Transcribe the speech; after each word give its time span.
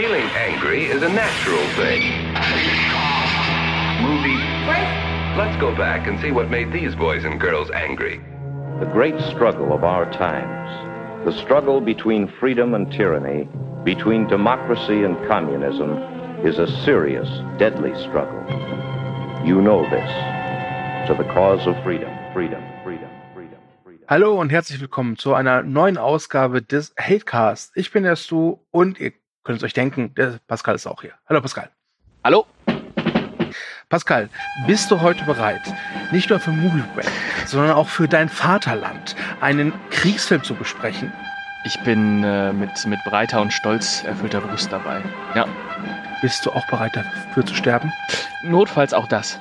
Feeling 0.00 0.30
angry 0.30 0.86
is 0.86 1.02
a 1.02 1.10
natural 1.10 1.62
thing. 1.76 2.00
Movie. 4.00 4.40
Let's 5.36 5.60
go 5.60 5.76
back 5.76 6.08
and 6.08 6.18
see 6.22 6.30
what 6.30 6.48
made 6.48 6.72
these 6.72 6.94
boys 6.94 7.26
and 7.26 7.38
girls 7.38 7.70
angry. 7.70 8.18
The 8.78 8.86
great 8.86 9.20
struggle 9.20 9.74
of 9.74 9.84
our 9.84 10.10
times, 10.10 11.26
the 11.26 11.38
struggle 11.42 11.82
between 11.82 12.32
freedom 12.40 12.72
and 12.72 12.90
tyranny, 12.90 13.46
between 13.84 14.26
democracy 14.26 15.04
and 15.04 15.18
communism, 15.28 15.98
is 16.46 16.58
a 16.58 16.66
serious, 16.82 17.28
deadly 17.58 17.92
struggle. 18.00 18.42
You 19.44 19.60
know 19.60 19.82
this. 19.90 20.10
To 21.08 21.14
the 21.14 21.28
cause 21.34 21.66
of 21.66 21.76
freedom, 21.84 22.08
freedom, 22.32 22.62
freedom, 22.82 23.10
freedom, 23.34 23.60
freedom. 23.84 24.06
Hallo 24.08 24.40
und 24.40 24.50
herzlich 24.50 24.80
willkommen 24.80 25.18
zu 25.18 25.34
einer 25.34 25.62
neuen 25.62 25.98
Ausgabe 25.98 26.62
des 26.62 26.94
Hatecast. 26.98 27.72
Ich 27.74 27.92
bin 27.92 28.04
der 28.04 28.16
Stu 28.16 28.60
und 28.70 28.98
ihr 28.98 29.12
könnt 29.44 29.58
es 29.58 29.64
euch 29.64 29.74
denken, 29.74 30.14
der 30.14 30.38
Pascal 30.46 30.74
ist 30.74 30.86
auch 30.86 31.02
hier. 31.02 31.12
Hallo 31.28 31.40
Pascal. 31.40 31.70
Hallo? 32.24 32.46
Pascal, 33.88 34.28
bist 34.66 34.90
du 34.90 35.00
heute 35.00 35.24
bereit, 35.24 35.62
nicht 36.12 36.30
nur 36.30 36.38
für 36.38 36.52
Movie 36.52 36.84
Break, 36.94 37.10
sondern 37.46 37.72
auch 37.72 37.88
für 37.88 38.06
dein 38.06 38.28
Vaterland 38.28 39.16
einen 39.40 39.72
Kriegsfilm 39.90 40.44
zu 40.44 40.54
besprechen? 40.54 41.12
Ich 41.64 41.78
bin 41.80 42.22
äh, 42.22 42.52
mit, 42.52 42.70
mit 42.86 43.00
breiter 43.04 43.40
und 43.40 43.52
stolz 43.52 44.04
erfüllter 44.04 44.40
Brust 44.40 44.70
dabei. 44.70 45.02
Ja. 45.34 45.46
Bist 46.22 46.46
du 46.46 46.52
auch 46.52 46.66
bereit 46.68 46.94
dafür 46.94 47.44
zu 47.44 47.54
sterben? 47.54 47.92
Notfalls 48.44 48.94
auch 48.94 49.08
das. 49.08 49.40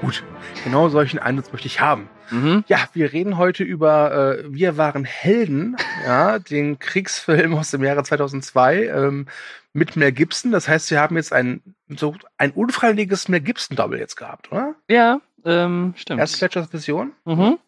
Gut, 0.00 0.22
genau 0.62 0.88
solchen 0.90 1.18
Einsatz 1.18 1.50
möchte 1.50 1.66
ich 1.66 1.80
haben. 1.80 2.10
Mhm. 2.34 2.64
Ja, 2.68 2.88
wir 2.92 3.12
reden 3.12 3.38
heute 3.38 3.62
über 3.64 4.38
äh, 4.38 4.44
Wir 4.52 4.76
waren 4.76 5.04
Helden, 5.04 5.76
ja, 6.04 6.38
den 6.38 6.78
Kriegsfilm 6.78 7.54
aus 7.54 7.70
dem 7.70 7.84
Jahre 7.84 8.02
2002 8.02 8.86
ähm, 8.88 9.26
mit 9.72 9.96
Mel 9.96 10.12
Gibson. 10.12 10.50
Das 10.52 10.68
heißt, 10.68 10.90
wir 10.90 11.00
haben 11.00 11.16
jetzt 11.16 11.32
ein 11.32 11.62
so 11.88 12.14
ein 12.38 12.50
unfreiwilliges 12.52 13.28
Mel 13.28 13.40
Gibson 13.40 13.76
Double 13.76 13.98
jetzt 13.98 14.16
gehabt, 14.16 14.50
oder? 14.52 14.74
Ja, 14.88 15.20
ähm, 15.44 15.94
stimmt. 15.96 16.20
Erste 16.20 16.38
Fletchers 16.38 16.72
Vision. 16.72 17.12
Mhm. 17.24 17.58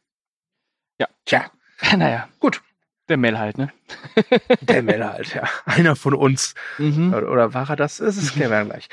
Ja. 0.99 1.07
Tja, 1.25 1.51
Naja, 1.97 2.29
gut. 2.41 2.63
der 3.09 3.17
Mel 3.19 3.39
halt, 3.39 3.59
ne? 3.59 3.73
Der 4.63 4.83
Mel 4.83 5.05
halt, 5.05 5.35
ja, 5.35 5.45
einer 5.65 5.95
von 5.95 6.15
uns. 6.15 6.55
Mhm. 6.79 7.13
Oder, 7.15 7.55
war 7.55 7.69
er 7.71 7.77
das? 7.77 8.01
Es 8.01 8.17
ist 8.17 8.33
klären 8.33 8.51
wir 8.51 8.65
gleich. 8.65 8.89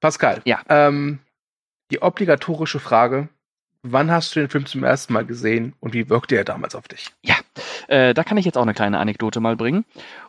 Pascal. 0.00 0.40
Ja. 0.44 0.60
Ähm, 0.68 1.18
die 1.90 2.00
obligatorische 2.02 2.78
Frage: 2.78 3.28
Wann 3.82 4.10
hast 4.10 4.34
du 4.34 4.40
den 4.40 4.48
Film 4.48 4.66
zum 4.66 4.82
ersten 4.82 5.12
Mal 5.12 5.24
gesehen 5.24 5.74
und 5.80 5.94
wie 5.94 6.10
wirkte 6.10 6.36
er 6.36 6.44
damals 6.44 6.74
auf 6.74 6.88
dich? 6.88 7.10
Äh, 7.86 8.12
da 8.12 8.24
kann 8.24 8.36
ich 8.36 8.44
jetzt 8.44 8.58
auch 8.58 8.62
eine 8.62 8.74
kleine 8.74 8.98
Anekdote 8.98 9.40
mal 9.40 9.56
bringen. 9.56 9.84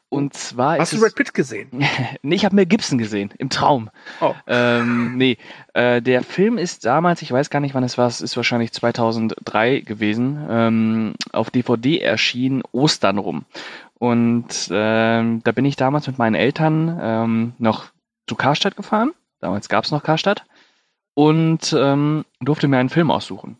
Und 0.09 0.33
zwar 0.33 0.79
Hast 0.79 0.93
du 0.93 0.99
Brad 0.99 1.13
Pitt 1.13 1.35
gesehen? 1.35 1.69
nee, 2.23 2.35
ich 2.35 2.43
habe 2.43 2.55
Mel 2.55 2.65
Gibson 2.65 2.97
gesehen, 2.97 3.31
im 3.37 3.49
Traum. 3.49 3.91
Oh. 4.21 4.33
Ähm, 4.47 5.17
nee, 5.17 5.37
äh, 5.73 6.01
der 6.01 6.23
Film 6.23 6.57
ist 6.57 6.83
damals, 6.85 7.21
ich 7.21 7.31
weiß 7.31 7.51
gar 7.51 7.59
nicht, 7.59 7.75
wann 7.75 7.83
es 7.83 7.97
war, 7.97 8.07
es 8.07 8.21
ist 8.21 8.35
wahrscheinlich 8.35 8.71
2003 8.71 9.81
gewesen, 9.81 10.47
ähm, 10.49 11.13
auf 11.31 11.51
DVD 11.51 11.99
erschienen, 11.99 12.63
Ostern 12.71 13.19
rum. 13.19 13.45
Und 13.99 14.69
ähm, 14.71 15.41
da 15.43 15.51
bin 15.51 15.65
ich 15.65 15.75
damals 15.75 16.07
mit 16.07 16.17
meinen 16.17 16.35
Eltern 16.35 16.99
ähm, 16.99 17.53
noch 17.59 17.85
zu 18.25 18.35
Karstadt 18.35 18.75
gefahren. 18.75 19.11
Damals 19.41 19.69
gab 19.69 19.83
es 19.83 19.91
noch 19.91 20.03
Karstadt. 20.03 20.43
Und 21.19 21.75
ähm, 21.77 22.23
durfte 22.39 22.69
mir 22.69 22.77
einen 22.77 22.87
Film 22.87 23.11
aussuchen. 23.11 23.57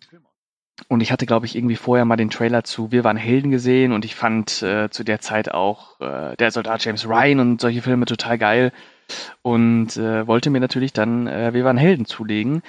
Und 0.88 1.02
ich 1.02 1.12
hatte, 1.12 1.26
glaube 1.26 1.46
ich, 1.46 1.58
irgendwie 1.58 1.76
vorher 1.76 2.06
mal 2.06 2.16
den 2.16 2.30
Trailer 2.30 2.64
zu 2.64 2.94
Wir 2.94 3.04
waren 3.04 3.18
Helden 3.18 3.52
gesehen 3.52 3.92
und 3.92 4.06
ich 4.06 4.16
fand 4.16 4.64
äh, 4.64 4.90
zu 4.90 5.04
der 5.04 5.20
Zeit 5.20 5.52
auch 5.52 6.00
äh, 6.00 6.38
der 6.38 6.52
Soldat 6.52 6.86
James 6.86 7.06
Ryan 7.06 7.42
und 7.42 7.60
solche 7.60 7.82
Filme 7.82 8.06
total 8.06 8.38
geil 8.38 8.72
und 9.42 9.98
äh, 9.98 10.26
wollte 10.26 10.50
mir 10.52 10.62
natürlich 10.62 10.94
dann 10.94 11.28
äh, 11.28 11.54
Wir 11.54 11.66
waren 11.66 11.76
Helden 11.76 12.06
zulegen. 12.06 12.62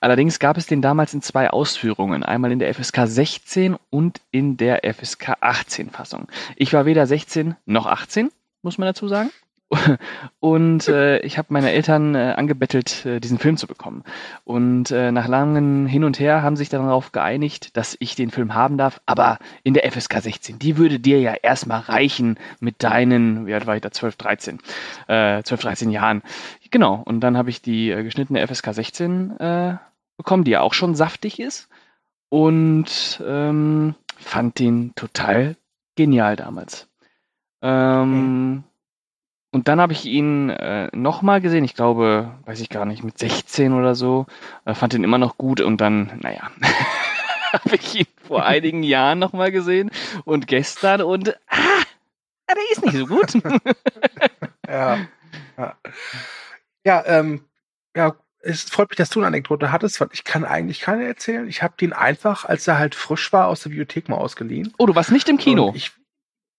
Allerdings 0.00 0.38
gab 0.38 0.56
es 0.56 0.66
den 0.66 0.80
damals 0.80 1.12
in 1.12 1.20
zwei 1.20 1.50
Ausführungen, 1.50 2.22
einmal 2.22 2.50
in 2.50 2.60
der 2.60 2.72
FSK 2.72 3.06
16 3.08 3.76
und 3.90 4.22
in 4.30 4.56
der 4.56 4.90
FSK 4.90 5.36
18 5.42 5.90
Fassung. 5.90 6.28
Ich 6.56 6.72
war 6.72 6.86
weder 6.86 7.06
16 7.06 7.56
noch 7.66 7.84
18, 7.84 8.30
muss 8.62 8.78
man 8.78 8.86
dazu 8.86 9.06
sagen. 9.06 9.30
Und 10.40 10.88
äh, 10.88 11.20
ich 11.20 11.38
habe 11.38 11.52
meine 11.52 11.70
Eltern 11.70 12.14
äh, 12.14 12.34
angebettelt, 12.36 13.06
äh, 13.06 13.20
diesen 13.20 13.38
Film 13.38 13.56
zu 13.56 13.66
bekommen. 13.66 14.02
Und 14.44 14.90
äh, 14.90 15.12
nach 15.12 15.28
langem 15.28 15.86
Hin 15.86 16.02
und 16.02 16.18
Her 16.18 16.42
haben 16.42 16.56
sich 16.56 16.68
darauf 16.68 17.12
geeinigt, 17.12 17.76
dass 17.76 17.96
ich 18.00 18.16
den 18.16 18.30
Film 18.30 18.54
haben 18.54 18.78
darf, 18.78 19.00
aber 19.06 19.38
in 19.62 19.74
der 19.74 19.90
FSK 19.90 20.22
16. 20.22 20.58
Die 20.58 20.76
würde 20.76 20.98
dir 20.98 21.20
ja 21.20 21.34
erstmal 21.34 21.80
reichen 21.80 22.38
mit 22.58 22.82
deinen, 22.82 23.46
wie 23.46 23.54
alt 23.54 23.66
war 23.66 23.76
ich 23.76 23.82
da, 23.82 23.92
12, 23.92 24.16
13, 24.16 24.58
äh, 25.06 25.42
12, 25.42 25.60
13 25.60 25.90
Jahren. 25.90 26.22
Genau, 26.70 27.02
und 27.04 27.20
dann 27.20 27.36
habe 27.36 27.50
ich 27.50 27.62
die 27.62 27.90
äh, 27.90 28.02
geschnittene 28.02 28.46
FSK 28.46 28.74
16 28.74 29.38
äh, 29.38 29.76
bekommen, 30.16 30.44
die 30.44 30.52
ja 30.52 30.62
auch 30.62 30.74
schon 30.74 30.94
saftig 30.94 31.38
ist. 31.38 31.68
Und 32.28 33.22
ähm, 33.26 33.94
fand 34.16 34.58
den 34.58 34.94
total 34.94 35.56
genial 35.96 36.36
damals. 36.36 36.88
Ähm, 37.62 38.64
und 39.52 39.68
dann 39.68 39.80
habe 39.80 39.92
ich 39.92 40.04
ihn 40.04 40.50
äh, 40.50 40.88
nochmal 40.96 41.40
gesehen, 41.40 41.64
ich 41.64 41.74
glaube, 41.74 42.32
weiß 42.44 42.60
ich 42.60 42.68
gar 42.68 42.84
nicht, 42.84 43.02
mit 43.02 43.18
16 43.18 43.72
oder 43.72 43.94
so. 43.94 44.26
Äh, 44.64 44.74
fand 44.74 44.94
ihn 44.94 45.04
immer 45.04 45.18
noch 45.18 45.38
gut 45.38 45.60
und 45.60 45.80
dann, 45.80 46.18
naja, 46.22 46.50
habe 47.52 47.76
ich 47.76 48.00
ihn 48.00 48.06
vor 48.26 48.44
einigen 48.44 48.82
Jahren 48.82 49.18
nochmal 49.18 49.50
gesehen 49.50 49.90
und 50.24 50.46
gestern 50.46 51.02
und 51.02 51.36
ah, 51.48 51.82
der 52.48 52.70
ist 52.72 52.84
nicht 52.84 52.96
so 52.96 53.06
gut. 53.06 53.32
Ja. 54.68 54.98
Ja, 55.58 55.74
ja, 56.84 57.04
ähm, 57.06 57.44
ja, 57.96 58.14
es 58.38 58.62
freut 58.62 58.88
mich, 58.90 58.96
dass 58.96 59.10
du 59.10 59.18
eine 59.18 59.26
Anekdote 59.26 59.72
hattest, 59.72 60.00
weil 60.00 60.08
ich 60.12 60.22
kann 60.22 60.44
eigentlich 60.44 60.80
keine 60.80 61.04
erzählen. 61.06 61.48
Ich 61.48 61.60
habe 61.62 61.74
den 61.78 61.92
einfach, 61.92 62.44
als 62.44 62.68
er 62.68 62.78
halt 62.78 62.94
frisch 62.94 63.32
war, 63.32 63.48
aus 63.48 63.62
der 63.62 63.70
Bibliothek 63.70 64.08
mal 64.08 64.16
ausgeliehen. 64.16 64.72
oh, 64.78 64.86
du 64.86 64.94
warst 64.94 65.10
nicht 65.10 65.28
im 65.28 65.38
Kino. 65.38 65.70
Und 65.70 65.76
Ich, 65.76 65.90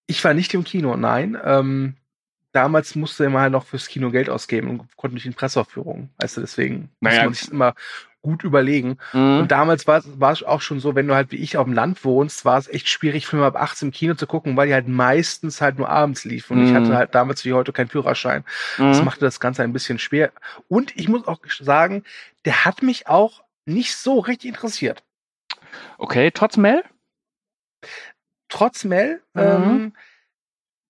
ich 0.07 0.21
war 0.25 0.33
nicht 0.33 0.53
im 0.53 0.65
Kino, 0.65 0.97
nein. 0.97 1.37
Ähm, 1.41 1.95
damals 2.51 2.95
musste 2.95 3.29
man 3.29 3.41
halt 3.43 3.51
noch 3.51 3.65
fürs 3.65 3.87
Kino 3.87 4.11
Geld 4.11 4.29
ausgeben 4.29 4.69
und 4.69 4.97
konnte 4.97 5.15
nicht 5.15 5.25
in 5.25 5.33
Presseaufführungen. 5.33 6.09
Weißt 6.17 6.37
du, 6.37 6.41
deswegen 6.41 6.89
muss 6.99 7.13
Naja. 7.13 7.23
man 7.25 7.33
sich 7.33 7.51
immer 7.51 7.73
gut 8.21 8.43
überlegen. 8.43 8.97
Mhm. 9.13 9.39
Und 9.39 9.51
damals 9.51 9.87
war 9.87 10.31
es 10.31 10.43
auch 10.43 10.61
schon 10.61 10.79
so, 10.79 10.93
wenn 10.93 11.07
du 11.07 11.15
halt 11.15 11.31
wie 11.31 11.37
ich 11.37 11.57
auf 11.57 11.65
dem 11.65 11.73
Land 11.73 12.05
wohnst, 12.05 12.45
war 12.45 12.57
es 12.59 12.67
echt 12.67 12.87
schwierig, 12.87 13.25
Filme 13.25 13.45
ab 13.45 13.55
18 13.55 13.87
im 13.87 13.91
Kino 13.91 14.13
zu 14.13 14.27
gucken, 14.27 14.55
weil 14.55 14.67
die 14.67 14.73
halt 14.75 14.87
meistens 14.87 15.59
halt 15.59 15.79
nur 15.79 15.89
abends 15.89 16.23
liefen. 16.23 16.57
Und 16.57 16.63
ich 16.63 16.71
Mhm. 16.71 16.75
hatte 16.75 16.95
halt 16.97 17.15
damals 17.15 17.43
wie 17.45 17.53
heute 17.53 17.73
keinen 17.73 17.87
Führerschein. 17.87 18.43
Das 18.77 18.99
Mhm. 18.99 19.05
machte 19.05 19.21
das 19.21 19.39
Ganze 19.39 19.63
ein 19.63 19.73
bisschen 19.73 19.97
schwer. 19.97 20.31
Und 20.67 20.95
ich 20.95 21.07
muss 21.09 21.27
auch 21.27 21.39
sagen, 21.59 22.03
der 22.45 22.63
hat 22.65 22.83
mich 22.83 23.07
auch 23.07 23.43
nicht 23.65 23.95
so 23.95 24.19
richtig 24.19 24.49
interessiert. 24.49 25.03
Okay, 25.97 26.29
trotz 26.31 26.57
Mel? 26.57 26.83
Trotz 28.49 28.83
Mel, 28.83 29.21
Mhm. 29.33 29.41
ähm, 29.41 29.93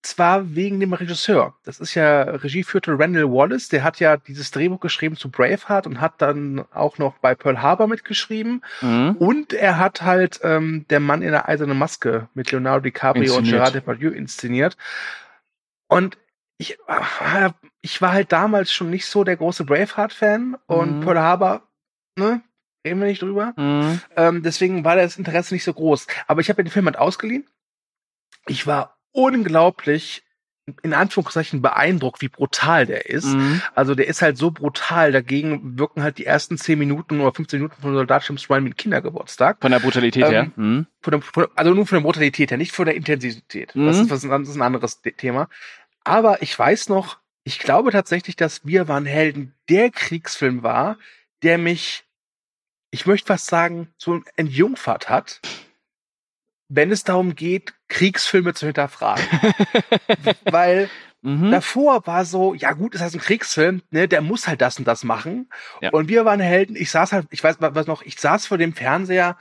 zwar 0.03 0.55
wegen 0.55 0.79
dem 0.79 0.93
Regisseur. 0.93 1.55
Das 1.63 1.79
ist 1.79 1.93
ja, 1.95 2.23
Regie 2.23 2.63
führte 2.63 2.97
Randall 2.97 3.31
Wallace, 3.31 3.69
der 3.69 3.83
hat 3.83 3.99
ja 3.99 4.17
dieses 4.17 4.51
Drehbuch 4.51 4.79
geschrieben 4.79 5.15
zu 5.15 5.29
Braveheart 5.29 5.85
und 5.87 6.01
hat 6.01 6.21
dann 6.21 6.65
auch 6.73 6.97
noch 6.97 7.17
bei 7.19 7.35
Pearl 7.35 7.61
Harbor 7.61 7.87
mitgeschrieben. 7.87 8.63
Mhm. 8.81 9.15
Und 9.19 9.53
er 9.53 9.77
hat 9.77 10.01
halt 10.01 10.39
ähm, 10.43 10.85
Der 10.89 10.99
Mann 10.99 11.21
in 11.21 11.31
der 11.31 11.47
eisernen 11.47 11.77
Maske 11.77 12.29
mit 12.33 12.51
Leonardo 12.51 12.81
DiCaprio 12.81 13.33
und 13.33 13.39
Inszeniert. 13.39 13.51
Gerard 13.51 13.75
Depardieu 13.75 14.09
inszeniert. 14.09 14.77
Und 15.87 16.17
ich, 16.57 16.77
äh, 16.87 17.49
ich 17.81 18.01
war 18.01 18.13
halt 18.13 18.31
damals 18.31 18.71
schon 18.71 18.89
nicht 18.89 19.05
so 19.05 19.23
der 19.23 19.37
große 19.37 19.65
Braveheart-Fan 19.65 20.57
und 20.67 20.99
Mhm. 20.99 21.01
Pearl 21.01 21.19
Harbor, 21.19 21.63
ne, 22.17 22.41
reden 22.85 22.99
wir 22.99 23.07
nicht 23.07 23.21
drüber. 23.21 23.53
Mhm. 23.57 24.01
Ähm, 24.15 24.43
deswegen 24.43 24.83
war 24.83 24.95
das 24.95 25.17
Interesse 25.17 25.53
nicht 25.53 25.63
so 25.63 25.73
groß. 25.73 26.07
Aber 26.27 26.41
ich 26.41 26.49
habe 26.49 26.59
mir 26.61 26.65
den 26.65 26.71
Film 26.71 26.85
halt 26.85 26.97
ausgeliehen. 26.97 27.47
Ich 28.47 28.65
war 28.65 28.97
unglaublich, 29.11 30.23
in 30.83 30.93
Anführungszeichen, 30.93 31.61
beeindruckt, 31.61 32.21
wie 32.21 32.27
brutal 32.29 32.85
der 32.85 33.07
ist. 33.09 33.25
Mhm. 33.25 33.61
Also 33.75 33.95
der 33.95 34.07
ist 34.07 34.21
halt 34.21 34.37
so 34.37 34.51
brutal. 34.51 35.11
Dagegen 35.11 35.77
wirken 35.77 36.03
halt 36.03 36.17
die 36.17 36.25
ersten 36.25 36.57
10 36.57 36.77
Minuten 36.79 37.19
oder 37.19 37.33
15 37.33 37.59
Minuten 37.61 37.81
von 37.81 37.93
Soldat 37.93 38.27
James 38.27 38.49
Ryan 38.49 38.63
mit 38.63 38.77
Kindergeburtstag. 38.77 39.57
Von 39.59 39.71
der 39.71 39.79
Brutalität 39.79 40.23
Ähm, 40.25 40.31
her. 40.31 40.51
Mhm. 40.55 40.87
Von 41.01 41.11
der, 41.11 41.21
von, 41.21 41.47
also 41.55 41.73
nur 41.73 41.87
von 41.87 41.97
der 41.97 42.03
Brutalität 42.03 42.51
her, 42.51 42.57
nicht 42.57 42.71
von 42.73 42.85
der 42.85 42.95
Intensität. 42.95 43.69
Das, 43.69 43.75
Mhm. 43.97 44.03
ist, 44.03 44.09
was, 44.11 44.21
das 44.21 44.49
ist 44.49 44.55
ein 44.55 44.61
anderes 44.61 45.01
De- 45.01 45.13
Thema. 45.13 45.49
Aber 46.03 46.41
ich 46.41 46.57
weiß 46.57 46.89
noch, 46.89 47.17
ich 47.43 47.59
glaube 47.59 47.91
tatsächlich, 47.91 48.35
dass 48.35 48.65
Wir 48.65 48.87
waren 48.87 49.05
Helden 49.05 49.53
der 49.67 49.89
Kriegsfilm 49.89 50.61
war, 50.63 50.97
der 51.43 51.57
mich, 51.57 52.03
ich 52.91 53.07
möchte 53.07 53.27
fast 53.27 53.47
sagen, 53.47 53.89
so 53.97 54.21
entjungfert 54.35 55.09
hat, 55.09 55.41
wenn 56.73 56.91
es 56.91 57.03
darum 57.03 57.35
geht, 57.35 57.73
Kriegsfilme 57.89 58.53
zu 58.53 58.65
hinterfragen. 58.65 59.25
Weil 60.45 60.89
Mhm. 61.23 61.51
davor 61.51 62.07
war 62.07 62.25
so, 62.25 62.55
ja 62.55 62.71
gut, 62.71 62.95
ist 62.95 63.01
das 63.01 63.13
ein 63.13 63.19
Kriegsfilm, 63.19 63.83
ne, 63.91 64.07
der 64.07 64.21
muss 64.21 64.47
halt 64.47 64.59
das 64.59 64.79
und 64.79 64.87
das 64.87 65.03
machen. 65.03 65.51
Ja. 65.79 65.91
Und 65.91 66.07
wir 66.09 66.25
waren 66.25 66.39
Helden. 66.39 66.75
Ich 66.75 66.89
saß 66.89 67.11
halt, 67.11 67.27
ich 67.29 67.43
weiß 67.43 67.57
was 67.59 67.85
noch, 67.85 68.01
ich 68.01 68.19
saß 68.19 68.47
vor 68.47 68.57
dem 68.57 68.73
Fernseher 68.73 69.37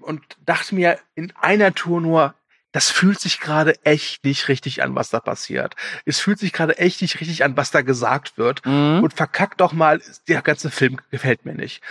und 0.00 0.22
dachte 0.46 0.74
mir 0.74 0.98
in 1.14 1.30
einer 1.38 1.74
Tour 1.74 2.00
nur, 2.00 2.34
das 2.72 2.90
fühlt 2.90 3.20
sich 3.20 3.38
gerade 3.38 3.84
echt 3.84 4.24
nicht 4.24 4.48
richtig 4.48 4.82
an, 4.82 4.94
was 4.94 5.10
da 5.10 5.20
passiert. 5.20 5.74
Es 6.06 6.20
fühlt 6.20 6.38
sich 6.38 6.54
gerade 6.54 6.78
echt 6.78 7.02
nicht 7.02 7.20
richtig 7.20 7.44
an, 7.44 7.54
was 7.54 7.70
da 7.70 7.82
gesagt 7.82 8.38
wird. 8.38 8.64
Mhm. 8.64 9.00
Und 9.02 9.12
verkackt 9.12 9.60
doch 9.60 9.74
mal, 9.74 10.00
der 10.26 10.40
ganze 10.40 10.70
Film 10.70 11.00
gefällt 11.10 11.44
mir 11.44 11.54
nicht. 11.54 11.82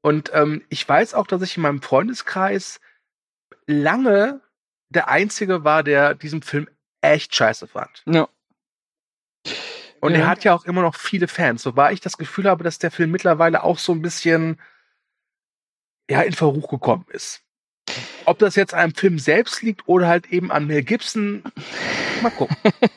Und 0.00 0.30
ähm, 0.32 0.62
ich 0.68 0.88
weiß 0.88 1.14
auch, 1.14 1.26
dass 1.26 1.42
ich 1.42 1.56
in 1.56 1.64
meinem 1.64 1.82
Freundeskreis 1.82 2.80
lange 3.70 4.40
der 4.90 5.08
Einzige 5.08 5.64
war, 5.64 5.82
der 5.82 6.14
diesen 6.14 6.42
Film 6.42 6.68
echt 7.00 7.34
scheiße 7.34 7.66
fand. 7.66 8.02
Ja. 8.06 8.28
Und 10.00 10.12
Ja. 10.14 10.20
er 10.20 10.26
hat 10.28 10.44
ja 10.44 10.54
auch 10.54 10.64
immer 10.64 10.82
noch 10.82 10.94
viele 10.94 11.28
Fans. 11.28 11.62
So 11.62 11.76
war 11.76 11.92
ich 11.92 12.00
das 12.00 12.18
Gefühl 12.18 12.48
habe, 12.48 12.64
dass 12.64 12.78
der 12.78 12.90
Film 12.90 13.10
mittlerweile 13.10 13.62
auch 13.62 13.78
so 13.78 13.92
ein 13.92 14.02
bisschen 14.02 14.60
ja, 16.10 16.22
in 16.22 16.32
Verruch 16.32 16.68
gekommen 16.68 17.06
ist. 17.10 17.42
Ob 18.30 18.38
das 18.38 18.54
jetzt 18.54 18.74
am 18.74 18.94
Film 18.94 19.18
selbst 19.18 19.60
liegt 19.60 19.88
oder 19.88 20.06
halt 20.06 20.32
eben 20.32 20.52
an 20.52 20.68
Mel 20.68 20.84
Gibson, 20.84 21.42
mal 22.22 22.30
gucken. 22.30 22.56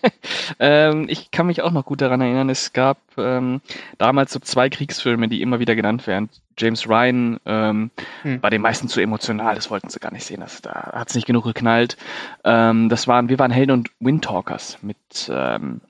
ähm, 0.60 1.08
ich 1.10 1.32
kann 1.32 1.48
mich 1.48 1.64
auch 1.64 1.72
noch 1.72 1.86
gut 1.86 2.02
daran 2.02 2.22
erinnern, 2.22 2.52
es 2.52 2.72
gab 2.72 3.00
ähm, 3.18 3.60
damals 3.98 4.32
so 4.32 4.40
zwei 4.40 4.70
Kriegsfilme, 4.70 5.28
die 5.30 5.42
immer 5.42 5.58
wieder 5.58 5.74
genannt 5.74 6.06
werden. 6.06 6.30
James 6.56 6.88
Ryan 6.88 7.40
ähm, 7.48 7.90
Hm. 8.22 8.44
war 8.44 8.52
den 8.52 8.62
meisten 8.62 8.88
zu 8.90 9.02
emotional, 9.02 9.56
das 9.56 9.72
wollten 9.72 9.90
sie 9.90 10.00
gar 10.00 10.14
nicht 10.14 10.24
sehen, 10.24 10.42
das, 10.42 10.62
da 10.62 10.92
hat 10.94 11.10
es 11.10 11.16
nicht 11.16 11.26
genug 11.26 11.46
geknallt. 11.46 11.98
Ähm, 12.44 12.90
das 12.90 13.08
waren, 13.08 13.28
wir 13.28 13.40
waren 13.40 13.50
Helden 13.50 13.72
und 13.72 13.90
Windtalkers 14.00 14.84
mit 14.84 14.98
ähm, 15.34 15.82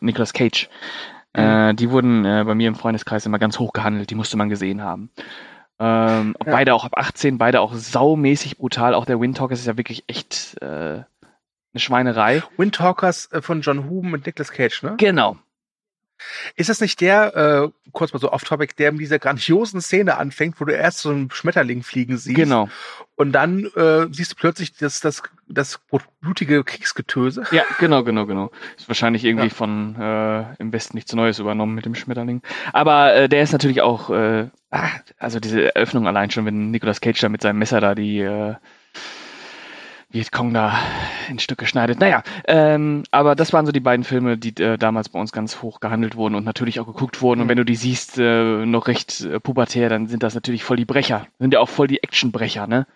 Nicolas 0.00 0.32
Cage. 0.32 0.70
Äh, 1.34 1.74
die 1.74 1.90
wurden 1.90 2.24
äh, 2.24 2.42
bei 2.46 2.54
mir 2.54 2.68
im 2.68 2.74
Freundeskreis 2.74 3.26
immer 3.26 3.38
ganz 3.38 3.58
hoch 3.58 3.74
gehandelt, 3.74 4.08
die 4.08 4.14
musste 4.14 4.38
man 4.38 4.48
gesehen 4.48 4.82
haben. 4.82 5.10
Ähm, 5.80 6.34
Ja. 6.44 6.52
Beide 6.52 6.74
auch 6.74 6.84
ab 6.84 6.92
18, 6.96 7.38
beide 7.38 7.60
auch 7.60 7.74
saumäßig 7.74 8.58
brutal. 8.58 8.94
Auch 8.94 9.04
der 9.06 9.20
Windtalkers 9.20 9.60
ist 9.60 9.66
ja 9.66 9.76
wirklich 9.76 10.04
echt 10.08 10.56
äh, 10.60 10.64
eine 10.64 11.04
Schweinerei. 11.76 12.42
Windtalkers 12.56 13.30
äh, 13.32 13.42
von 13.42 13.60
John 13.60 13.88
Huben 13.88 14.10
mit 14.10 14.26
Nicolas 14.26 14.50
Cage, 14.50 14.82
ne? 14.82 14.94
Genau. 14.98 15.36
Ist 16.56 16.68
das 16.68 16.80
nicht 16.80 17.00
der, 17.00 17.36
äh, 17.36 17.68
kurz 17.92 18.12
mal 18.12 18.18
so 18.18 18.32
off-topic, 18.32 18.74
der 18.76 18.92
mit 18.92 19.00
dieser 19.00 19.18
grandiosen 19.18 19.80
Szene 19.80 20.18
anfängt, 20.18 20.60
wo 20.60 20.64
du 20.64 20.72
erst 20.74 20.98
so 20.98 21.10
einen 21.10 21.30
Schmetterling 21.30 21.82
fliegen 21.82 22.16
siehst 22.18 22.36
Genau. 22.36 22.68
und 23.16 23.32
dann 23.32 23.64
äh, 23.76 24.06
siehst 24.12 24.32
du 24.32 24.36
plötzlich 24.36 24.74
das, 24.74 25.00
das, 25.00 25.22
das 25.48 25.80
blutige 26.20 26.64
Kriegsgetöse? 26.64 27.44
Ja, 27.50 27.62
genau, 27.78 28.02
genau, 28.04 28.26
genau. 28.26 28.50
Ist 28.76 28.88
wahrscheinlich 28.88 29.24
irgendwie 29.24 29.48
Ja. 29.48 29.54
von 29.54 29.96
äh, 30.00 30.54
im 30.58 30.72
Westen 30.72 30.96
nichts 30.96 31.12
Neues 31.14 31.38
übernommen 31.38 31.74
mit 31.74 31.86
dem 31.86 31.94
Schmetterling. 31.94 32.42
Aber 32.72 33.14
äh, 33.14 33.28
der 33.28 33.42
ist 33.42 33.52
natürlich 33.52 33.80
auch, 33.82 34.10
äh, 34.10 34.48
ah, 34.70 34.88
also 35.18 35.40
diese 35.40 35.74
Eröffnung 35.74 36.06
allein 36.06 36.30
schon, 36.30 36.44
wenn 36.46 36.70
Nicolas 36.70 37.00
Cage 37.00 37.20
da 37.20 37.28
mit 37.28 37.42
seinem 37.42 37.58
Messer 37.58 37.80
da 37.80 37.94
die 37.94 38.20
äh, 38.20 38.54
Vietcong 40.10 40.54
da 40.54 40.78
in 41.28 41.38
Stücke 41.38 41.66
schneidet. 41.66 42.00
Naja, 42.00 42.22
ähm, 42.46 43.04
aber 43.10 43.34
das 43.34 43.52
waren 43.52 43.66
so 43.66 43.72
die 43.72 43.80
beiden 43.80 44.04
Filme, 44.04 44.38
die 44.38 44.60
äh, 44.62 44.76
damals 44.76 45.08
bei 45.08 45.18
uns 45.18 45.32
ganz 45.32 45.62
hoch 45.62 45.80
gehandelt 45.80 46.16
wurden 46.16 46.34
und 46.34 46.44
natürlich 46.44 46.80
auch 46.80 46.86
geguckt 46.86 47.20
wurden. 47.22 47.40
Und 47.40 47.48
wenn 47.48 47.56
du 47.56 47.64
die 47.64 47.76
siehst, 47.76 48.18
äh, 48.18 48.66
noch 48.66 48.86
recht 48.86 49.20
äh, 49.20 49.40
pubertär, 49.40 49.88
dann 49.88 50.06
sind 50.06 50.22
das 50.22 50.34
natürlich 50.34 50.64
voll 50.64 50.76
die 50.76 50.84
Brecher. 50.84 51.26
Sind 51.38 51.52
ja 51.52 51.60
auch 51.60 51.68
voll 51.68 51.86
die 51.86 52.02
Actionbrecher, 52.02 52.66
ne? 52.66 52.86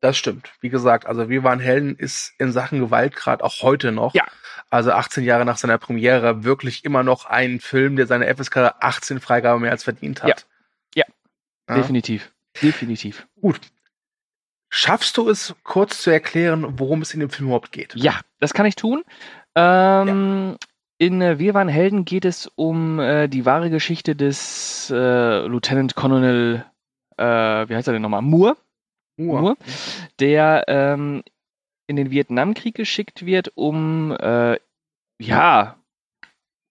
Das 0.00 0.16
stimmt. 0.16 0.52
Wie 0.60 0.68
gesagt, 0.68 1.06
also 1.06 1.28
Wir 1.28 1.44
waren 1.44 1.60
Helden 1.60 1.94
ist 1.94 2.34
in 2.38 2.50
Sachen 2.50 2.80
Gewalt 2.80 3.14
gerade 3.14 3.44
auch 3.44 3.62
heute 3.62 3.92
noch. 3.92 4.14
Ja. 4.14 4.24
Also 4.68 4.90
18 4.90 5.22
Jahre 5.22 5.44
nach 5.44 5.58
seiner 5.58 5.78
Premiere 5.78 6.42
wirklich 6.42 6.84
immer 6.84 7.02
noch 7.04 7.26
ein 7.26 7.60
Film, 7.60 7.94
der 7.94 8.06
seine 8.06 8.34
FSK 8.34 8.74
18 8.80 9.20
Freigabe 9.20 9.60
mehr 9.60 9.70
als 9.70 9.84
verdient 9.84 10.22
hat. 10.24 10.46
Ja. 10.94 11.04
Ja. 11.68 11.76
Definitiv. 11.76 12.32
Definitiv. 12.60 13.28
Gut. 13.40 13.60
Schaffst 14.74 15.18
du 15.18 15.28
es 15.28 15.54
kurz 15.64 16.00
zu 16.00 16.10
erklären, 16.10 16.78
worum 16.78 17.02
es 17.02 17.12
in 17.12 17.20
dem 17.20 17.28
Film 17.28 17.48
überhaupt 17.48 17.72
geht? 17.72 17.94
Ja, 17.94 18.18
das 18.40 18.54
kann 18.54 18.64
ich 18.64 18.74
tun. 18.74 19.04
Ähm, 19.54 20.56
In 20.96 21.20
äh, 21.20 21.38
Wir 21.38 21.52
waren 21.52 21.68
Helden 21.68 22.06
geht 22.06 22.24
es 22.24 22.50
um 22.54 22.98
äh, 22.98 23.28
die 23.28 23.44
wahre 23.44 23.68
Geschichte 23.68 24.16
des 24.16 24.88
äh, 24.90 25.46
Lieutenant 25.46 25.94
Colonel, 25.94 26.64
äh, 27.18 27.24
wie 27.24 27.74
heißt 27.74 27.86
er 27.86 27.92
denn 27.92 28.00
nochmal? 28.00 28.22
Moore, 28.22 28.56
Moore, 29.18 29.56
der 30.20 30.64
ähm, 30.68 31.22
in 31.86 31.96
den 31.96 32.10
Vietnamkrieg 32.10 32.74
geschickt 32.74 33.26
wird, 33.26 33.52
um 33.54 34.16
äh, 34.18 34.56
ja 35.20 35.76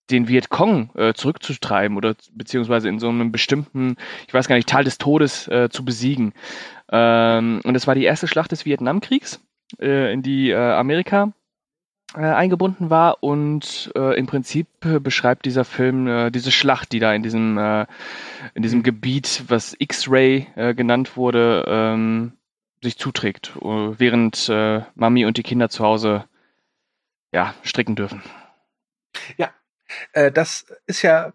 den 0.10 0.28
Vietcong 0.28 0.90
äh, 0.96 1.14
zurückzutreiben 1.14 1.96
oder 1.96 2.16
beziehungsweise 2.34 2.90
in 2.90 3.00
so 3.00 3.10
einem 3.10 3.32
bestimmten, 3.32 3.96
ich 4.28 4.34
weiß 4.34 4.48
gar 4.48 4.56
nicht, 4.56 4.68
Teil 4.68 4.84
des 4.84 4.98
Todes 4.98 5.50
zu 5.70 5.86
besiegen. 5.86 6.34
Ähm, 6.92 7.62
und 7.64 7.76
es 7.76 7.88
war 7.88 7.96
die 7.96 8.04
erste 8.04 8.28
Schlacht 8.28 8.52
des 8.52 8.66
Vietnamkriegs, 8.66 9.42
äh, 9.80 10.12
in 10.14 10.22
die 10.22 10.52
äh, 10.52 10.56
Amerika 10.56 11.32
äh, 12.16 12.20
eingebunden 12.22 12.90
war 12.90 13.24
und 13.24 13.92
äh, 13.96 14.18
im 14.18 14.28
Prinzip 14.28 14.68
äh, 14.84 15.00
beschreibt 15.00 15.46
dieser 15.46 15.64
Film 15.64 16.08
äh, 16.08 16.32
diese 16.32 16.52
Schlacht, 16.52 16.92
die 16.92 17.00
da 17.00 17.14
in 17.14 17.24
diesem 17.24 17.58
in 18.54 18.64
diesem 18.64 18.80
Mhm. 18.80 18.84
Gebiet, 18.84 19.44
was 19.48 19.76
X-Ray 19.80 20.48
genannt 20.76 21.16
wurde, 21.16 21.64
ähm, 21.68 22.34
sich 22.82 22.98
zuträgt, 22.98 23.54
äh, 23.62 24.00
während 24.00 24.50
äh, 24.50 24.82
Mami 24.96 25.26
und 25.26 25.38
die 25.38 25.44
Kinder 25.44 25.70
zu 25.70 25.84
Hause 25.84 26.26
ja 27.32 27.54
stricken 27.64 27.96
dürfen. 27.96 28.22
Äh, 30.14 30.32
das 30.32 30.66
ist 30.86 31.02
ja, 31.02 31.34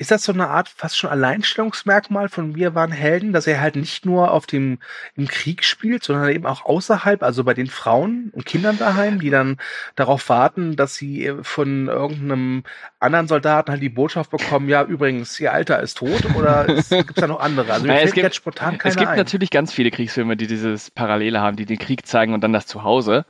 ist 0.00 0.10
das 0.10 0.24
so 0.24 0.32
eine 0.32 0.48
Art 0.48 0.68
fast 0.70 0.96
schon 0.96 1.10
Alleinstellungsmerkmal 1.10 2.30
von 2.30 2.54
Wir 2.54 2.74
waren 2.74 2.90
Helden, 2.90 3.34
dass 3.34 3.46
er 3.46 3.60
halt 3.60 3.76
nicht 3.76 4.06
nur 4.06 4.30
auf 4.30 4.46
dem 4.46 4.78
im 5.14 5.28
Krieg 5.28 5.62
spielt, 5.62 6.02
sondern 6.02 6.30
eben 6.30 6.46
auch 6.46 6.64
außerhalb, 6.64 7.22
also 7.22 7.44
bei 7.44 7.52
den 7.52 7.66
Frauen 7.66 8.30
und 8.32 8.46
Kindern 8.46 8.78
daheim, 8.78 9.20
die 9.20 9.28
dann 9.28 9.58
darauf 9.96 10.26
warten, 10.30 10.74
dass 10.74 10.94
sie 10.94 11.26
äh, 11.26 11.44
von 11.44 11.88
irgendeinem 11.88 12.62
anderen 12.98 13.28
Soldaten 13.28 13.70
halt 13.72 13.82
die 13.82 13.90
Botschaft 13.90 14.30
bekommen, 14.30 14.70
ja, 14.70 14.82
übrigens, 14.84 15.38
ihr 15.38 15.52
Alter 15.52 15.80
ist 15.80 15.98
tot, 15.98 16.24
oder 16.34 16.64
gibt 16.66 16.88
es 16.88 17.14
da 17.16 17.26
noch 17.26 17.40
andere? 17.40 17.70
Also 17.72 17.86
Naja, 17.86 18.00
es 18.00 18.12
gibt- 18.14 18.34
spontan 18.34 18.78
keiner 18.78 18.90
es 18.92 18.96
gibt 18.96 19.10
ein. 19.10 19.18
natürlich 19.18 19.50
ganz 19.50 19.70
viele 19.72 19.90
Kriegsfilme, 19.90 20.36
die 20.36 20.46
dieses 20.46 20.90
Parallele 20.90 21.40
haben, 21.40 21.56
die 21.58 21.66
den 21.66 21.78
Krieg 21.78 22.06
zeigen 22.06 22.32
und 22.32 22.40
dann 22.42 22.54
das 22.54 22.66
Zuhause. 22.66 23.26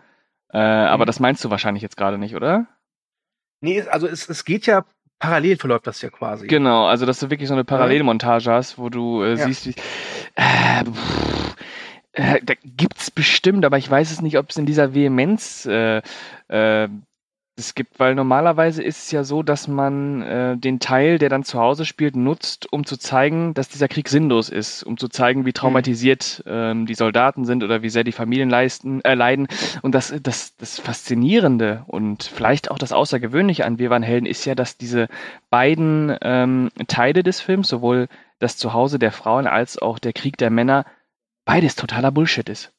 Äh, 0.52 0.58
Aber 0.58 1.04
Mhm. 1.04 1.06
das 1.08 1.18
meinst 1.20 1.44
du 1.44 1.50
wahrscheinlich 1.50 1.82
jetzt 1.82 1.96
gerade 1.96 2.16
nicht, 2.16 2.36
oder? 2.36 2.66
Nee, 3.60 3.82
also 3.82 4.06
es, 4.06 4.28
es 4.28 4.44
geht 4.44 4.66
ja, 4.66 4.84
parallel 5.20 5.56
verläuft 5.56 5.86
das 5.86 6.02
ja 6.02 6.10
quasi. 6.10 6.48
Genau, 6.48 6.86
also 6.86 7.06
dass 7.06 7.20
du 7.20 7.30
wirklich 7.30 7.46
so 7.48 7.54
eine 7.54 7.64
Parallelmontage 7.64 8.50
hast, 8.50 8.78
wo 8.78 8.88
du 8.88 9.22
äh, 9.22 9.36
Ja. 9.36 9.46
siehst, 9.46 9.66
wie. 9.66 9.74
Äh, 10.34 10.84
pff, 10.84 11.56
äh, 12.12 12.40
da 12.42 12.54
gibt's 12.64 13.10
bestimmt, 13.12 13.64
aber 13.64 13.78
ich 13.78 13.88
weiß 13.88 14.10
es 14.10 14.20
nicht, 14.20 14.36
ob 14.38 14.50
es 14.50 14.56
in 14.56 14.66
dieser 14.66 14.94
Vehemenz 14.94 15.66
äh, 15.66 16.02
äh, 16.48 16.88
es 17.60 17.74
gibt, 17.74 18.00
weil 18.00 18.14
normalerweise 18.14 18.82
ist 18.82 19.04
es 19.04 19.10
ja 19.12 19.22
so, 19.22 19.42
dass 19.42 19.68
man 19.68 20.22
äh, 20.22 20.56
den 20.56 20.80
Teil, 20.80 21.18
der 21.18 21.28
dann 21.28 21.44
zu 21.44 21.60
Hause 21.60 21.84
spielt, 21.84 22.16
nutzt, 22.16 22.72
um 22.72 22.84
zu 22.84 22.96
zeigen, 22.96 23.54
dass 23.54 23.68
dieser 23.68 23.86
Krieg 23.86 24.08
sinnlos 24.08 24.48
ist, 24.48 24.82
um 24.82 24.96
zu 24.96 25.08
zeigen, 25.08 25.46
wie 25.46 25.52
traumatisiert 25.52 26.42
ähm, 26.46 26.86
die 26.86 26.94
Soldaten 26.94 27.44
sind 27.44 27.62
oder 27.62 27.82
wie 27.82 27.88
sehr 27.90 28.04
die 28.04 28.12
Familien 28.12 28.50
leisten, 28.50 29.00
äh, 29.04 29.14
leiden. 29.14 29.46
Und 29.82 29.94
das, 29.94 30.12
das, 30.22 30.56
das 30.56 30.80
Faszinierende 30.80 31.84
und 31.86 32.24
vielleicht 32.24 32.70
auch 32.70 32.78
das 32.78 32.92
Außergewöhnliche 32.92 33.64
an 33.64 33.78
Wir 33.78 33.90
waren 33.90 34.02
Helden 34.02 34.26
ist 34.26 34.44
ja, 34.44 34.54
dass 34.54 34.76
diese 34.76 35.08
beiden 35.50 36.16
ähm, 36.22 36.70
Teile 36.88 37.22
des 37.22 37.40
Films, 37.40 37.68
sowohl 37.68 38.08
das 38.40 38.56
Zuhause 38.56 38.98
der 38.98 39.12
Frauen 39.12 39.46
als 39.46 39.78
auch 39.78 39.98
der 39.98 40.12
Krieg 40.12 40.36
der 40.38 40.50
Männer, 40.50 40.84
beides 41.44 41.76
totaler 41.76 42.10
Bullshit 42.10 42.48
ist. 42.48 42.72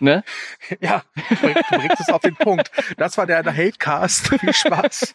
Ne? 0.00 0.24
Ja, 0.80 1.04
du 1.28 1.36
bring- 1.36 1.54
du 1.54 1.78
bringst 1.78 2.00
es 2.00 2.08
auf 2.08 2.22
den 2.22 2.36
Punkt. 2.36 2.70
Das 2.96 3.16
war 3.18 3.26
der, 3.26 3.42
Hatecast. 3.56 4.28
Viel 4.38 4.52
Spaß 4.54 5.14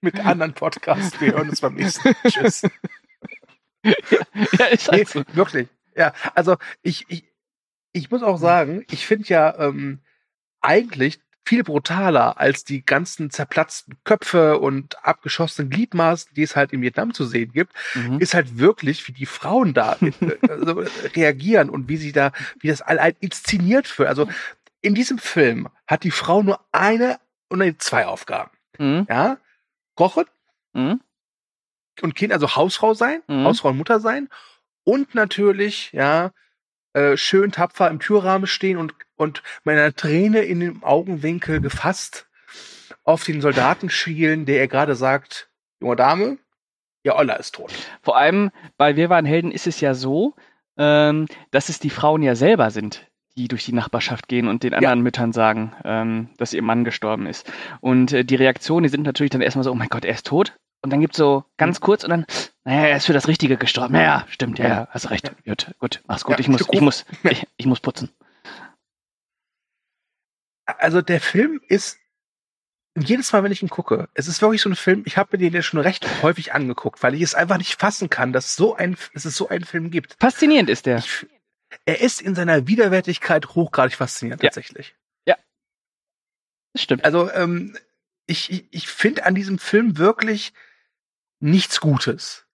mit, 0.00 0.18
anderen 0.20 0.54
Podcasts. 0.54 1.20
Wir 1.20 1.32
hören 1.32 1.48
uns 1.50 1.60
beim 1.60 1.74
nächsten 1.74 2.08
Mal. 2.08 2.14
Tschüss. 2.30 2.62
ja, 3.84 4.66
ist 4.66 4.90
Nee, 4.90 4.98
halt 4.98 5.08
so. 5.08 5.22
wirklich. 5.32 5.68
Ja, 5.96 6.12
also 6.34 6.56
ich, 6.82 7.04
ich, 7.08 7.24
ich 7.92 8.10
muss 8.10 8.22
auch 8.22 8.38
sagen, 8.38 8.84
ich 8.90 9.06
finde 9.06 9.28
ja 9.28 9.58
ähm, 9.58 10.00
eigentlich 10.60 11.20
viel 11.44 11.64
brutaler 11.64 12.38
als 12.38 12.64
die 12.64 12.84
ganzen 12.84 13.30
zerplatzten 13.30 13.96
Köpfe 14.04 14.58
und 14.58 15.04
abgeschossenen 15.04 15.70
Gliedmaßen, 15.70 16.32
die 16.34 16.42
es 16.42 16.54
halt 16.56 16.72
in 16.72 16.82
Vietnam 16.82 17.14
zu 17.14 17.24
sehen 17.24 17.52
gibt, 17.52 17.72
Mhm. 17.94 18.18
ist 18.20 18.34
halt 18.34 18.58
wirklich, 18.58 19.06
wie 19.08 19.12
die 19.12 19.26
Frauen 19.26 19.74
da 19.74 19.96
äh, 20.00 20.12
also, 20.48 20.84
reagieren 21.16 21.68
und 21.68 21.88
wie 21.88 21.96
sie 21.96 22.12
da, 22.12 22.32
wie 22.60 22.68
das 22.68 22.80
all 22.82 23.14
inszeniert 23.20 23.98
wird. 23.98 24.08
Also 24.08 24.28
in 24.80 24.94
diesem 24.94 25.18
Film 25.18 25.68
hat 25.86 26.04
die 26.04 26.10
Frau 26.12 26.42
nur 26.42 26.60
eine 26.72 27.18
oder 27.50 27.78
zwei 27.78 28.06
Aufgaben. 28.06 28.50
Mhm. 28.78 29.06
Ja, 29.08 29.38
kochen 29.94 30.24
Mhm. 30.74 31.00
und 32.02 32.14
Kind, 32.14 32.32
also 32.32 32.56
Hausfrau 32.56 32.94
sein, 32.94 33.20
Mhm. 33.26 33.44
Hausfrau 33.44 33.70
und 33.70 33.76
Mutter 33.78 34.00
sein 34.00 34.28
und 34.84 35.14
natürlich, 35.14 35.92
ja, 35.92 36.30
äh, 36.94 37.16
schön 37.16 37.52
tapfer 37.52 37.88
im 37.88 38.00
Türrahmen 38.00 38.46
stehen 38.46 38.76
und, 38.76 38.94
und 39.16 39.42
mit 39.64 39.76
einer 39.76 39.94
Träne 39.94 40.40
in 40.40 40.60
dem 40.60 40.84
Augenwinkel 40.84 41.60
gefasst 41.60 42.26
auf 43.04 43.24
den 43.24 43.40
Soldaten 43.40 43.90
schielen, 43.90 44.46
der 44.46 44.56
ihr 44.56 44.68
gerade 44.68 44.94
sagt, 44.94 45.50
junge 45.80 45.96
Dame, 45.96 46.38
ihr 47.02 47.16
Olla 47.16 47.34
ist 47.34 47.54
tot. 47.54 47.72
Vor 48.02 48.16
allem 48.16 48.50
bei 48.76 48.96
Wir 48.96 49.10
waren 49.10 49.24
Helden 49.24 49.50
ist 49.50 49.66
es 49.66 49.80
ja 49.80 49.94
so, 49.94 50.34
ähm, 50.76 51.26
dass 51.50 51.68
es 51.68 51.78
die 51.80 51.90
Frauen 51.90 52.22
ja 52.22 52.34
selber 52.34 52.70
sind, 52.70 53.06
die 53.36 53.48
durch 53.48 53.64
die 53.64 53.72
Nachbarschaft 53.72 54.28
gehen 54.28 54.48
und 54.48 54.62
den 54.62 54.74
anderen 54.74 54.98
ja. 54.98 55.02
Müttern 55.02 55.32
sagen, 55.32 55.72
ähm, 55.84 56.28
dass 56.36 56.52
ihr 56.52 56.62
Mann 56.62 56.84
gestorben 56.84 57.26
ist. 57.26 57.50
Und 57.80 58.12
äh, 58.12 58.24
die 58.24 58.36
Reaktionen, 58.36 58.84
die 58.84 58.90
sind 58.90 59.02
natürlich 59.02 59.30
dann 59.30 59.42
erstmal 59.42 59.64
so, 59.64 59.72
oh 59.72 59.76
mein 59.76 59.88
Gott, 59.88 60.04
er 60.04 60.14
ist 60.14 60.26
tot. 60.26 60.54
Und 60.82 60.90
dann 60.90 61.00
gibt's 61.00 61.16
so 61.16 61.44
ganz 61.56 61.80
mhm. 61.80 61.84
kurz 61.84 62.04
und 62.04 62.10
dann, 62.10 62.26
naja, 62.64 62.88
er 62.88 62.96
ist 62.96 63.06
für 63.06 63.12
das 63.12 63.28
Richtige 63.28 63.56
gestorben. 63.56 63.94
Naja, 63.94 64.26
stimmt, 64.28 64.58
ja, 64.58 64.68
ja, 64.68 64.88
hast 64.90 65.10
recht. 65.10 65.32
Gut, 65.44 65.72
gut, 65.78 66.02
mach's 66.06 66.24
gut. 66.24 66.34
Ja, 66.34 66.40
ich 66.40 66.48
muss, 66.48 66.66
ich 66.70 66.80
muss, 66.80 67.04
ich, 67.22 67.46
ich 67.56 67.66
muss 67.66 67.80
putzen. 67.80 68.10
Also 70.66 71.00
der 71.02 71.20
Film 71.20 71.60
ist 71.68 71.98
jedes 72.96 73.32
Mal, 73.32 73.42
wenn 73.42 73.52
ich 73.52 73.62
ihn 73.62 73.70
gucke, 73.70 74.08
es 74.14 74.28
ist 74.28 74.42
wirklich 74.42 74.60
so 74.60 74.68
ein 74.68 74.76
Film, 74.76 75.02
ich 75.06 75.16
habe 75.16 75.30
mir 75.32 75.38
den 75.38 75.54
ja 75.54 75.62
schon 75.62 75.80
recht 75.80 76.06
häufig 76.22 76.52
angeguckt, 76.52 77.02
weil 77.02 77.14
ich 77.14 77.22
es 77.22 77.34
einfach 77.34 77.58
nicht 77.58 77.80
fassen 77.80 78.10
kann, 78.10 78.32
dass, 78.32 78.54
so 78.54 78.74
ein, 78.74 78.96
dass 79.14 79.24
es 79.24 79.36
so 79.36 79.48
einen 79.48 79.64
Film 79.64 79.90
gibt. 79.90 80.16
Faszinierend 80.20 80.68
ist 80.68 80.86
der. 80.86 80.98
Ich, 80.98 81.26
er 81.86 82.00
ist 82.00 82.20
in 82.20 82.34
seiner 82.34 82.66
Widerwärtigkeit 82.66 83.54
hochgradig 83.54 83.96
faszinierend, 83.96 84.42
ja. 84.42 84.50
tatsächlich. 84.50 84.94
Ja. 85.26 85.36
Das 86.74 86.82
stimmt. 86.82 87.04
Also, 87.04 87.32
ähm, 87.32 87.76
ich, 88.26 88.50
ich, 88.50 88.66
ich 88.70 88.88
finde 88.88 89.24
an 89.24 89.34
diesem 89.34 89.58
Film 89.58 89.96
wirklich 89.96 90.52
nichts 91.42 91.80
Gutes. 91.80 92.46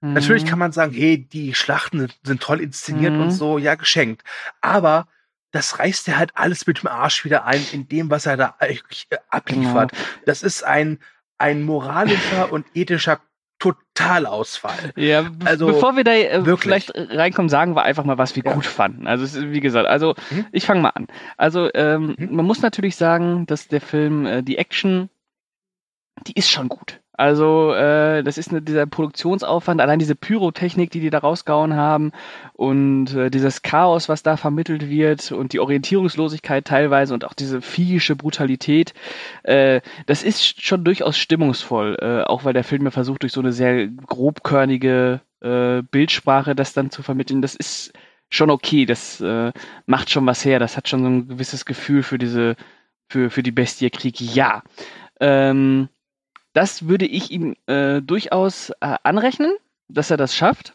Mhm. 0.00 0.14
Natürlich 0.14 0.46
kann 0.46 0.58
man 0.58 0.72
sagen, 0.72 0.92
hey, 0.92 1.18
die 1.18 1.54
Schlachten 1.54 2.08
sind, 2.22 2.42
toll 2.42 2.60
inszeniert 2.60 3.12
mhm. 3.12 3.22
und 3.22 3.30
so, 3.30 3.58
ja, 3.58 3.74
geschenkt. 3.74 4.24
Aber 4.60 5.06
das 5.52 5.78
reißt 5.78 6.08
er 6.08 6.18
halt 6.18 6.32
alles 6.34 6.66
mit 6.66 6.82
dem 6.82 6.88
Arsch 6.88 7.24
wieder 7.24 7.44
ein 7.44 7.64
in 7.72 7.88
dem, 7.88 8.10
was 8.10 8.26
er 8.26 8.36
da 8.36 8.54
eigentlich 8.58 9.06
äh, 9.10 9.18
abliefert. 9.28 9.92
Genau. 9.92 10.04
Das 10.26 10.42
ist 10.42 10.62
ein, 10.62 10.98
ein 11.38 11.62
moralischer 11.62 12.52
und 12.52 12.66
ethischer 12.74 13.20
Totalausfall. 13.58 14.92
Ja, 14.96 15.30
also, 15.44 15.66
bevor 15.66 15.94
wir 15.94 16.02
da 16.02 16.12
äh, 16.12 16.56
vielleicht 16.56 16.92
reinkommen, 16.94 17.50
sagen 17.50 17.76
wir 17.76 17.82
einfach 17.82 18.04
mal, 18.04 18.16
was 18.16 18.34
wir 18.34 18.42
ja. 18.42 18.54
gut 18.54 18.64
fanden. 18.64 19.06
Also 19.06 19.24
ist, 19.24 19.50
wie 19.50 19.60
gesagt, 19.60 19.86
also 19.86 20.14
mhm. 20.30 20.46
ich 20.50 20.64
fange 20.64 20.80
mal 20.80 20.90
an. 20.90 21.08
Also 21.36 21.68
ähm, 21.74 22.14
mhm. 22.16 22.36
man 22.36 22.46
muss 22.46 22.62
natürlich 22.62 22.96
sagen, 22.96 23.44
dass 23.46 23.68
der 23.68 23.82
Film 23.82 24.24
äh, 24.24 24.42
die 24.42 24.56
Action, 24.56 25.10
die 26.26 26.32
ist 26.32 26.50
schon 26.50 26.68
gut. 26.68 26.99
Also 27.12 27.74
äh, 27.74 28.22
das 28.22 28.38
ist 28.38 28.50
eine, 28.50 28.62
dieser 28.62 28.86
Produktionsaufwand, 28.86 29.80
allein 29.80 29.98
diese 29.98 30.14
Pyrotechnik, 30.14 30.90
die 30.90 31.00
die 31.00 31.10
da 31.10 31.18
rausgehauen 31.18 31.74
haben 31.74 32.12
und 32.54 33.14
äh, 33.14 33.30
dieses 33.30 33.62
Chaos, 33.62 34.08
was 34.08 34.22
da 34.22 34.36
vermittelt 34.36 34.88
wird 34.88 35.30
und 35.32 35.52
die 35.52 35.60
Orientierungslosigkeit 35.60 36.64
teilweise 36.64 37.12
und 37.12 37.24
auch 37.24 37.34
diese 37.34 37.60
viehische 37.60 38.16
Brutalität, 38.16 38.94
äh, 39.42 39.82
das 40.06 40.22
ist 40.22 40.62
schon 40.62 40.84
durchaus 40.84 41.18
stimmungsvoll, 41.18 41.96
äh, 42.00 42.22
auch 42.22 42.44
weil 42.44 42.54
der 42.54 42.64
Film 42.64 42.84
ja 42.84 42.90
versucht, 42.90 43.22
durch 43.22 43.32
so 43.32 43.40
eine 43.40 43.52
sehr 43.52 43.88
grobkörnige 43.88 45.20
äh, 45.40 45.82
Bildsprache 45.82 46.54
das 46.54 46.72
dann 46.72 46.90
zu 46.90 47.02
vermitteln. 47.02 47.42
Das 47.42 47.54
ist 47.54 47.92
schon 48.30 48.50
okay, 48.50 48.86
das 48.86 49.20
äh, 49.20 49.52
macht 49.86 50.10
schon 50.10 50.24
was 50.26 50.44
her, 50.44 50.58
das 50.58 50.76
hat 50.76 50.88
schon 50.88 51.02
so 51.02 51.08
ein 51.08 51.28
gewisses 51.28 51.66
Gefühl 51.66 52.02
für 52.02 52.18
diese, 52.18 52.56
für, 53.08 53.30
für 53.30 53.42
die 53.42 53.52
Bestie 53.52 53.90
Krieg, 53.90 54.20
ja. 54.20 54.62
Ähm, 55.20 55.88
das 56.52 56.88
würde 56.88 57.06
ich 57.06 57.30
ihm 57.30 57.56
äh, 57.66 58.00
durchaus 58.00 58.70
äh, 58.80 58.96
anrechnen, 59.02 59.52
dass 59.88 60.10
er 60.10 60.16
das 60.16 60.34
schafft. 60.34 60.74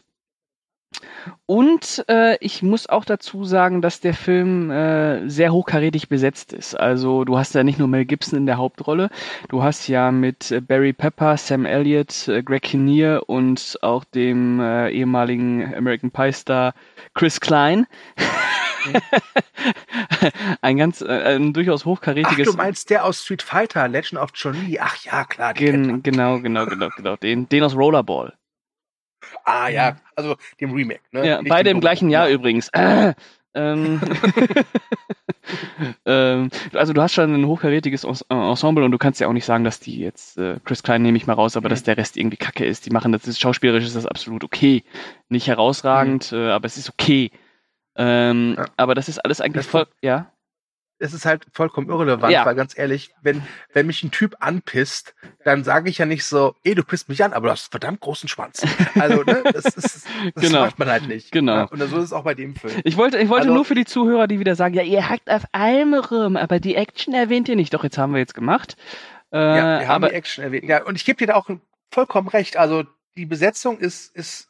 Und 1.46 2.04
äh, 2.08 2.36
ich 2.40 2.62
muss 2.62 2.88
auch 2.88 3.04
dazu 3.04 3.44
sagen, 3.44 3.82
dass 3.82 4.00
der 4.00 4.14
Film 4.14 4.70
äh, 4.70 5.28
sehr 5.28 5.52
hochkarätig 5.52 6.08
besetzt 6.08 6.52
ist. 6.52 6.74
Also 6.74 7.24
du 7.24 7.38
hast 7.38 7.54
ja 7.54 7.64
nicht 7.64 7.78
nur 7.78 7.88
Mel 7.88 8.04
Gibson 8.04 8.38
in 8.38 8.46
der 8.46 8.56
Hauptrolle, 8.56 9.10
du 9.48 9.62
hast 9.62 9.88
ja 9.88 10.10
mit 10.10 10.50
äh, 10.50 10.60
Barry 10.60 10.92
Pepper, 10.92 11.36
Sam 11.36 11.66
Elliott, 11.66 12.28
äh, 12.28 12.42
Greg 12.42 12.62
Kinnear 12.62 13.28
und 13.28 13.78
auch 13.82 14.04
dem 14.04 14.60
äh, 14.60 14.90
ehemaligen 14.90 15.74
American 15.74 16.10
Pie 16.10 16.32
Star 16.32 16.74
Chris 17.14 17.40
Klein. 17.40 17.86
ein 20.60 20.76
ganz, 20.76 21.00
äh, 21.00 21.36
ein 21.36 21.52
durchaus 21.52 21.84
hochkarätiges. 21.84 22.48
Ach, 22.48 22.52
du 22.52 22.56
meinst 22.56 22.90
der 22.90 23.04
aus 23.04 23.22
Street 23.22 23.42
Fighter, 23.42 23.88
Legend 23.88 24.20
of 24.20 24.30
Johnny? 24.34 24.78
Ach 24.80 24.96
ja, 25.04 25.24
klar. 25.24 25.54
Gen, 25.54 26.02
genau, 26.02 26.40
genau, 26.40 26.66
genau, 26.66 26.88
genau. 26.96 27.16
Den, 27.16 27.48
den 27.48 27.62
aus 27.62 27.74
Rollerball. 27.74 28.34
Ah 29.44 29.68
ja, 29.68 29.96
also 30.14 30.36
dem 30.60 30.72
Remake. 30.72 31.00
Ne? 31.12 31.26
Ja, 31.26 31.42
Nicht 31.42 31.48
beide 31.48 31.70
im 31.70 31.80
gleichen 31.80 32.10
Jahr 32.10 32.28
ja. 32.28 32.34
übrigens. 32.34 32.68
Äh, 32.68 33.14
ähm, 33.54 34.00
ähm, 36.04 36.50
also 36.74 36.92
du 36.92 37.02
hast 37.02 37.14
schon 37.14 37.34
ein 37.34 37.46
hochkarätiges 37.46 38.04
Ensemble 38.28 38.84
und 38.84 38.90
du 38.90 38.98
kannst 38.98 39.20
ja 39.20 39.28
auch 39.28 39.32
nicht 39.32 39.46
sagen, 39.46 39.64
dass 39.64 39.80
die 39.80 39.98
jetzt, 39.98 40.36
äh, 40.36 40.58
Chris 40.64 40.82
Klein 40.82 41.02
nehme 41.02 41.16
ich 41.16 41.26
mal 41.26 41.32
raus, 41.32 41.56
aber 41.56 41.68
mhm. 41.68 41.70
dass 41.70 41.82
der 41.82 41.96
Rest 41.96 42.16
irgendwie 42.16 42.36
kacke 42.36 42.64
ist. 42.64 42.86
Die 42.86 42.90
machen 42.90 43.12
das, 43.12 43.26
ist 43.26 43.40
schauspielerisch 43.40 43.84
ist 43.84 43.96
das 43.96 44.06
absolut 44.06 44.44
okay. 44.44 44.84
Nicht 45.28 45.48
herausragend, 45.48 46.32
mhm. 46.32 46.38
äh, 46.38 46.50
aber 46.50 46.66
es 46.66 46.76
ist 46.76 46.90
okay. 46.90 47.30
Ähm, 47.96 48.54
ja. 48.56 48.66
Aber 48.76 48.94
das 48.94 49.08
ist 49.08 49.18
alles 49.18 49.40
eigentlich 49.40 49.66
voll, 49.66 49.86
ja 50.02 50.30
es 50.98 51.12
ist 51.12 51.26
halt 51.26 51.46
vollkommen 51.52 51.88
irrelevant, 51.88 52.32
ja. 52.32 52.46
weil 52.46 52.54
ganz 52.54 52.76
ehrlich, 52.76 53.10
wenn, 53.20 53.42
wenn 53.72 53.86
mich 53.86 54.02
ein 54.02 54.10
Typ 54.10 54.36
anpisst, 54.40 55.14
dann 55.44 55.62
sage 55.62 55.90
ich 55.90 55.98
ja 55.98 56.06
nicht 56.06 56.24
so, 56.24 56.54
ey, 56.64 56.74
du 56.74 56.84
pisst 56.84 57.08
mich 57.08 57.22
an, 57.22 57.32
aber 57.32 57.48
du 57.48 57.52
hast 57.52 57.66
einen 57.66 57.70
verdammt 57.70 58.00
großen 58.00 58.28
Schwanz. 58.28 58.66
Also, 58.98 59.22
ne, 59.24 59.42
das, 59.52 59.64
ist, 59.66 60.06
das 60.34 60.44
genau. 60.44 60.60
macht 60.60 60.78
man 60.78 60.88
halt 60.88 61.06
nicht. 61.06 61.30
Genau. 61.30 61.54
Ja, 61.54 61.64
und 61.64 61.78
so 61.80 61.98
ist 61.98 62.04
es 62.04 62.12
auch 62.12 62.24
bei 62.24 62.34
dem 62.34 62.54
Film. 62.56 62.80
Ich 62.84 62.96
wollte, 62.96 63.18
ich 63.18 63.28
wollte 63.28 63.44
also, 63.44 63.54
nur 63.54 63.64
für 63.64 63.74
die 63.74 63.84
Zuhörer, 63.84 64.26
die 64.26 64.40
wieder 64.40 64.56
sagen, 64.56 64.74
ja, 64.74 64.82
ihr 64.82 65.08
hackt 65.08 65.30
auf 65.30 65.44
allem 65.52 65.94
rum, 65.94 66.36
aber 66.36 66.60
die 66.60 66.76
Action 66.76 67.12
erwähnt 67.12 67.48
ihr 67.48 67.56
nicht. 67.56 67.74
Doch, 67.74 67.84
jetzt 67.84 67.98
haben 67.98 68.12
wir 68.12 68.20
jetzt 68.20 68.34
gemacht. 68.34 68.76
Äh, 69.32 69.38
ja, 69.38 69.80
wir 69.80 69.88
haben 69.88 70.04
aber, 70.04 70.08
die 70.08 70.14
Action 70.14 70.44
erwähnt. 70.44 70.64
Ja, 70.64 70.84
und 70.84 70.96
ich 70.96 71.04
gebe 71.04 71.18
dir 71.18 71.26
da 71.26 71.34
auch 71.34 71.48
vollkommen 71.90 72.28
recht. 72.28 72.56
Also, 72.56 72.84
die 73.16 73.26
Besetzung 73.26 73.78
ist, 73.78 74.14
ist 74.16 74.48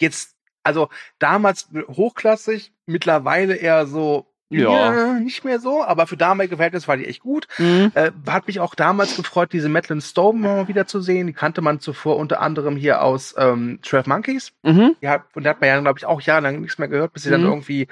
jetzt, 0.00 0.36
also 0.62 0.88
damals 1.18 1.68
hochklassig, 1.88 2.72
mittlerweile 2.86 3.56
eher 3.56 3.86
so 3.86 4.32
ja. 4.52 5.14
nicht 5.14 5.44
mehr 5.44 5.58
so, 5.58 5.82
aber 5.82 6.06
für 6.06 6.16
damalige 6.16 6.56
Verhältnisse 6.56 6.88
war 6.88 6.96
die 6.96 7.06
echt 7.06 7.20
gut. 7.20 7.48
Mhm. 7.58 7.92
Äh, 7.94 8.12
hat 8.28 8.46
mich 8.46 8.60
auch 8.60 8.74
damals 8.74 9.16
gefreut, 9.16 9.52
diese 9.52 9.68
Madeline 9.68 10.02
Stone 10.02 10.38
mal 10.38 10.68
wieder 10.68 10.86
zu 10.86 11.00
sehen. 11.00 11.26
Die 11.26 11.32
kannte 11.32 11.62
man 11.62 11.80
zuvor 11.80 12.16
unter 12.16 12.40
anderem 12.40 12.76
hier 12.76 13.02
aus 13.02 13.34
ähm, 13.38 13.78
12 13.82 14.06
Monkeys. 14.06 14.52
Mhm. 14.62 14.96
Ja, 15.00 15.24
und 15.34 15.44
da 15.44 15.50
hat 15.50 15.60
man 15.60 15.68
ja, 15.68 15.80
glaube 15.80 15.98
ich, 15.98 16.04
auch 16.04 16.20
jahrelang 16.20 16.60
nichts 16.60 16.78
mehr 16.78 16.88
gehört, 16.88 17.12
bis 17.12 17.22
sie 17.22 17.30
mhm. 17.30 17.32
dann 17.32 17.44
irgendwie 17.44 17.88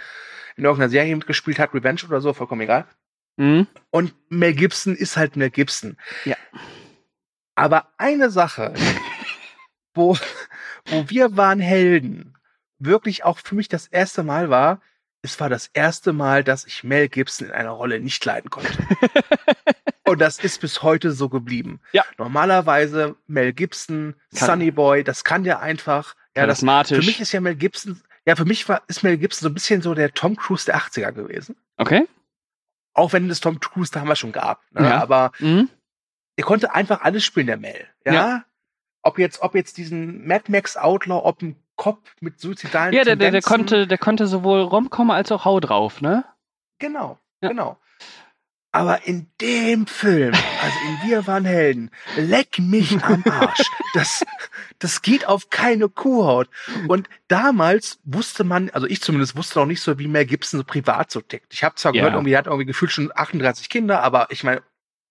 in 0.56 0.64
irgendeiner 0.64 0.90
Serie 0.90 1.16
mitgespielt 1.16 1.58
hat, 1.58 1.74
Revenge 1.74 2.00
oder 2.06 2.20
so, 2.20 2.32
vollkommen 2.32 2.60
egal. 2.60 2.84
Mhm. 3.36 3.66
Und 3.90 4.14
Mel 4.28 4.54
Gibson 4.54 4.94
ist 4.94 5.16
halt 5.16 5.36
Mel 5.36 5.50
Gibson. 5.50 5.96
Ja. 6.24 6.36
Aber 7.54 7.88
eine 7.96 8.30
Sache, 8.30 8.74
wo, 9.94 10.16
wo 10.86 11.08
wir 11.08 11.36
waren 11.36 11.60
Helden, 11.60 12.34
wirklich 12.80 13.24
auch 13.24 13.38
für 13.38 13.54
mich 13.54 13.68
das 13.68 13.86
erste 13.86 14.22
Mal 14.22 14.50
war, 14.50 14.80
es 15.22 15.38
war 15.38 15.48
das 15.48 15.68
erste 15.72 16.12
Mal, 16.12 16.42
dass 16.44 16.64
ich 16.64 16.82
Mel 16.82 17.08
Gibson 17.08 17.48
in 17.48 17.52
einer 17.52 17.70
Rolle 17.70 18.00
nicht 18.00 18.24
leiden 18.24 18.50
konnte. 18.50 18.72
Und 20.06 20.20
das 20.20 20.38
ist 20.38 20.60
bis 20.60 20.82
heute 20.82 21.12
so 21.12 21.28
geblieben. 21.28 21.80
Ja. 21.92 22.04
Normalerweise 22.18 23.16
Mel 23.26 23.52
Gibson, 23.52 24.14
kann. 24.34 24.48
Sunny 24.48 24.70
Boy, 24.70 25.04
das 25.04 25.22
kann 25.22 25.44
der 25.44 25.60
einfach. 25.60 26.16
Ja, 26.36 26.46
das, 26.46 26.60
für 26.60 26.98
mich 26.98 27.20
ist 27.20 27.32
ja 27.32 27.40
Mel 27.40 27.54
Gibson, 27.54 28.00
ja, 28.26 28.34
für 28.34 28.44
mich 28.44 28.68
war, 28.68 28.82
ist 28.88 29.02
Mel 29.02 29.18
Gibson 29.18 29.42
so 29.42 29.48
ein 29.48 29.54
bisschen 29.54 29.82
so 29.82 29.94
der 29.94 30.12
Tom 30.12 30.36
Cruise 30.36 30.64
der 30.64 30.78
80er 30.78 31.12
gewesen. 31.12 31.56
Okay. 31.76 32.08
Auch 32.94 33.12
wenn 33.12 33.28
es 33.30 33.40
Tom 33.40 33.60
Cruise 33.60 33.92
damals 33.92 34.18
schon 34.18 34.32
gab. 34.32 34.62
Ne? 34.72 34.88
Ja. 34.88 35.02
Aber 35.02 35.32
mhm. 35.38 35.68
er 36.36 36.44
konnte 36.44 36.74
einfach 36.74 37.02
alles 37.02 37.24
spielen, 37.24 37.46
der 37.46 37.56
Mel. 37.56 37.86
Ja? 38.04 38.12
ja. 38.12 38.44
Ob 39.02 39.18
jetzt, 39.18 39.42
ob 39.42 39.54
jetzt 39.54 39.76
diesen 39.76 40.26
Mad 40.26 40.50
Max 40.50 40.76
Outlaw, 40.76 41.24
ob 41.24 41.42
ein 41.42 41.56
Kopf 41.80 42.14
mit 42.20 42.38
suizidalen 42.38 42.92
Ja, 42.92 43.04
der, 43.04 43.16
der, 43.16 43.30
der, 43.30 43.40
konnte, 43.40 43.86
der 43.86 43.96
konnte 43.96 44.26
sowohl 44.26 44.60
Romcom 44.60 45.10
als 45.10 45.32
auch 45.32 45.46
Hau 45.46 45.60
drauf, 45.60 46.02
ne? 46.02 46.26
Genau, 46.78 47.18
ja. 47.40 47.48
genau. 47.48 47.78
Aber 48.70 49.06
in 49.06 49.30
dem 49.40 49.86
Film, 49.86 50.34
also 50.34 50.76
in 50.86 51.08
Wir 51.08 51.26
waren 51.26 51.46
Helden, 51.46 51.90
leck 52.16 52.58
mich 52.58 53.02
am 53.02 53.24
Arsch. 53.26 53.62
Das, 53.94 54.22
das 54.78 55.00
geht 55.00 55.26
auf 55.26 55.48
keine 55.48 55.88
Kuhhaut. 55.88 56.50
Und 56.86 57.08
damals 57.28 57.98
wusste 58.04 58.44
man, 58.44 58.68
also 58.70 58.86
ich 58.86 59.00
zumindest 59.00 59.34
wusste 59.34 59.58
noch 59.58 59.66
nicht 59.66 59.80
so, 59.80 59.98
wie 59.98 60.06
Mel 60.06 60.26
Gibson 60.26 60.60
so 60.60 60.64
privat 60.64 61.10
so 61.10 61.22
tickt. 61.22 61.52
Ich 61.54 61.64
habe 61.64 61.76
zwar 61.76 61.94
ja. 61.94 62.02
gehört, 62.02 62.14
irgendwie, 62.14 62.34
er 62.34 62.38
hat 62.40 62.46
irgendwie 62.46 62.66
gefühlt 62.66 62.92
schon 62.92 63.10
38 63.12 63.70
Kinder, 63.70 64.02
aber 64.02 64.26
ich 64.28 64.44
meine, 64.44 64.62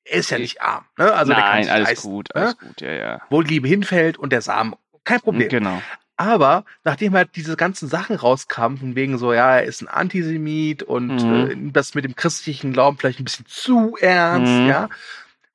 er 0.05 0.19
ist 0.19 0.29
ja 0.29 0.37
nicht 0.37 0.61
arm. 0.61 0.85
Ne? 0.97 1.11
Also 1.11 1.33
Nein, 1.33 1.67
alles 1.67 1.89
leisten, 1.89 2.09
gut, 2.09 2.29
ne? 2.35 2.41
alles 2.41 2.57
gut, 2.59 2.79
ja, 2.79 2.91
ja. 2.91 3.21
Wo 3.31 3.41
Liebe 3.41 3.67
hinfällt 3.67 4.19
und 4.19 4.31
der 4.31 4.43
Samen, 4.43 4.75
kein 5.03 5.19
Problem. 5.19 5.49
Genau. 5.49 5.81
Aber 6.19 6.65
nachdem 6.83 7.13
halt 7.13 7.29
diese 7.37 7.55
ganzen 7.55 7.87
Sachen 7.87 8.17
rauskamen, 8.17 8.77
von 8.77 8.93
wegen 8.93 9.17
so, 9.17 9.31
ja, 9.31 9.55
er 9.55 9.63
ist 9.63 9.81
ein 9.81 9.87
Antisemit 9.87 10.83
und 10.83 11.15
mhm. 11.15 11.69
äh, 11.69 11.71
das 11.71 11.95
mit 11.95 12.03
dem 12.03 12.13
christlichen 12.13 12.73
Glauben 12.73 12.97
vielleicht 12.97 13.21
ein 13.21 13.23
bisschen 13.23 13.45
zu 13.45 13.95
ernst, 14.01 14.51
mhm. 14.51 14.67
ja, 14.67 14.89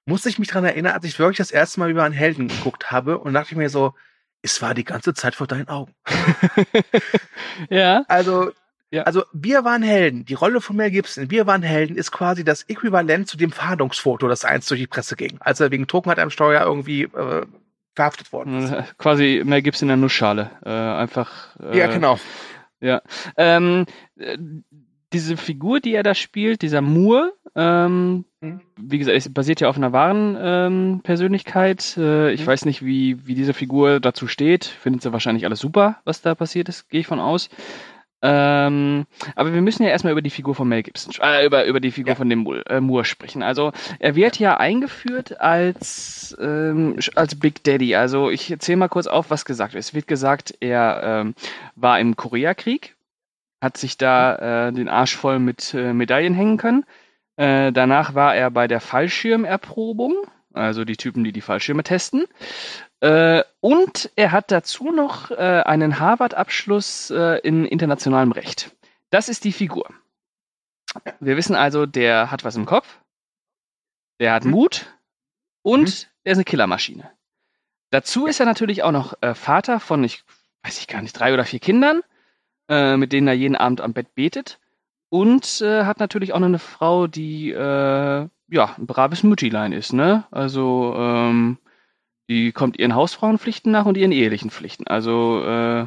musste 0.06 0.30
ich 0.30 0.38
mich 0.38 0.48
dran 0.48 0.64
erinnern, 0.64 0.94
als 0.94 1.04
ich 1.04 1.18
wirklich 1.18 1.36
das 1.36 1.50
erste 1.50 1.80
Mal 1.80 1.90
über 1.90 2.02
einen 2.02 2.14
Helden 2.14 2.48
geguckt 2.48 2.90
habe 2.90 3.18
und 3.18 3.34
dachte 3.34 3.50
ich 3.50 3.58
mir 3.58 3.68
so, 3.68 3.92
es 4.40 4.62
war 4.62 4.72
die 4.72 4.84
ganze 4.84 5.12
Zeit 5.12 5.34
vor 5.34 5.46
deinen 5.46 5.68
Augen. 5.68 5.92
ja. 7.68 8.02
Also, 8.08 8.50
ja. 8.90 9.02
also 9.02 9.22
wir 9.34 9.64
waren 9.66 9.82
Helden. 9.82 10.24
Die 10.24 10.32
Rolle 10.32 10.62
von 10.62 10.76
Mel 10.76 10.90
Gibson, 10.90 11.30
wir 11.30 11.46
waren 11.46 11.62
Helden, 11.62 11.94
ist 11.94 12.10
quasi 12.10 12.42
das 12.42 12.62
Äquivalent 12.62 13.28
zu 13.28 13.36
dem 13.36 13.52
Fahndungsfoto, 13.52 14.28
das 14.28 14.46
einst 14.46 14.70
durch 14.70 14.80
die 14.80 14.86
Presse 14.86 15.14
ging, 15.14 15.36
als 15.40 15.60
er 15.60 15.70
wegen 15.70 15.86
Trunkenheit 15.86 16.20
am 16.20 16.30
Steuer 16.30 16.62
irgendwie 16.62 17.02
äh, 17.02 17.44
verhaftet 17.94 18.32
worden 18.32 18.58
ist. 18.58 18.98
Quasi 18.98 19.42
mehr 19.44 19.62
gibt's 19.62 19.82
in 19.82 19.88
der 19.88 19.96
Nussschale. 19.96 20.50
Äh, 20.64 20.70
einfach. 20.70 21.56
Äh, 21.60 21.78
ja, 21.78 21.86
genau. 21.86 22.18
Ja. 22.80 23.02
Ähm, 23.36 23.86
diese 25.12 25.36
Figur, 25.36 25.80
die 25.80 25.94
er 25.94 26.02
da 26.02 26.14
spielt, 26.14 26.62
dieser 26.62 26.80
Moore, 26.80 27.32
ähm, 27.54 28.24
Mhm. 28.40 28.60
wie 28.76 28.98
gesagt, 28.98 29.16
es 29.16 29.32
basiert 29.32 29.60
ja 29.60 29.68
auf 29.68 29.76
einer 29.76 29.92
wahren 29.92 30.36
ähm, 30.38 31.00
Persönlichkeit. 31.02 31.96
Äh, 31.96 32.32
ich 32.32 32.42
Mhm. 32.42 32.46
weiß 32.46 32.64
nicht, 32.66 32.84
wie, 32.84 33.26
wie 33.26 33.34
diese 33.34 33.54
Figur 33.54 34.00
dazu 34.00 34.26
steht. 34.26 34.64
Findet 34.64 35.02
sie 35.02 35.12
wahrscheinlich 35.12 35.44
alles 35.46 35.60
super, 35.60 36.00
was 36.04 36.20
da 36.20 36.34
passiert 36.34 36.68
ist, 36.68 36.90
gehe 36.90 37.00
ich 37.00 37.06
von 37.06 37.20
aus. 37.20 37.48
Ähm, 38.26 39.04
aber 39.36 39.52
wir 39.52 39.60
müssen 39.60 39.82
ja 39.82 39.90
erstmal 39.90 40.12
über 40.12 40.22
die 40.22 40.30
Figur 40.30 40.54
von 40.54 40.66
Mel 40.66 40.82
Gibson, 40.82 41.12
äh, 41.20 41.44
über, 41.44 41.66
über 41.66 41.78
die 41.78 41.90
Figur 41.90 42.12
Ja. 42.12 42.14
von 42.14 42.30
dem 42.30 42.38
Moore, 42.38 42.64
äh, 42.66 42.80
Moore 42.80 43.04
sprechen. 43.04 43.42
Also 43.42 43.72
er 43.98 44.14
wird 44.14 44.38
ja 44.38 44.56
eingeführt 44.56 45.42
als, 45.42 46.34
ähm, 46.40 46.96
als 47.16 47.38
Big 47.38 47.62
Daddy. 47.64 47.94
Also 47.96 48.30
ich 48.30 48.50
erzähle 48.50 48.78
mal 48.78 48.88
kurz 48.88 49.06
auf, 49.08 49.28
was 49.28 49.44
gesagt 49.44 49.74
wird. 49.74 49.84
Es 49.84 49.92
wird 49.92 50.06
gesagt, 50.06 50.54
er 50.60 51.02
ähm, 51.04 51.34
war 51.76 52.00
im 52.00 52.16
Koreakrieg, 52.16 52.96
hat 53.60 53.76
sich 53.76 53.98
da 53.98 54.68
äh, 54.68 54.72
den 54.72 54.88
Arsch 54.88 55.14
voll 55.16 55.38
mit 55.38 55.74
äh, 55.74 55.92
Medaillen 55.92 56.32
hängen 56.32 56.56
können. 56.56 56.86
Äh, 57.36 57.72
danach 57.72 58.14
war 58.14 58.34
er 58.34 58.50
bei 58.50 58.68
der 58.68 58.80
Fallschirmerprobung, 58.80 60.14
also 60.54 60.84
die 60.84 60.96
Typen, 60.96 61.24
die 61.24 61.32
die 61.32 61.40
Fallschirme 61.40 61.82
testen. 61.82 62.24
Äh, 63.00 63.42
und 63.60 64.10
er 64.16 64.32
hat 64.32 64.50
dazu 64.50 64.90
noch 64.90 65.30
äh, 65.30 65.34
einen 65.66 65.98
Harvard-Abschluss 66.00 67.10
äh, 67.10 67.38
in 67.40 67.64
internationalem 67.66 68.32
Recht. 68.32 68.74
Das 69.10 69.28
ist 69.28 69.44
die 69.44 69.52
Figur. 69.52 69.88
Wir 71.20 71.36
wissen 71.36 71.54
also, 71.56 71.86
der 71.86 72.30
hat 72.30 72.44
was 72.44 72.56
im 72.56 72.66
Kopf, 72.66 72.98
der 74.20 74.32
hat 74.32 74.44
Mhm. 74.44 74.50
Mut 74.52 74.86
und 75.62 75.80
Mhm. 75.88 76.08
er 76.24 76.32
ist 76.32 76.38
eine 76.38 76.44
Killermaschine. 76.44 77.10
Dazu 77.90 78.26
ist 78.26 78.40
er 78.40 78.46
natürlich 78.46 78.82
auch 78.82 78.92
noch 78.92 79.14
äh, 79.22 79.34
Vater 79.34 79.80
von, 79.80 80.02
ich 80.04 80.24
weiß 80.62 80.78
ich 80.78 80.86
gar 80.88 81.02
nicht, 81.02 81.12
drei 81.12 81.34
oder 81.34 81.44
vier 81.44 81.60
Kindern, 81.60 82.02
äh, 82.68 82.96
mit 82.96 83.12
denen 83.12 83.28
er 83.28 83.34
jeden 83.34 83.56
Abend 83.56 83.80
am 83.80 83.92
Bett 83.92 84.14
betet. 84.14 84.58
Und 85.14 85.60
äh, 85.60 85.84
hat 85.84 86.00
natürlich 86.00 86.32
auch 86.32 86.40
noch 86.40 86.48
eine 86.48 86.58
Frau, 86.58 87.06
die 87.06 87.52
äh, 87.52 88.28
ja 88.48 88.74
ein 88.76 88.86
braves 88.88 89.22
Müttilein 89.22 89.70
ist, 89.70 89.92
ne? 89.92 90.24
Also 90.32 90.92
ähm, 90.98 91.58
die 92.28 92.50
kommt 92.50 92.80
ihren 92.80 92.96
Hausfrauenpflichten 92.96 93.70
nach 93.70 93.86
und 93.86 93.96
ihren 93.96 94.10
ehelichen 94.10 94.50
Pflichten. 94.50 94.88
Also 94.88 95.40
äh, 95.44 95.86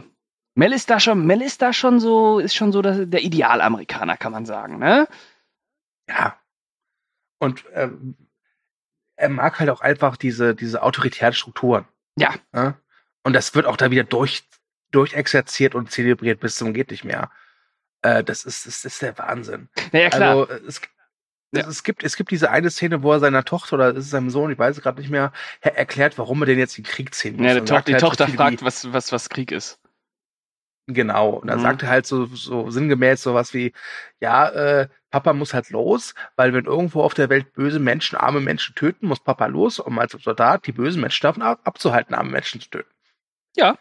Mel 0.56 0.72
ist 0.72 0.90
da 0.90 1.02
schon, 1.02 1.28
Mel 1.28 1.42
ist 1.42 1.62
da 1.62 1.74
schon 1.74 2.00
so, 2.00 2.40
ist 2.40 2.56
schon 2.56 2.72
so 2.72 2.82
der, 2.82 3.06
der 3.06 3.22
Idealamerikaner, 3.22 4.16
kann 4.16 4.32
man 4.32 4.46
sagen, 4.46 4.80
ne? 4.80 5.10
Ja. 6.08 6.40
Und 7.38 7.66
ähm, 7.74 8.16
er 9.18 9.28
mag 9.28 9.60
halt 9.60 9.70
auch 9.70 9.82
einfach 9.82 10.16
diese, 10.16 10.56
diese 10.56 10.84
autoritären 10.84 11.34
Strukturen. 11.34 11.86
Ja. 12.18 12.34
ja? 12.56 12.80
Und 13.24 13.34
das 13.34 13.54
wird 13.56 13.66
auch 13.66 13.76
da 13.76 13.92
wieder 13.92 14.06
durch, 14.06 14.48
durchexerziert 14.92 15.76
und 15.76 15.92
zelebriert 15.92 16.40
bis 16.40 16.56
zum 16.56 16.74
geht 16.74 16.92
nicht 16.92 17.04
mehr. 17.04 17.30
Äh, 18.02 18.24
das, 18.24 18.44
ist, 18.46 18.66
das 18.68 18.86
ist 18.86 19.02
der 19.02 19.18
Wahnsinn. 19.18 19.70
Naja, 19.92 20.10
klar. 20.10 20.30
Also 20.38 20.50
äh, 20.50 20.62
es, 20.68 20.82
Ja. 21.54 21.68
es, 21.68 21.84
gibt, 21.84 22.04
es 22.04 22.16
gibt 22.16 22.30
diese 22.32 22.52
eine 22.52 22.70
Szene, 22.70 23.02
wo 23.04 23.12
er 23.14 23.20
seiner 23.20 23.44
Tochter 23.46 23.76
oder 23.76 23.90
ist 23.92 24.06
es 24.06 24.10
seinem 24.12 24.30
Sohn, 24.30 24.52
ich 24.52 24.60
weiß 24.60 24.78
es 24.78 24.84
gerade 24.84 25.00
nicht 25.02 25.10
mehr, 25.10 25.32
er 25.62 25.78
erklärt, 25.78 26.18
warum 26.18 26.42
er 26.42 26.46
denn 26.46 26.60
jetzt 26.60 26.78
in 26.78 26.84
den 26.84 26.90
Krieg 26.92 27.14
ziehen 27.16 27.38
muss. 27.38 27.46
ja, 27.46 27.60
to 27.60 27.80
die 27.82 27.94
halt 27.94 28.02
Tochter 28.02 28.28
fragt, 28.28 28.62
wie- 28.62 28.66
was, 28.66 28.92
was, 28.94 29.12
was 29.12 29.30
Krieg 29.30 29.52
ist. 29.52 29.80
Genau. 30.90 31.32
Und 31.32 31.48
dann 31.48 31.58
Mhm. 31.60 31.64
sagt 31.64 31.84
er 31.84 31.90
halt 31.90 32.06
so, 32.06 32.28
so 32.28 32.70
sinngemäß 32.70 33.22
sowas 33.22 33.54
wie, 33.54 33.74
ja, 34.22 34.48
äh, 34.50 34.88
Papa 35.10 35.34
muss 35.34 35.54
halt 35.54 35.70
los, 35.70 36.14
weil 36.38 36.54
wenn 36.54 36.64
irgendwo 36.66 37.02
auf 37.02 37.14
der 37.14 37.30
Welt 37.30 37.52
böse 37.54 37.80
Menschen 37.80 38.18
arme 38.18 38.40
Menschen 38.40 38.74
töten, 38.76 39.08
muss 39.08 39.20
Papa 39.20 39.48
los, 39.48 39.80
um 39.80 40.00
als 40.00 40.14
Soldat 40.14 40.66
die 40.66 40.72
bösen 40.72 41.02
Menschen 41.02 41.24
davon 41.24 41.42
ab 41.42 41.60
abzuhalten, 41.66 42.14
arme 42.16 42.30
Menschen 42.32 42.62
zu 42.62 42.70
töten. 42.70 42.92
Ja. 43.58 43.78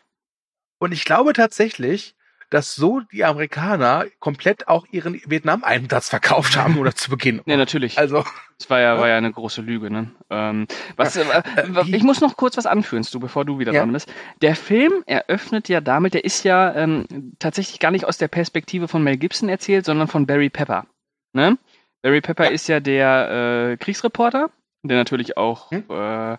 Und 0.79 0.93
ich 0.93 1.05
glaube 1.05 1.33
tatsächlich, 1.33 2.16
dass 2.51 2.75
so 2.75 3.01
die 3.13 3.25
Amerikaner 3.25 4.07
komplett 4.19 4.69
auch 4.69 4.87
ihren 4.91 5.21
Vietnam-Einsatz 5.27 6.09
verkauft 6.09 6.57
haben 6.57 6.79
oder 6.79 6.95
zu 6.95 7.11
Beginn. 7.11 7.43
Ja, 7.47 7.57
natürlich. 7.57 7.99
Also, 7.99 8.25
Das 8.59 8.71
war 8.71 8.81
ja, 8.81 8.99
war 8.99 9.09
ja 9.09 9.17
eine 9.19 9.31
große 9.33 9.61
Lüge, 9.61 9.91
ne? 9.91 10.11
Ähm, 10.31 10.67
was, 10.97 11.17
äh, 11.17 11.23
äh, 11.25 11.43
ich 11.89 12.03
muss 12.03 12.21
noch 12.21 12.37
kurz 12.37 12.57
was 12.57 12.67
anführen, 12.67 13.05
du, 13.11 13.21
bevor 13.21 13.45
du 13.45 13.59
wieder 13.59 13.73
Ja. 13.73 13.81
dran 13.81 13.93
bist. 13.93 14.13
Der 14.41 14.57
Film 14.57 15.03
eröffnet 15.07 15.69
ja 15.69 15.81
damit, 15.81 16.15
der 16.15 16.25
ist 16.25 16.45
ja 16.45 16.75
ähm, 16.75 17.35
tatsächlich 17.39 17.81
gar 17.81 17.91
nicht 17.91 18.05
aus 18.07 18.17
der 18.19 18.29
Perspektive 18.29 18.89
von 18.89 19.03
Mel 19.03 19.17
Gibson 19.19 19.49
erzählt, 19.49 19.85
sondern 19.85 20.09
von 20.09 20.27
Barry 20.27 20.49
Pepper. 20.49 20.87
Ne? 21.33 21.59
Barry 22.03 22.21
Pepper 22.21 22.45
Ja. 22.45 22.51
ist 22.51 22.69
ja 22.69 22.81
der 22.81 23.73
äh, 23.73 23.77
Kriegsreporter, 23.77 24.51
der 24.83 24.97
natürlich 24.97 25.37
auch 25.37 25.71
Hm. 25.71 25.85
äh, 25.91 26.39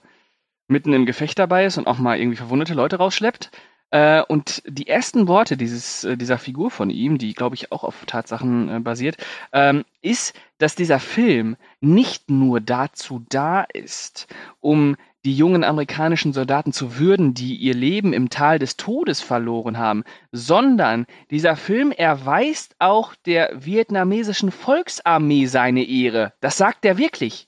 mitten 0.70 0.94
im 0.94 1.06
Gefecht 1.06 1.38
dabei 1.40 1.66
ist 1.66 1.78
und 1.78 1.86
auch 1.88 1.98
mal 2.00 2.18
irgendwie 2.20 2.38
verwundete 2.38 2.74
Leute 2.74 2.98
rausschleppt. 2.98 3.52
Äh, 3.92 4.22
und 4.24 4.64
die 4.68 4.88
ersten 4.88 5.28
Worte 5.28 5.56
dieses, 5.56 6.04
äh, 6.04 6.18
dieser 6.18 6.38
Figur 6.38 6.72
von 6.72 6.90
ihm, 6.90 7.18
die 7.18 7.34
glaube 7.34 7.56
ich 7.56 7.72
auch 7.72 7.84
auf 7.84 8.06
Tatsachen 8.06 8.70
äh, 8.70 8.80
basiert, 8.80 9.18
ähm, 9.54 9.86
ist, 10.02 10.34
dass 10.58 10.76
dieser 10.76 11.00
Film 11.00 11.56
nicht 11.80 12.30
nur 12.30 12.60
dazu 12.60 13.24
da 13.30 13.62
ist, 13.62 14.28
um 14.60 14.98
die 15.24 15.36
jungen 15.36 15.64
amerikanischen 15.64 16.32
Soldaten 16.32 16.72
zu 16.72 17.00
würden, 17.00 17.34
die 17.34 17.56
ihr 17.56 17.74
Leben 17.74 18.14
im 18.14 18.30
Tal 18.30 18.60
des 18.60 18.78
Todes 18.78 19.20
verloren 19.20 19.78
haben, 19.78 20.04
sondern 20.32 21.06
dieser 21.32 21.56
Film 21.56 21.92
erweist 21.92 22.76
auch 22.80 23.14
der 23.26 23.52
vietnamesischen 23.54 24.52
Volksarmee 24.52 25.46
seine 25.46 25.84
Ehre. 25.84 26.34
Das 26.40 26.58
sagt 26.58 26.86
er 26.86 26.98
wirklich. 26.98 27.47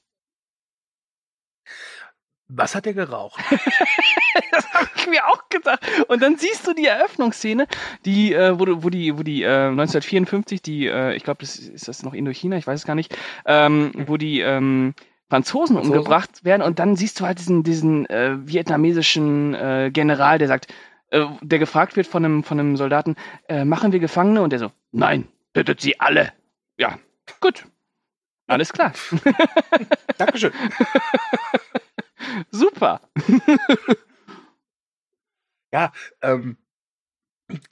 Was 2.49 2.75
hat 2.75 2.87
er 2.87 2.93
geraucht? 2.93 3.39
das 4.51 4.73
habe 4.73 4.89
ich 4.95 5.07
mir 5.07 5.25
auch 5.27 5.47
gedacht. 5.49 5.79
Und 6.07 6.21
dann 6.21 6.37
siehst 6.37 6.67
du 6.67 6.73
die 6.73 6.87
Eröffnungsszene, 6.87 7.67
die, 8.05 8.33
äh, 8.33 8.59
wo, 8.59 8.65
wo 8.83 8.89
die, 8.89 9.17
wo 9.17 9.23
die 9.23 9.43
äh, 9.43 9.67
1954, 9.67 10.61
die, 10.61 10.87
äh, 10.87 11.15
ich 11.15 11.23
glaube, 11.23 11.41
das 11.41 11.55
ist 11.57 11.87
das 11.87 12.03
noch 12.03 12.13
Indochina, 12.13 12.57
ich 12.57 12.67
weiß 12.67 12.81
es 12.81 12.85
gar 12.85 12.95
nicht, 12.95 13.15
ähm, 13.45 13.91
wo 14.07 14.17
die 14.17 14.41
ähm, 14.41 14.95
Franzosen, 15.29 15.75
Franzosen? 15.75 15.97
umgebracht 15.97 16.43
werden 16.43 16.63
und 16.63 16.79
dann 16.79 16.95
siehst 16.95 17.19
du 17.19 17.25
halt 17.25 17.39
diesen, 17.39 17.63
diesen 17.63 18.07
äh, 18.07 18.35
vietnamesischen 18.39 19.53
äh, 19.53 19.91
General, 19.93 20.39
der 20.39 20.47
sagt, 20.47 20.73
äh, 21.11 21.25
der 21.41 21.59
gefragt 21.59 21.95
wird 21.95 22.07
von 22.07 22.25
einem, 22.25 22.43
von 22.43 22.59
einem 22.59 22.77
Soldaten, 22.77 23.15
äh, 23.47 23.63
machen 23.63 23.91
wir 23.91 23.99
Gefangene? 23.99 24.41
Und 24.41 24.51
der 24.51 24.59
so, 24.59 24.71
nein, 24.91 25.27
tötet 25.53 25.81
sie 25.81 25.99
alle. 25.99 26.33
Ja, 26.77 26.97
gut. 27.41 27.65
Alles 28.47 28.73
klar. 28.73 28.93
Dankeschön. 30.17 30.51
Super. 32.51 33.01
ähm, 36.21 36.57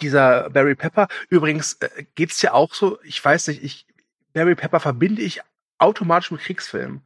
dieser 0.02 0.50
Barry 0.50 0.76
Pepper, 0.76 1.08
übrigens 1.30 1.74
äh, 1.82 2.06
geht's 2.16 2.42
ja 2.42 2.54
auch 2.54 2.74
so, 2.74 3.00
ich 3.04 3.24
weiß 3.24 3.48
nicht, 3.48 3.64
ich, 3.64 3.86
Barry 4.34 4.56
Pepper 4.56 4.80
verbinde 4.80 5.22
ich 5.22 5.42
automatisch 5.78 6.32
mit 6.32 6.42
Kriegsfilmen. 6.42 7.02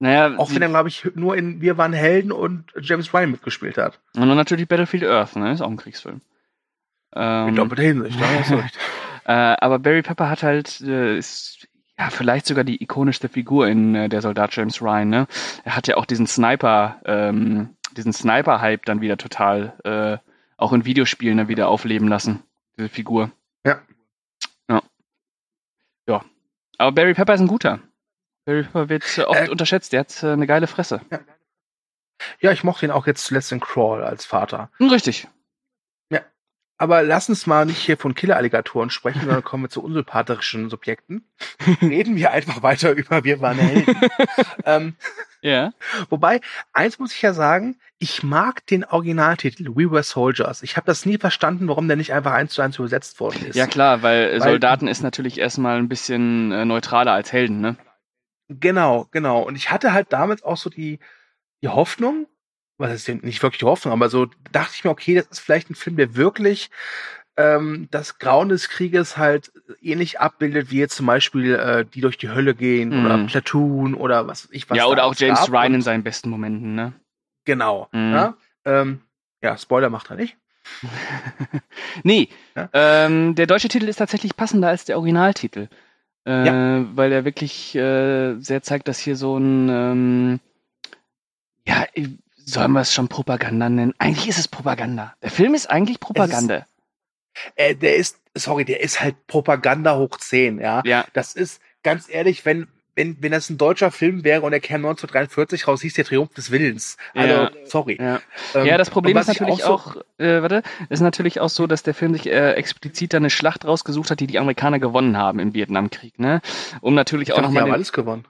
Naja, 0.00 0.36
Auch 0.38 0.52
wenn 0.52 0.60
er, 0.60 0.68
glaube 0.68 0.88
ich, 0.88 1.08
nur 1.14 1.36
in 1.36 1.60
Wir 1.60 1.78
waren 1.78 1.92
Helden 1.92 2.32
und 2.32 2.72
James 2.80 3.14
Ryan 3.14 3.30
mitgespielt 3.30 3.78
hat. 3.78 4.00
Und 4.14 4.28
dann 4.28 4.36
natürlich 4.36 4.68
Battlefield 4.68 5.04
Earth, 5.04 5.36
ne? 5.36 5.52
Ist 5.52 5.60
auch 5.60 5.70
ein 5.70 5.76
Kriegsfilm. 5.76 6.20
In 7.14 7.22
Ähm, 7.22 7.56
doppelter 7.56 7.84
Hinsicht, 7.84 8.20
da 8.20 8.26
hast 8.26 8.50
du 8.50 8.54
recht. 8.56 8.76
äh, 9.24 9.32
aber 9.32 9.78
Barry 9.78 10.02
Pepper 10.02 10.28
hat 10.28 10.42
halt, 10.42 10.80
äh, 10.80 11.16
ist 11.16 11.68
ja 11.98 12.10
vielleicht 12.10 12.46
sogar 12.46 12.64
die 12.64 12.82
ikonischste 12.82 13.28
Figur 13.28 13.68
in 13.68 13.94
äh, 13.94 14.08
der 14.08 14.22
Soldat 14.22 14.54
James 14.54 14.80
Ryan, 14.82 15.08
ne? 15.08 15.26
Er 15.64 15.76
hat 15.76 15.86
ja 15.86 15.96
auch 15.96 16.06
diesen 16.06 16.26
Sniper, 16.26 17.00
ähm, 17.04 17.76
diesen 17.96 18.12
Sniper-Hype 18.12 18.84
dann 18.84 19.00
wieder 19.00 19.16
total, 19.16 19.74
äh, 19.84 20.18
auch 20.56 20.72
in 20.72 20.84
Videospielen 20.84 21.38
dann 21.38 21.48
wieder 21.48 21.68
aufleben 21.68 22.08
lassen, 22.08 22.42
diese 22.76 22.88
Figur. 22.88 23.30
Ja. 23.66 23.80
Ja. 24.68 24.82
Ja. 26.08 26.24
Aber 26.78 26.92
Barry 26.92 27.14
Pepper 27.14 27.34
ist 27.34 27.40
ein 27.40 27.46
guter. 27.48 27.80
Barry 28.44 28.62
Pepper 28.64 28.88
wird 28.88 29.18
äh, 29.18 29.22
oft 29.22 29.40
Äh, 29.40 29.48
unterschätzt, 29.50 29.92
der 29.92 30.00
hat 30.00 30.22
äh, 30.22 30.32
eine 30.32 30.46
geile 30.46 30.66
Fresse. 30.66 31.00
Ja, 32.40 32.52
ich 32.52 32.64
mochte 32.64 32.86
ihn 32.86 32.92
auch 32.92 33.06
jetzt 33.06 33.24
zuletzt 33.24 33.52
in 33.52 33.60
Crawl 33.60 34.02
als 34.02 34.24
Vater. 34.24 34.70
Hm, 34.78 34.88
Richtig. 34.88 35.28
Aber 36.76 37.02
lass 37.04 37.28
uns 37.28 37.46
mal 37.46 37.66
nicht 37.66 37.78
hier 37.78 37.96
von 37.96 38.14
Killer-Alligatoren 38.16 38.90
sprechen, 38.90 39.20
sondern 39.20 39.44
kommen 39.44 39.62
wir 39.64 39.68
zu 39.70 39.82
unsympathischen 39.82 40.70
Subjekten. 40.70 41.24
Reden 41.80 42.16
wir 42.16 42.32
einfach 42.32 42.62
weiter 42.64 42.90
über 42.92 43.22
Wir 43.22 43.40
waren 43.40 43.58
Helden. 43.58 43.96
ähm, 44.64 44.96
Ja. 45.40 45.72
wobei, 46.10 46.40
eins 46.72 46.98
muss 46.98 47.12
ich 47.14 47.22
ja 47.22 47.32
sagen, 47.32 47.78
ich 47.98 48.24
mag 48.24 48.66
den 48.66 48.84
Originaltitel 48.84 49.68
We 49.76 49.90
Were 49.92 50.02
Soldiers. 50.02 50.64
Ich 50.64 50.76
habe 50.76 50.86
das 50.86 51.06
nie 51.06 51.16
verstanden, 51.18 51.68
warum 51.68 51.86
der 51.86 51.96
nicht 51.96 52.12
einfach 52.12 52.32
eins 52.32 52.52
zu 52.54 52.60
eins 52.62 52.76
übersetzt 52.78 53.20
worden 53.20 53.46
ist. 53.46 53.54
Ja 53.54 53.68
klar, 53.68 54.02
weil, 54.02 54.32
Weil- 54.32 54.40
Soldaten 54.40 54.88
ist 54.88 55.02
natürlich 55.02 55.38
erstmal 55.38 55.78
ein 55.78 55.88
bisschen 55.88 56.50
äh, 56.50 56.64
neutraler 56.64 57.12
als 57.12 57.32
Helden, 57.32 57.60
ne? 57.60 57.76
Genau, 58.48 59.06
genau. 59.12 59.42
Und 59.42 59.54
ich 59.56 59.70
hatte 59.70 59.92
halt 59.92 60.12
damals 60.12 60.42
auch 60.42 60.56
so 60.56 60.68
die, 60.70 60.98
die 61.62 61.68
Hoffnung, 61.68 62.26
was 62.78 62.92
ist 62.92 63.08
denn 63.08 63.18
nicht 63.22 63.42
wirklich 63.42 63.62
Hoffnung, 63.62 63.92
aber 63.92 64.08
so 64.08 64.26
dachte 64.52 64.72
ich 64.74 64.84
mir, 64.84 64.90
okay, 64.90 65.14
das 65.14 65.26
ist 65.26 65.38
vielleicht 65.40 65.70
ein 65.70 65.74
Film, 65.74 65.96
der 65.96 66.14
wirklich 66.16 66.70
ähm, 67.36 67.88
das 67.90 68.18
Grauen 68.18 68.48
des 68.48 68.68
Krieges 68.68 69.16
halt 69.16 69.50
ähnlich 69.82 70.20
abbildet, 70.20 70.70
wie 70.70 70.78
jetzt 70.78 70.94
zum 70.96 71.06
Beispiel 71.06 71.54
äh, 71.54 71.84
die 71.84 72.00
durch 72.00 72.16
die 72.16 72.28
Hölle 72.30 72.54
gehen 72.54 72.90
Mhm. 73.00 73.04
oder 73.06 73.18
Platoon 73.26 73.94
oder 73.94 74.26
was 74.28 74.48
ich 74.52 74.68
was. 74.70 74.78
ja, 74.78 74.86
oder 74.86 75.04
auch 75.04 75.14
James. 75.16 75.50
Ryan 75.50 75.74
in 75.74 75.82
seinen 75.82 76.02
besten 76.04 76.30
Momenten, 76.30 76.74
ne? 76.74 76.92
Genau. 77.44 77.88
Mhm. 77.92 78.12
Ja, 78.12 78.34
ähm, 78.64 79.00
ja, 79.42 79.56
Spoiler 79.58 79.90
macht 79.90 80.10
er 80.10 80.16
nicht. 80.16 80.36
nee, 82.04 82.28
Ja? 82.54 82.68
ähm, 82.72 83.34
der 83.34 83.46
deutsche 83.46 83.68
Titel 83.68 83.88
ist 83.88 83.96
tatsächlich 83.96 84.36
passender 84.36 84.68
als 84.68 84.84
der 84.84 84.96
Originaltitel. 84.96 85.68
Äh, 86.26 86.46
ja. 86.46 86.86
Weil 86.96 87.12
er 87.12 87.24
wirklich 87.24 87.74
äh, 87.74 88.36
sehr 88.38 88.62
zeigt, 88.62 88.88
dass 88.88 88.98
hier 88.98 89.16
so 89.16 89.36
ein, 89.36 89.68
ähm, 89.68 90.40
ja, 91.66 91.84
sollen 92.44 92.72
wir 92.72 92.80
es 92.80 92.92
schon 92.92 93.08
Propaganda 93.08 93.68
nennen? 93.68 93.94
Eigentlich 93.98 94.28
ist 94.28 94.38
es 94.38 94.48
Propaganda. 94.48 95.14
Der 95.22 95.30
Film 95.30 95.54
ist 95.54 95.70
eigentlich 95.70 96.00
Propaganda. 96.00 96.56
Ist, 96.56 96.66
äh, 97.56 97.74
der 97.74 97.96
ist, 97.96 98.18
sorry, 98.34 98.64
der 98.64 98.80
ist 98.80 99.00
halt 99.00 99.26
Propaganda 99.26 99.96
hoch 99.96 100.16
10, 100.18 100.58
ja. 100.58 100.82
Ja. 100.84 101.04
Das 101.12 101.34
ist, 101.34 101.60
ganz 101.82 102.08
ehrlich, 102.08 102.44
wenn, 102.44 102.68
wenn, 102.96 103.16
wenn 103.20 103.32
das 103.32 103.50
ein 103.50 103.58
deutscher 103.58 103.90
Film 103.90 104.24
wäre 104.24 104.42
und 104.42 104.52
er 104.52 104.60
käme 104.60 104.88
1943 104.88 105.66
raus, 105.66 105.82
hieß 105.82 105.94
der 105.94 106.04
Triumph 106.04 106.32
des 106.34 106.50
Willens. 106.50 106.96
Also, 107.14 107.34
ja. 107.34 107.50
sorry. 107.64 107.98
Ja, 108.00 108.20
ähm, 108.54 108.66
ja 108.66 108.78
das 108.78 108.90
Problem 108.90 109.16
ist 109.16 109.26
natürlich 109.26 109.64
auch, 109.64 109.96
auch 109.96 110.02
äh, 110.18 110.42
warte, 110.42 110.62
ist 110.88 111.00
natürlich 111.00 111.40
auch 111.40 111.48
so, 111.48 111.66
dass 111.66 111.82
der 111.82 111.94
Film 111.94 112.14
sich 112.14 112.26
äh, 112.26 112.52
explizit 112.52 113.14
eine 113.14 113.30
Schlacht 113.30 113.64
rausgesucht 113.64 114.10
hat, 114.10 114.20
die 114.20 114.26
die 114.26 114.38
Amerikaner 114.38 114.78
gewonnen 114.78 115.16
haben 115.16 115.38
im 115.38 115.54
Vietnamkrieg, 115.54 116.18
ne? 116.18 116.40
Um 116.80 116.94
natürlich 116.94 117.28
ich 117.28 117.34
auch 117.34 117.42
nochmal. 117.42 117.64
Die 117.64 117.70
haben 117.70 117.74
alles 117.74 117.92
gewonnen. 117.92 118.24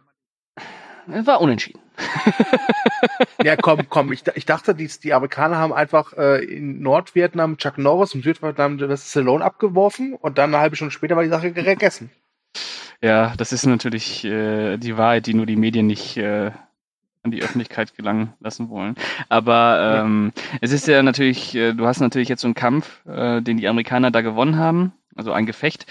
War 1.07 1.41
unentschieden. 1.41 1.81
ja, 3.43 3.57
komm, 3.57 3.89
komm. 3.89 4.13
Ich, 4.13 4.25
ich 4.35 4.47
dachte, 4.47 4.75
die, 4.75 4.89
die 5.03 5.15
Amerikaner 5.15 5.59
haben 5.59 5.73
einfach 5.73 6.13
äh, 6.15 6.45
in 6.45 6.81
Nordvietnam 6.81 7.57
Chuck 7.59 7.79
Norris 7.79 8.15
und 8.15 8.25
Südvietnam 8.25 8.79
das 8.79 9.11
Stallone 9.11 9.45
abgeworfen 9.45 10.15
und 10.15 10.39
dann 10.39 10.53
eine 10.55 10.61
halbe 10.61 10.77
Stunde 10.77 10.93
später 10.93 11.17
war 11.17 11.23
die 11.23 11.29
Sache 11.29 11.53
gegessen. 11.53 12.11
Ja, 13.01 13.35
das 13.37 13.53
ist 13.53 13.67
natürlich 13.67 14.25
äh, 14.25 14.77
die 14.79 14.97
Wahrheit, 14.97 15.27
die 15.27 15.35
nur 15.35 15.47
die 15.47 15.57
Medien 15.57 15.87
nicht 15.87 16.17
äh, 16.17 16.51
an 17.23 17.31
die 17.31 17.43
Öffentlichkeit 17.43 17.95
gelangen 17.97 18.33
lassen 18.41 18.69
wollen. 18.69 18.95
Aber 19.29 20.03
ähm, 20.05 20.33
ja. 20.35 20.59
es 20.61 20.73
ist 20.73 20.87
ja 20.87 21.03
natürlich, 21.03 21.55
äh, 21.55 21.73
du 21.73 21.87
hast 21.87 22.01
natürlich 22.01 22.29
jetzt 22.29 22.43
so 22.43 22.49
einen 22.49 22.55
Kampf, 22.55 23.05
äh, 23.07 23.41
den 23.41 23.57
die 23.57 23.69
Amerikaner 23.69 24.11
da 24.11 24.21
gewonnen 24.21 24.59
haben, 24.59 24.93
also 25.17 25.33
ein 25.33 25.47
Gefecht. 25.47 25.87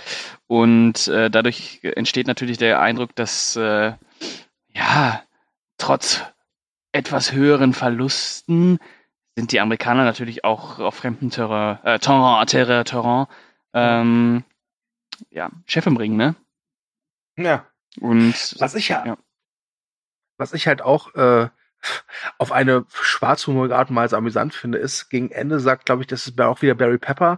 Und 0.47 1.07
äh, 1.07 1.29
dadurch 1.29 1.79
entsteht 1.83 2.27
natürlich 2.27 2.57
der 2.57 2.81
Eindruck, 2.81 3.15
dass 3.15 3.55
äh, 3.55 3.93
ja, 4.75 5.23
trotz 5.77 6.21
etwas 6.91 7.31
höheren 7.31 7.73
Verlusten 7.73 8.79
sind 9.35 9.51
die 9.51 9.59
Amerikaner 9.59 10.03
natürlich 10.03 10.43
auch 10.43 10.79
auf 10.79 10.95
fremdem 10.95 11.31
Terrain, 11.31 11.79
äh, 11.83 11.99
Terrain, 11.99 12.45
Terrain, 12.45 12.85
Terrain 12.85 13.27
ähm, 13.73 14.43
ja, 15.31 15.49
Chef 15.65 15.85
im 15.87 15.97
Ring, 15.97 16.15
ne? 16.15 16.35
Ja. 17.35 17.65
Und 17.99 18.55
was 18.59 18.75
ich 18.75 18.89
ja, 18.89 19.05
ja. 19.05 19.17
was 20.37 20.53
ich 20.53 20.67
halt 20.67 20.81
auch 20.81 21.13
äh, 21.15 21.49
auf 22.37 22.51
eine 22.51 22.85
schwarzhumorige 22.89 23.75
Art 23.75 23.89
und 23.89 23.95
Weise 23.95 24.17
amüsant 24.17 24.53
finde, 24.53 24.77
ist, 24.77 25.09
gegen 25.09 25.31
Ende 25.31 25.59
sagt, 25.59 25.85
glaube 25.85 26.01
ich, 26.01 26.07
das 26.07 26.27
ist 26.27 26.39
auch 26.39 26.61
wieder 26.61 26.75
Barry 26.75 26.97
Pepper, 26.97 27.37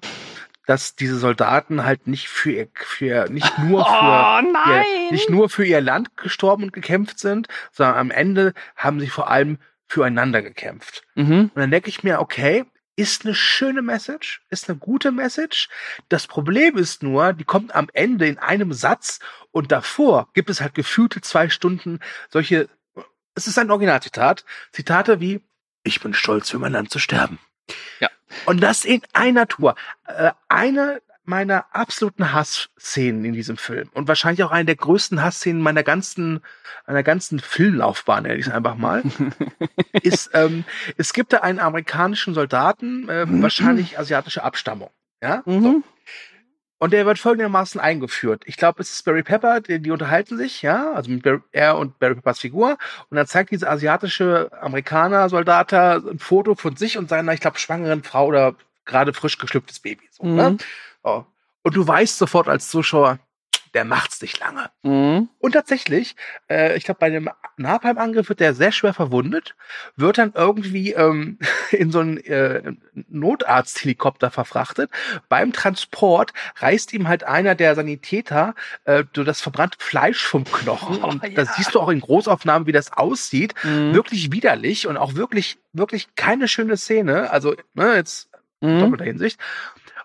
dass 0.66 0.96
diese 0.96 1.18
Soldaten 1.18 1.84
halt 1.84 2.08
nicht 2.08 2.28
für 2.28 2.52
ihr, 2.52 2.68
für 2.74 3.30
nicht 3.30 3.58
nur 3.60 3.86
für 3.86 3.92
oh, 3.92 4.72
ihr, 4.72 5.12
nicht 5.12 5.30
nur 5.30 5.50
für 5.50 5.66
ihr 5.66 5.82
Land 5.82 6.18
gestorben 6.18 6.64
und 6.64 6.74
gekämpft 6.74 7.20
sind, 7.20 7.48
sondern 7.72 7.96
am 7.96 8.12
Ende 8.12 8.54
haben 8.76 9.00
sie 9.00 9.08
vor 9.08 9.30
allem 9.30 9.58
füreinander 9.88 10.42
gekämpft. 10.42 11.04
Mhm. 11.16 11.52
Und 11.54 11.56
dann 11.56 11.72
denke 11.72 11.90
ich 11.90 12.04
mir, 12.04 12.20
okay, 12.20 12.66
ist 12.96 13.26
eine 13.26 13.36
schöne 13.36 13.82
Message, 13.82 14.42
ist 14.50 14.70
eine 14.70 14.78
gute 14.78 15.12
Message. 15.12 15.70
Das 16.10 16.28
Problem 16.28 16.78
ist 16.78 17.04
nur, 17.04 17.34
die 17.34 17.44
kommt 17.44 17.76
am 17.76 17.90
Ende 17.94 18.28
in 18.28 18.38
einem 18.38 18.74
Satz 18.74 19.20
und 19.52 19.72
davor 19.72 20.30
gibt 20.34 20.50
es 20.50 20.62
halt 20.62 20.76
gefühlte 20.76 21.22
zwei 21.22 21.50
Stunden 21.50 22.00
solche, 22.30 22.70
es 23.36 23.48
ist 23.48 23.60
ein 23.60 23.70
Originalzitat, 23.70 24.46
Zitate 24.72 25.20
wie, 25.20 25.42
ich 25.84 26.00
bin 26.00 26.14
stolz, 26.14 26.50
für 26.50 26.60
mein 26.60 26.72
Land 26.72 26.90
zu 26.90 27.00
sterben. 27.00 27.38
Ja. 28.00 28.10
Und 28.46 28.62
das 28.62 28.86
in 28.86 29.02
einer 29.14 29.48
Tour. 29.48 29.76
Äh, 30.06 30.32
eine 30.50 31.02
meiner 31.26 31.66
absoluten 31.76 32.32
Hassszenen 32.34 33.26
in 33.26 33.34
diesem 33.34 33.58
Film 33.58 33.90
und 33.94 34.08
wahrscheinlich 34.08 34.44
auch 34.44 34.52
eine 34.52 34.66
der 34.66 34.76
größten 34.76 35.22
Hassszenen 35.22 35.62
meiner 35.62 35.84
ganzen 35.84 36.42
meiner 36.86 37.02
ganzen 37.02 37.40
Filmlaufbahn, 37.40 38.24
nenne 38.24 38.36
ich 38.36 38.46
es 38.46 38.54
einfach 38.54 38.76
mal, 38.76 39.02
ist 40.04 40.30
ähm, 40.34 40.66
es 40.98 41.14
gibt 41.14 41.34
da 41.34 41.40
einen 41.40 41.60
amerikanischen 41.60 42.36
Soldaten, 42.36 43.10
äh, 43.10 43.26
wahrscheinlich 43.28 43.98
asiatische 43.98 44.44
Abstammung, 44.44 44.92
ja, 45.22 45.42
mhm. 45.46 45.64
so. 45.64 45.84
Und 46.78 46.92
der 46.92 47.06
wird 47.06 47.20
folgendermaßen 47.20 47.80
eingeführt. 47.80 48.44
Ich 48.46 48.58
glaube, 48.58 48.82
es 48.82 48.92
ist 48.92 49.06
Barry 49.06 49.24
Pepper, 49.24 49.62
die, 49.62 49.80
die 49.80 49.92
unterhalten 49.92 50.38
sich, 50.38 50.62
ja, 50.62 50.92
also 50.92 51.10
mit 51.10 51.24
Barry, 51.24 51.40
er 51.52 51.78
und 51.78 52.00
Barry 52.00 52.16
Peppers 52.16 52.40
Figur. 52.40 52.78
Und 53.10 53.16
dann 53.16 53.28
zeigt 53.28 53.52
dieser 53.52 53.72
asiatische 53.72 54.52
Amerikaner-Soldat 54.60 55.74
ein 55.74 56.20
Foto 56.20 56.56
von 56.56 56.76
sich 56.76 56.98
und 56.98 57.08
seiner, 57.08 57.34
ich 57.34 57.40
glaube, 57.40 57.60
schwangeren 57.60 58.04
Frau 58.04 58.26
oder 58.26 58.56
gerade 58.84 59.14
frisch 59.14 59.38
geschlüpftes 59.38 59.80
Baby. 59.80 60.08
So, 60.12 60.26
ne? 60.26 60.32
mhm. 60.32 60.38
ne? 60.38 60.58
oh. 61.04 61.24
Und 61.64 61.76
du 61.76 61.88
weißt 61.88 62.18
sofort 62.18 62.48
als 62.48 62.70
Zuschauer, 62.70 63.20
der 63.76 63.86
macht's 63.86 64.22
nicht 64.22 64.40
lange. 64.40 64.70
Mhm. 64.84 65.30
Und 65.38 65.52
tatsächlich, 65.52 66.16
äh, 66.50 66.76
ich 66.78 66.86
glaube, 66.86 67.00
bei 67.00 67.10
dem 67.10 67.30
Napalm-Angriff 67.58 68.30
wird 68.30 68.40
der 68.40 68.54
sehr 68.54 68.72
schwer 68.72 68.94
verwundet, 68.94 69.56
wird 69.98 70.18
dann 70.18 70.32
irgendwie 70.34 70.94
ähm, 70.94 71.38
in 71.72 71.92
so 71.92 72.00
einen 72.00 72.18
äh, 72.18 72.74
Notarzthelikopter 73.10 74.32
verfrachtet. 74.32 74.90
Beim 75.30 75.52
Transport 75.52 76.34
reißt 76.58 76.94
ihm 76.94 77.08
halt 77.08 77.26
einer 77.26 77.54
der 77.54 77.76
Sanitäter 77.76 78.56
äh, 78.86 79.04
das 79.14 79.42
verbrannte 79.42 79.78
Fleisch 79.80 80.24
vom 80.24 80.46
Knochen. 80.46 81.04
Oh, 81.04 81.08
und 81.08 81.24
ja. 81.24 81.30
da 81.30 81.46
siehst 81.46 81.76
du 81.76 81.82
auch 81.82 81.90
in 81.90 82.00
Großaufnahmen, 82.00 82.68
wie 82.68 82.72
das 82.72 82.94
aussieht. 82.94 83.54
Mhm. 83.64 83.94
Wirklich 83.94 84.32
widerlich 84.32 84.88
und 84.88 84.96
auch 84.96 85.16
wirklich, 85.16 85.58
wirklich 85.74 86.16
keine 86.16 86.48
schöne 86.48 86.78
Szene. 86.78 87.30
Also, 87.30 87.56
ne, 87.74 87.96
jetzt 87.96 88.30
mhm. 88.62 88.80
doppelter 88.80 89.06
Hinsicht. 89.06 89.38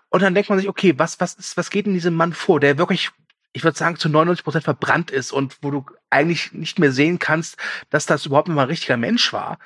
Und 0.09 0.21
dann 0.21 0.33
denkt 0.33 0.49
man 0.49 0.59
sich, 0.59 0.67
okay, 0.67 0.93
was, 0.97 1.21
was 1.21 1.35
ist, 1.35 1.55
was 1.55 1.69
geht 1.69 1.87
in 1.87 1.93
diesem 1.93 2.13
Mann 2.13 2.33
vor, 2.33 2.59
der 2.59 2.77
wirklich 2.77 3.11
ich 3.53 3.63
würde 3.63 3.77
sagen, 3.77 3.97
zu 3.97 4.09
99 4.09 4.43
Prozent 4.43 4.63
verbrannt 4.63 5.11
ist 5.11 5.31
und 5.31 5.57
wo 5.61 5.71
du 5.71 5.85
eigentlich 6.09 6.53
nicht 6.53 6.79
mehr 6.79 6.91
sehen 6.91 7.19
kannst, 7.19 7.57
dass 7.89 8.05
das 8.05 8.25
überhaupt 8.25 8.47
mal 8.47 8.63
ein 8.63 8.69
richtiger 8.69 8.97
Mensch 8.97 9.33
war. 9.33 9.59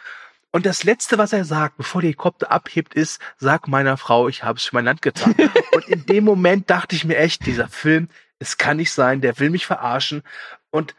Und 0.52 0.65
das 0.65 0.84
Letzte, 0.84 1.17
was 1.17 1.34
er 1.34 1.43
sagt, 1.43 1.78
bevor 1.78 2.02
der 2.02 2.10
Helikopter 2.10 2.52
abhebt, 2.52 2.93
ist, 2.93 3.19
sag 3.38 3.67
meiner 3.67 3.98
Frau, 3.98 4.30
ich 4.30 4.43
habe 4.43 4.58
es 4.58 4.65
für 4.65 4.76
mein 4.76 4.86
Land 4.86 5.02
getan. 5.02 5.36
und 5.74 5.88
in 5.88 6.06
dem 6.06 6.24
Moment 6.24 6.69
dachte 6.69 6.95
ich 6.95 7.04
mir 7.04 7.17
echt, 7.17 7.45
dieser 7.45 7.67
Film, 7.67 8.08
es 8.39 8.58
kann 8.58 8.78
nicht 8.78 8.91
sein, 8.91 9.21
der 9.21 9.38
will 9.39 9.50
mich 9.50 9.65
verarschen. 9.65 10.24
Und 10.71 10.95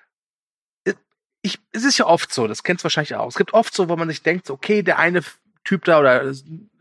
ich, 1.46 1.59
es 1.72 1.85
ist 1.85 1.99
ja 1.99 2.07
oft 2.07 2.35
so, 2.35 2.46
das 2.49 2.64
kennst 2.64 2.83
du 2.83 2.85
wahrscheinlich 2.85 3.14
auch. 3.14 3.29
Es 3.29 3.37
gibt 3.37 3.55
oft 3.55 3.72
so, 3.72 3.88
wo 3.88 3.96
man 3.96 4.09
sich 4.09 4.22
denkt, 4.22 4.51
okay, 4.51 4.83
der 4.83 4.99
eine 4.99 5.22
Typ 5.64 5.85
da 5.85 6.01
oder 6.01 6.35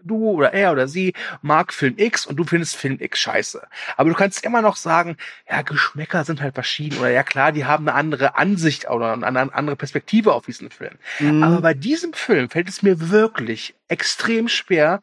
du 0.06 0.30
oder 0.30 0.54
er 0.54 0.72
oder 0.72 0.88
sie 0.88 1.14
mag 1.42 1.74
Film 1.74 1.96
X 1.98 2.26
und 2.26 2.38
du 2.38 2.44
findest 2.44 2.76
Film 2.76 2.98
X 3.00 3.20
scheiße. 3.20 3.68
Aber 3.98 4.10
du 4.10 4.16
kannst 4.16 4.44
immer 4.46 4.62
noch 4.62 4.76
sagen, 4.76 5.18
ja, 5.50 5.62
Geschmäcker 5.62 6.24
sind 6.24 6.42
halt 6.42 6.54
verschieden 6.54 7.00
oder 7.00 7.10
ja 7.10 7.24
klar, 7.24 7.52
die 7.52 7.66
haben 7.66 7.88
eine 7.88 7.98
andere 7.98 8.38
Ansicht 8.38 8.90
oder 8.90 9.14
eine 9.14 9.54
andere 9.54 9.76
Perspektive 9.76 10.34
auf 10.34 10.46
diesen 10.46 10.70
Film. 10.70 10.96
Mhm. 11.20 11.44
Aber 11.44 11.62
bei 11.62 11.74
diesem 11.74 12.14
Film 12.14 12.50
fällt 12.50 12.70
es 12.70 12.84
mir 12.84 13.10
wirklich 13.10 13.76
extrem 13.88 14.48
schwer, 14.48 15.02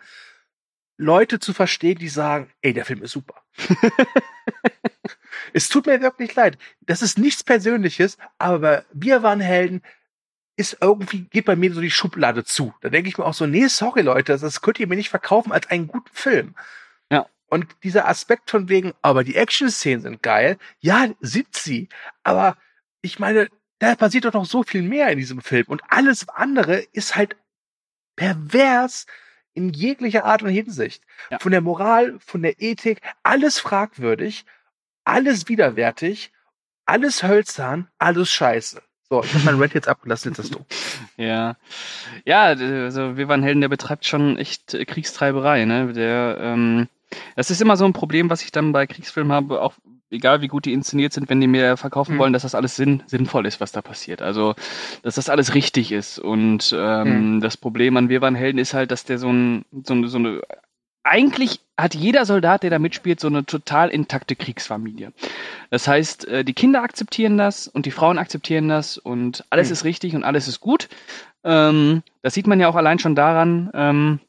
Leute 0.97 1.41
zu 1.41 1.53
verstehen, 1.53 1.99
die 1.99 2.09
sagen, 2.09 2.51
ey, 2.61 2.73
der 2.73 2.85
Film 2.85 3.03
ist 3.03 3.12
super. 3.12 3.43
es 5.53 5.69
tut 5.69 5.87
mir 5.87 6.01
wirklich 6.01 6.35
leid. 6.35 6.59
Das 6.81 7.03
ist 7.03 7.19
nichts 7.19 7.43
Persönliches, 7.43 8.19
aber 8.38 8.85
wir 8.93 9.23
waren 9.23 9.41
Helden 9.41 9.83
ist 10.57 10.79
irgendwie, 10.81 11.23
geht 11.25 11.47
bei 11.47 11.57
mir 11.57 11.73
so 11.73 11.81
die 11.81 11.91
Schublade 11.91 12.45
zu. 12.45 12.75
Da 12.81 12.91
denke 12.91 13.09
ich 13.09 13.19
mir 13.19 13.25
auch 13.25 13.35
so, 13.35 13.47
nee, 13.47 13.67
sorry 13.69 14.03
Leute, 14.03 14.37
das 14.37 14.61
könnt 14.61 14.81
ihr 14.81 14.87
mir 14.87 14.97
nicht 14.97 15.11
verkaufen 15.11 15.53
als 15.53 15.69
einen 15.69 15.88
guten 15.88 16.15
Film. 16.15 16.55
Ja. 17.11 17.27
Und 17.47 17.67
dieser 17.83 18.09
Aspekt 18.09 18.51
von 18.51 18.69
wegen, 18.69 18.93
aber 19.03 19.25
die 19.25 19.37
Action-Szenen 19.37 20.03
sind 20.03 20.23
geil, 20.23 20.59
ja, 20.81 21.09
sind 21.21 21.55
sie. 21.57 21.88
Aber 22.23 22.57
ich 23.01 23.19
meine, 23.19 23.49
da 23.79 23.95
passiert 23.97 24.27
doch 24.27 24.33
noch 24.35 24.47
so 24.47 24.62
viel 24.62 24.83
mehr 24.83 25.09
in 25.09 25.19
diesem 25.19 25.41
Film. 25.41 25.65
Und 25.69 25.83
alles 25.88 26.29
andere 26.29 26.77
ist 26.93 27.17
halt 27.17 27.37
pervers 28.17 29.07
in 29.55 29.71
jeglicher 29.71 30.25
Art 30.25 30.43
und 30.43 30.51
Hinsicht. 30.51 31.03
Ja. 31.31 31.38
Von 31.38 31.53
der 31.53 31.61
Moral, 31.61 32.19
von 32.21 32.43
der 32.43 32.61
Ethik, 32.61 33.01
alles 33.23 33.59
fragwürdig, 33.59 34.45
alles 35.05 35.49
widerwärtig, 35.49 36.33
alles 36.85 37.23
hölzern, 37.23 37.91
alles 37.99 38.31
scheiße. 38.31 38.83
So, 39.12 39.22
ich 39.22 39.35
habe 39.35 39.44
meinen 39.44 39.61
Rant 39.61 39.75
jetzt 39.75 39.88
abgelassen, 39.88 40.31
jetzt 40.31 40.38
hast 40.38 40.55
du. 40.55 40.61
Ja. 41.22 41.57
Ja, 42.25 42.44
also 42.44 43.18
wir 43.18 43.29
waren 43.29 43.42
Helden, 43.42 43.61
der 43.61 43.68
betreibt 43.68 44.07
schon 44.07 44.38
echt 44.38 44.75
Kriegstreiberei, 44.87 45.66
ne? 45.66 45.92
Der, 45.92 46.38
ähm, 46.40 46.88
das 47.37 47.51
ist 47.51 47.61
immer 47.61 47.77
so 47.77 47.85
ein 47.85 47.92
Problem, 47.92 48.31
was 48.31 48.42
ich 48.42 48.53
dann 48.53 48.72
bei 48.72 48.87
Kriegsfilmen 48.87 49.31
habe, 49.31 49.61
auch 49.61 49.75
egal 50.11 50.40
wie 50.40 50.48
gut 50.48 50.64
die 50.64 50.72
inszeniert 50.72 51.12
sind, 51.12 51.29
wenn 51.29 51.42
die 51.42 51.46
mir 51.46 51.77
verkaufen 51.77 52.14
mhm. 52.14 52.20
wollen, 52.20 52.33
dass 52.33 52.44
das 52.44 52.55
alles 52.55 52.75
sinn, 52.75 53.03
sinnvoll 53.07 53.44
ist, 53.44 53.61
was 53.61 53.70
da 53.70 53.83
passiert. 53.83 54.22
Also, 54.22 54.55
dass 55.03 55.16
das 55.16 55.29
alles 55.29 55.55
richtig 55.55 55.92
ist. 55.92 56.18
Und 56.18 56.75
ähm, 56.75 57.35
mhm. 57.35 57.40
das 57.42 57.59
Problem 57.59 57.98
an 57.98 58.09
Wir 58.09 58.22
waren 58.22 58.35
Helden 58.35 58.57
ist 58.57 58.72
halt, 58.72 58.90
dass 58.90 59.05
der 59.05 59.18
so, 59.18 59.31
ein, 59.31 59.66
so, 59.85 59.92
eine, 59.92 60.09
so 60.09 60.16
eine 60.16 60.40
eigentlich 61.05 61.61
hat 61.77 61.95
jeder 61.95 62.25
Soldat, 62.27 62.62
der 62.62 62.71
da 62.71 62.79
mitspielt, 62.79 63.21
so 63.21 63.29
eine 63.29 63.45
total 63.45 63.88
intakte 63.88 64.37
Kriegsfamilie. 64.37 65.12
Das 65.71 65.88
heißt, 65.88 66.27
äh, 66.29 66.45
die 66.45 66.53
Kinder 66.53 66.83
akzeptieren 66.83 67.38
das 67.38 67.67
und 67.67 67.87
die 67.87 67.91
Frauen 67.91 68.19
akzeptieren 68.19 68.69
das 68.69 68.99
und 68.99 69.45
alles 69.51 69.69
mhm. 69.69 69.73
ist 69.73 69.85
richtig 69.85 70.15
und 70.15 70.25
alles 70.25 70.49
ist 70.49 70.61
gut. 70.61 70.88
Ähm, 71.45 72.03
das 72.23 72.35
sieht 72.35 72.47
man 72.47 72.61
ja 72.61 72.69
auch 72.69 72.77
allein 72.77 72.99
schon 72.99 73.15
daran, 73.15 73.71
ähm, 73.75 74.21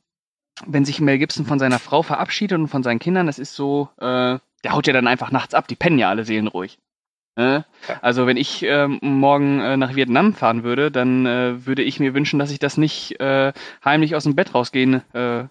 wenn 0.66 0.86
sich 0.86 1.00
Mel 1.00 1.20
Gibson 1.20 1.46
von 1.46 1.60
seiner 1.60 1.80
Frau 1.80 2.02
verabschiedet 2.02 2.58
und 2.58 2.68
von 2.68 2.84
seinen 2.84 3.00
Kindern. 3.00 3.28
Das 3.28 3.40
ist 3.40 3.56
so, 3.56 3.90
äh, 3.98 4.38
der 4.64 4.72
haut 4.72 4.88
ja 4.88 4.94
dann 4.94 5.08
einfach 5.08 5.32
nachts 5.32 5.54
ab. 5.54 5.68
Die 5.68 5.76
pennen 5.76 6.00
ja 6.00 6.10
alle 6.10 6.26
seelenruhig. 6.26 6.80
Ne? 7.36 7.66
Also 8.02 8.28
wenn 8.28 8.38
ich 8.38 8.64
ähm, 8.64 9.00
morgen 9.02 9.60
äh, 9.60 9.76
nach 9.76 9.96
Vietnam 9.96 10.34
fahren 10.34 10.64
würde, 10.64 10.92
dann 10.92 11.26
äh, 11.26 11.66
würde 11.66 11.82
ich 11.82 12.00
mir 12.00 12.14
wünschen, 12.14 12.38
dass 12.38 12.52
ich 12.52 12.60
das 12.60 12.78
nicht 12.78 13.20
äh, 13.20 13.54
heimlich 13.84 14.16
aus 14.16 14.24
dem 14.24 14.36
Bett 14.36 14.54
rausgehen 14.54 15.02
äh, 15.14 15.46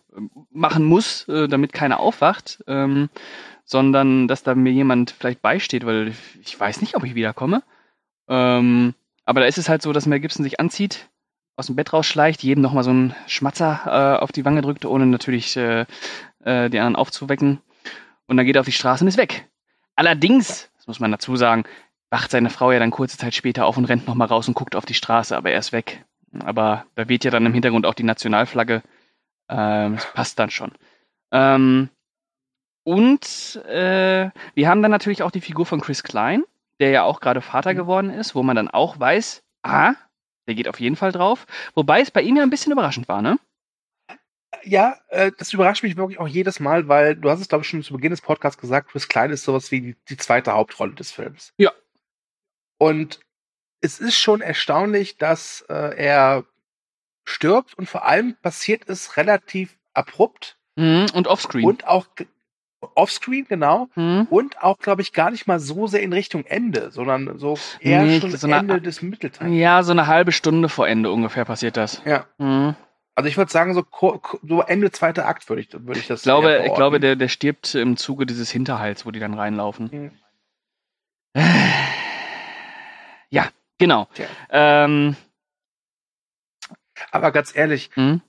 machen 0.50 0.84
muss, 0.84 1.28
äh, 1.28 1.48
damit 1.48 1.72
keiner 1.72 1.98
aufwacht, 1.98 2.62
ähm, 2.68 3.08
sondern 3.64 4.28
dass 4.28 4.44
da 4.44 4.54
mir 4.54 4.72
jemand 4.72 5.10
vielleicht 5.10 5.42
beisteht, 5.42 5.84
weil 5.84 6.12
ich 6.42 6.58
weiß 6.58 6.80
nicht, 6.82 6.96
ob 6.96 7.04
ich 7.04 7.14
wiederkomme. 7.14 7.62
Ähm, 8.28 8.94
aber 9.24 9.40
da 9.40 9.46
ist 9.46 9.58
es 9.58 9.68
halt 9.68 9.82
so, 9.82 9.92
dass 9.92 10.06
Mel 10.06 10.20
Gibson 10.20 10.44
sich 10.44 10.60
anzieht, 10.60 11.08
aus 11.56 11.66
dem 11.66 11.76
Bett 11.76 11.92
rausschleicht, 11.92 12.42
jedem 12.42 12.62
nochmal 12.62 12.84
so 12.84 12.90
einen 12.90 13.14
Schmatzer 13.26 13.82
äh, 14.18 14.22
auf 14.22 14.32
die 14.32 14.44
Wange 14.44 14.62
drückt, 14.62 14.84
ohne 14.84 15.06
natürlich 15.06 15.56
äh, 15.56 15.86
äh, 16.44 16.70
die 16.70 16.78
anderen 16.78 16.96
aufzuwecken. 16.96 17.60
Und 18.26 18.36
dann 18.36 18.46
geht 18.46 18.56
er 18.56 18.60
auf 18.60 18.66
die 18.66 18.72
Straße 18.72 19.04
und 19.04 19.08
ist 19.08 19.18
weg. 19.18 19.48
Allerdings, 19.94 20.70
das 20.82 20.88
muss 20.88 20.98
man 20.98 21.12
dazu 21.12 21.36
sagen, 21.36 21.62
wacht 22.10 22.32
seine 22.32 22.50
Frau 22.50 22.72
ja 22.72 22.80
dann 22.80 22.90
kurze 22.90 23.16
Zeit 23.16 23.36
später 23.36 23.66
auf 23.66 23.76
und 23.76 23.84
rennt 23.84 24.08
nochmal 24.08 24.26
raus 24.26 24.48
und 24.48 24.54
guckt 24.54 24.74
auf 24.74 24.84
die 24.84 24.94
Straße, 24.94 25.36
aber 25.36 25.52
er 25.52 25.60
ist 25.60 25.70
weg. 25.70 26.04
Aber 26.40 26.86
da 26.96 27.08
weht 27.08 27.22
ja 27.22 27.30
dann 27.30 27.46
im 27.46 27.54
Hintergrund 27.54 27.86
auch 27.86 27.94
die 27.94 28.02
Nationalflagge. 28.02 28.82
Ähm, 29.48 29.94
das 29.94 30.12
passt 30.12 30.38
dann 30.40 30.50
schon. 30.50 30.72
Ähm, 31.30 31.88
und 32.82 33.62
äh, 33.68 34.30
wir 34.54 34.68
haben 34.68 34.82
dann 34.82 34.90
natürlich 34.90 35.22
auch 35.22 35.30
die 35.30 35.40
Figur 35.40 35.66
von 35.66 35.80
Chris 35.80 36.02
Klein, 36.02 36.42
der 36.80 36.90
ja 36.90 37.04
auch 37.04 37.20
gerade 37.20 37.42
Vater 37.42 37.74
geworden 37.74 38.10
ist, 38.10 38.34
wo 38.34 38.42
man 38.42 38.56
dann 38.56 38.68
auch 38.68 38.98
weiß, 38.98 39.44
ah, 39.62 39.94
der 40.48 40.56
geht 40.56 40.66
auf 40.66 40.80
jeden 40.80 40.96
Fall 40.96 41.12
drauf. 41.12 41.46
Wobei 41.76 42.00
es 42.00 42.10
bei 42.10 42.22
ihm 42.22 42.34
ja 42.34 42.42
ein 42.42 42.50
bisschen 42.50 42.72
überraschend 42.72 43.06
war, 43.06 43.22
ne? 43.22 43.38
Ja, 44.64 44.96
äh, 45.08 45.32
das 45.38 45.52
überrascht 45.52 45.82
mich 45.82 45.96
wirklich 45.96 46.18
auch 46.20 46.28
jedes 46.28 46.60
Mal, 46.60 46.88
weil 46.88 47.16
du 47.16 47.30
hast 47.30 47.40
es, 47.40 47.48
glaube 47.48 47.62
ich, 47.64 47.68
schon 47.70 47.82
zu 47.82 47.94
Beginn 47.94 48.10
des 48.10 48.20
Podcasts 48.20 48.60
gesagt, 48.60 48.90
Chris 48.90 49.08
Klein 49.08 49.30
ist 49.30 49.44
sowas 49.44 49.70
wie 49.70 49.80
die, 49.80 49.96
die 50.08 50.16
zweite 50.16 50.52
Hauptrolle 50.52 50.92
des 50.94 51.10
Films. 51.10 51.52
Ja. 51.58 51.72
Und 52.78 53.20
es 53.80 53.98
ist 54.00 54.16
schon 54.18 54.40
erstaunlich, 54.40 55.16
dass 55.18 55.62
äh, 55.68 55.96
er 55.96 56.44
stirbt 57.24 57.74
und 57.74 57.88
vor 57.88 58.04
allem 58.04 58.36
passiert 58.42 58.88
es 58.88 59.16
relativ 59.16 59.78
abrupt 59.94 60.56
Mhm, 60.76 61.06
und 61.12 61.26
offscreen. 61.28 61.66
und 61.66 61.86
auch 61.86 62.06
offscreen, 62.94 63.46
genau. 63.46 63.88
Mhm. 63.94 64.26
Und 64.30 64.62
auch, 64.62 64.78
glaube 64.78 65.02
ich, 65.02 65.12
gar 65.12 65.30
nicht 65.30 65.46
mal 65.46 65.60
so 65.60 65.86
sehr 65.86 66.00
in 66.02 66.12
Richtung 66.12 66.44
Ende, 66.46 66.90
sondern 66.90 67.38
so 67.38 67.58
eher 67.80 68.02
Nee, 68.04 68.20
schon 68.20 68.30
so 68.30 68.46
eine- 68.46 68.56
Ende 68.56 68.80
des 68.80 69.02
Mittelteils. 69.02 69.52
Ja, 69.52 69.82
so 69.82 69.92
eine 69.92 70.06
halbe 70.06 70.32
Stunde 70.32 70.68
vor 70.68 70.88
Ende 70.88 71.10
ungefähr 71.12 71.44
passiert 71.44 71.76
das. 71.76 72.00
Ja. 72.06 72.26
Mhm. 72.38 72.74
Also 73.14 73.28
ich 73.28 73.36
würde 73.36 73.52
sagen, 73.52 73.74
so, 73.74 73.84
so 74.42 74.62
Ende 74.62 74.90
zweiter 74.90 75.26
Akt 75.26 75.48
würde 75.48 75.60
ich, 75.60 75.72
würde 75.72 76.00
ich 76.00 76.06
das 76.06 76.20
Ich 76.20 76.24
glaube, 76.24 76.64
ich 76.66 76.74
glaube 76.74 76.98
der, 76.98 77.16
der 77.16 77.28
stirbt 77.28 77.74
im 77.74 77.96
Zuge 77.96 78.24
dieses 78.24 78.50
Hinterhalts, 78.50 79.04
wo 79.04 79.10
die 79.10 79.20
dann 79.20 79.34
reinlaufen. 79.34 80.12
Mhm. 81.34 81.42
Ja, 83.30 83.48
genau. 83.78 84.08
Ähm, 84.50 85.16
Aber 87.10 87.32
ganz 87.32 87.56
ehrlich, 87.56 87.90
mhm. 87.96 88.20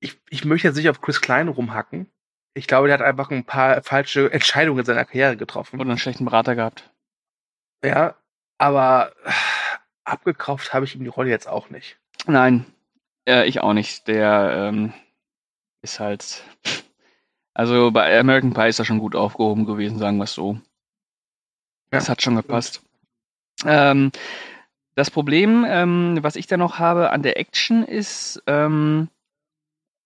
ich, 0.00 0.18
ich 0.30 0.44
möchte 0.44 0.68
jetzt 0.68 0.76
nicht 0.76 0.88
auf 0.88 1.00
Chris 1.00 1.20
Klein 1.20 1.48
rumhacken. 1.48 2.10
Ich 2.54 2.66
glaube, 2.66 2.88
der 2.88 2.98
hat 2.98 3.04
einfach 3.04 3.30
ein 3.30 3.44
paar 3.44 3.82
falsche 3.82 4.32
Entscheidungen 4.32 4.80
in 4.80 4.84
seiner 4.84 5.04
Karriere 5.04 5.36
getroffen. 5.36 5.80
Oder 5.80 5.90
einen 5.90 5.98
schlechten 5.98 6.24
Berater 6.24 6.56
gehabt. 6.56 6.90
Ja, 7.84 8.16
aber 8.58 9.12
abgekauft 10.04 10.74
habe 10.74 10.84
ich 10.84 10.96
ihm 10.96 11.04
die 11.04 11.08
Rolle 11.08 11.30
jetzt 11.30 11.46
auch 11.46 11.70
nicht. 11.70 11.98
Nein, 12.26 12.66
äh, 13.28 13.46
ich 13.46 13.60
auch 13.60 13.74
nicht. 13.74 14.08
Der 14.08 14.68
ähm, 14.68 14.92
ist 15.82 16.00
halt. 16.00 16.42
Also 17.54 17.90
bei 17.90 18.18
American 18.18 18.54
Pie 18.54 18.68
ist 18.68 18.78
er 18.78 18.84
schon 18.84 19.00
gut 19.00 19.16
aufgehoben 19.16 19.66
gewesen, 19.66 19.98
sagen 19.98 20.16
wir 20.18 20.24
es 20.24 20.34
so. 20.34 20.54
Ja, 21.92 21.98
das 21.98 22.08
hat 22.08 22.22
schon 22.22 22.36
gepasst. 22.36 22.82
Ähm, 23.64 24.12
das 24.94 25.10
Problem, 25.10 25.66
ähm, 25.68 26.18
was 26.22 26.36
ich 26.36 26.46
da 26.46 26.56
noch 26.56 26.78
habe 26.78 27.10
an 27.10 27.22
der 27.22 27.38
Action, 27.38 27.84
ist 27.84 28.42
ähm, 28.46 29.08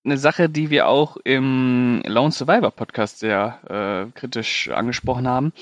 eine 0.04 0.16
Sache, 0.16 0.48
die 0.48 0.70
wir 0.70 0.88
auch 0.88 1.16
im 1.24 2.02
Lone 2.06 2.32
Survivor 2.32 2.70
Podcast 2.70 3.18
sehr 3.18 3.58
äh, 3.68 4.18
kritisch 4.18 4.68
angesprochen 4.70 5.28
haben. 5.28 5.52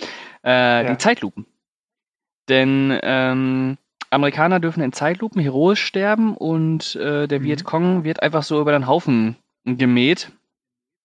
Äh, 0.44 0.85
Ja. 0.85 0.90
Die 0.92 0.99
Zeitlupen. 0.99 1.46
Denn 2.49 2.99
ähm, 3.03 3.79
Amerikaner 4.11 4.61
dürfen 4.61 4.83
in 4.83 4.92
Zeitlupen 4.92 5.40
heroisch 5.40 5.83
sterben 5.85 6.37
und 6.37 6.96
äh, 6.96 7.27
der 7.27 7.40
Mhm. 7.40 7.44
Vietcong 7.44 8.05
wird 8.05 8.23
einfach 8.23 8.42
so 8.42 8.61
über 8.61 8.73
den 8.73 8.87
Haufen 8.87 9.37
gemäht. 9.64 10.33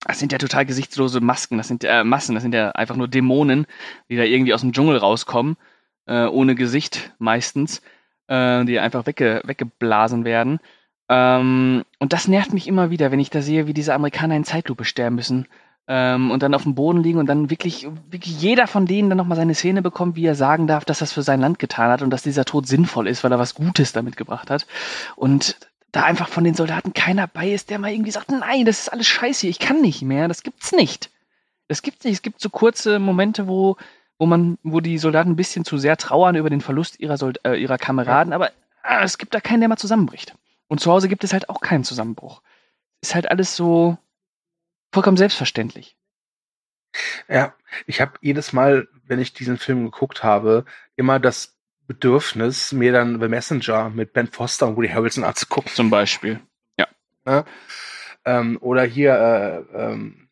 Das 0.07 0.19
sind 0.19 0.31
ja 0.31 0.37
total 0.37 0.65
gesichtslose 0.65 1.21
Masken, 1.21 1.57
das 1.57 1.67
sind 1.67 1.83
äh, 1.83 2.03
Massen, 2.03 2.35
das 2.35 2.43
sind 2.43 2.53
ja 2.53 2.71
einfach 2.71 2.95
nur 2.95 3.07
Dämonen, 3.07 3.65
die 4.09 4.17
da 4.17 4.23
irgendwie 4.23 4.53
aus 4.53 4.61
dem 4.61 4.71
Dschungel 4.71 4.97
rauskommen, 4.97 5.57
äh, 6.05 6.25
ohne 6.25 6.55
Gesicht 6.55 7.13
meistens, 7.17 7.81
äh, 8.27 8.65
die 8.65 8.79
einfach 8.79 9.05
wegge 9.07 9.41
weggeblasen 9.45 10.25
werden. 10.25 10.59
Ähm, 11.09 11.83
und 11.99 12.13
das 12.13 12.27
nervt 12.27 12.53
mich 12.53 12.67
immer 12.67 12.89
wieder, 12.89 13.11
wenn 13.11 13.19
ich 13.19 13.29
da 13.29 13.41
sehe, 13.41 13.67
wie 13.67 13.73
diese 13.73 13.93
Amerikaner 13.93 14.35
in 14.35 14.43
Zeitlupe 14.43 14.85
sterben 14.85 15.15
müssen 15.15 15.47
ähm, 15.87 16.31
und 16.31 16.41
dann 16.41 16.53
auf 16.53 16.63
dem 16.63 16.75
Boden 16.75 17.03
liegen 17.03 17.19
und 17.19 17.27
dann 17.27 17.49
wirklich, 17.49 17.87
wirklich 18.09 18.41
jeder 18.41 18.67
von 18.67 18.85
denen 18.85 19.09
dann 19.09 19.17
nochmal 19.17 19.37
seine 19.37 19.55
Szene 19.55 19.81
bekommt, 19.81 20.15
wie 20.15 20.25
er 20.25 20.35
sagen 20.35 20.67
darf, 20.67 20.85
dass 20.85 21.01
es 21.01 21.13
für 21.13 21.21
sein 21.21 21.41
Land 21.41 21.59
getan 21.59 21.91
hat 21.91 22.01
und 22.01 22.09
dass 22.09 22.23
dieser 22.23 22.45
Tod 22.45 22.67
sinnvoll 22.67 23.07
ist, 23.07 23.23
weil 23.23 23.31
er 23.31 23.39
was 23.39 23.55
Gutes 23.55 23.93
damit 23.93 24.17
gebracht 24.17 24.49
hat. 24.49 24.65
Und 25.15 25.57
da 25.91 26.03
einfach 26.03 26.27
von 26.27 26.43
den 26.43 26.55
Soldaten 26.55 26.93
keiner 26.93 27.27
bei 27.27 27.51
ist, 27.51 27.69
der 27.69 27.79
mal 27.79 27.91
irgendwie 27.91 28.11
sagt, 28.11 28.31
nein, 28.31 28.65
das 28.65 28.79
ist 28.79 28.89
alles 28.89 29.07
scheiße, 29.07 29.47
ich 29.47 29.59
kann 29.59 29.81
nicht 29.81 30.01
mehr, 30.01 30.27
das 30.27 30.43
gibt's 30.43 30.71
nicht. 30.71 31.09
Das 31.67 31.81
gibt's 31.81 32.03
nicht. 32.03 32.15
Es 32.15 32.21
gibt 32.21 32.41
so 32.41 32.49
kurze 32.49 32.99
Momente, 32.99 33.47
wo, 33.47 33.77
wo 34.17 34.25
man, 34.25 34.57
wo 34.63 34.81
die 34.81 34.97
Soldaten 34.97 35.31
ein 35.31 35.35
bisschen 35.35 35.65
zu 35.65 35.77
sehr 35.77 35.97
trauern 35.97 36.35
über 36.35 36.49
den 36.49 36.61
Verlust 36.61 36.99
ihrer, 36.99 37.17
Sold 37.17 37.39
äh, 37.45 37.55
ihrer 37.55 37.77
Kameraden, 37.77 38.33
aber 38.33 38.51
ah, 38.83 39.03
es 39.03 39.17
gibt 39.17 39.33
da 39.33 39.39
keinen, 39.39 39.61
der 39.61 39.69
mal 39.69 39.77
zusammenbricht. 39.77 40.35
Und 40.67 40.79
zu 40.79 40.91
Hause 40.91 41.07
gibt 41.07 41.23
es 41.23 41.31
halt 41.31 41.49
auch 41.49 41.61
keinen 41.61 41.83
Zusammenbruch. 41.83 42.41
Ist 43.01 43.15
halt 43.15 43.29
alles 43.29 43.55
so 43.55 43.97
vollkommen 44.95 45.17
selbstverständlich. 45.17 45.95
Ja, 47.27 47.53
ich 47.86 48.01
habe 48.01 48.13
jedes 48.21 48.53
Mal, 48.53 48.88
wenn 49.05 49.19
ich 49.19 49.34
diesen 49.34 49.58
Film 49.58 49.84
geguckt 49.86 50.23
habe, 50.23 50.65
immer 50.95 51.19
das 51.19 51.58
Bedürfnis, 51.88 52.71
mir 52.71 52.91
dann 52.91 53.19
The 53.19 53.27
Messenger 53.27 53.89
mit 53.89 54.13
Ben 54.13 54.27
Foster 54.27 54.67
und 54.67 54.77
Woody 54.77 54.88
Harrelson 54.89 55.23
anzugucken. 55.23 55.71
Zum 55.73 55.89
Beispiel. 55.89 56.39
Ähm, 58.25 58.58
oder 58.62 58.84
hier 58.84 59.13
äh, 59.73 59.77
ähm, 59.77 60.29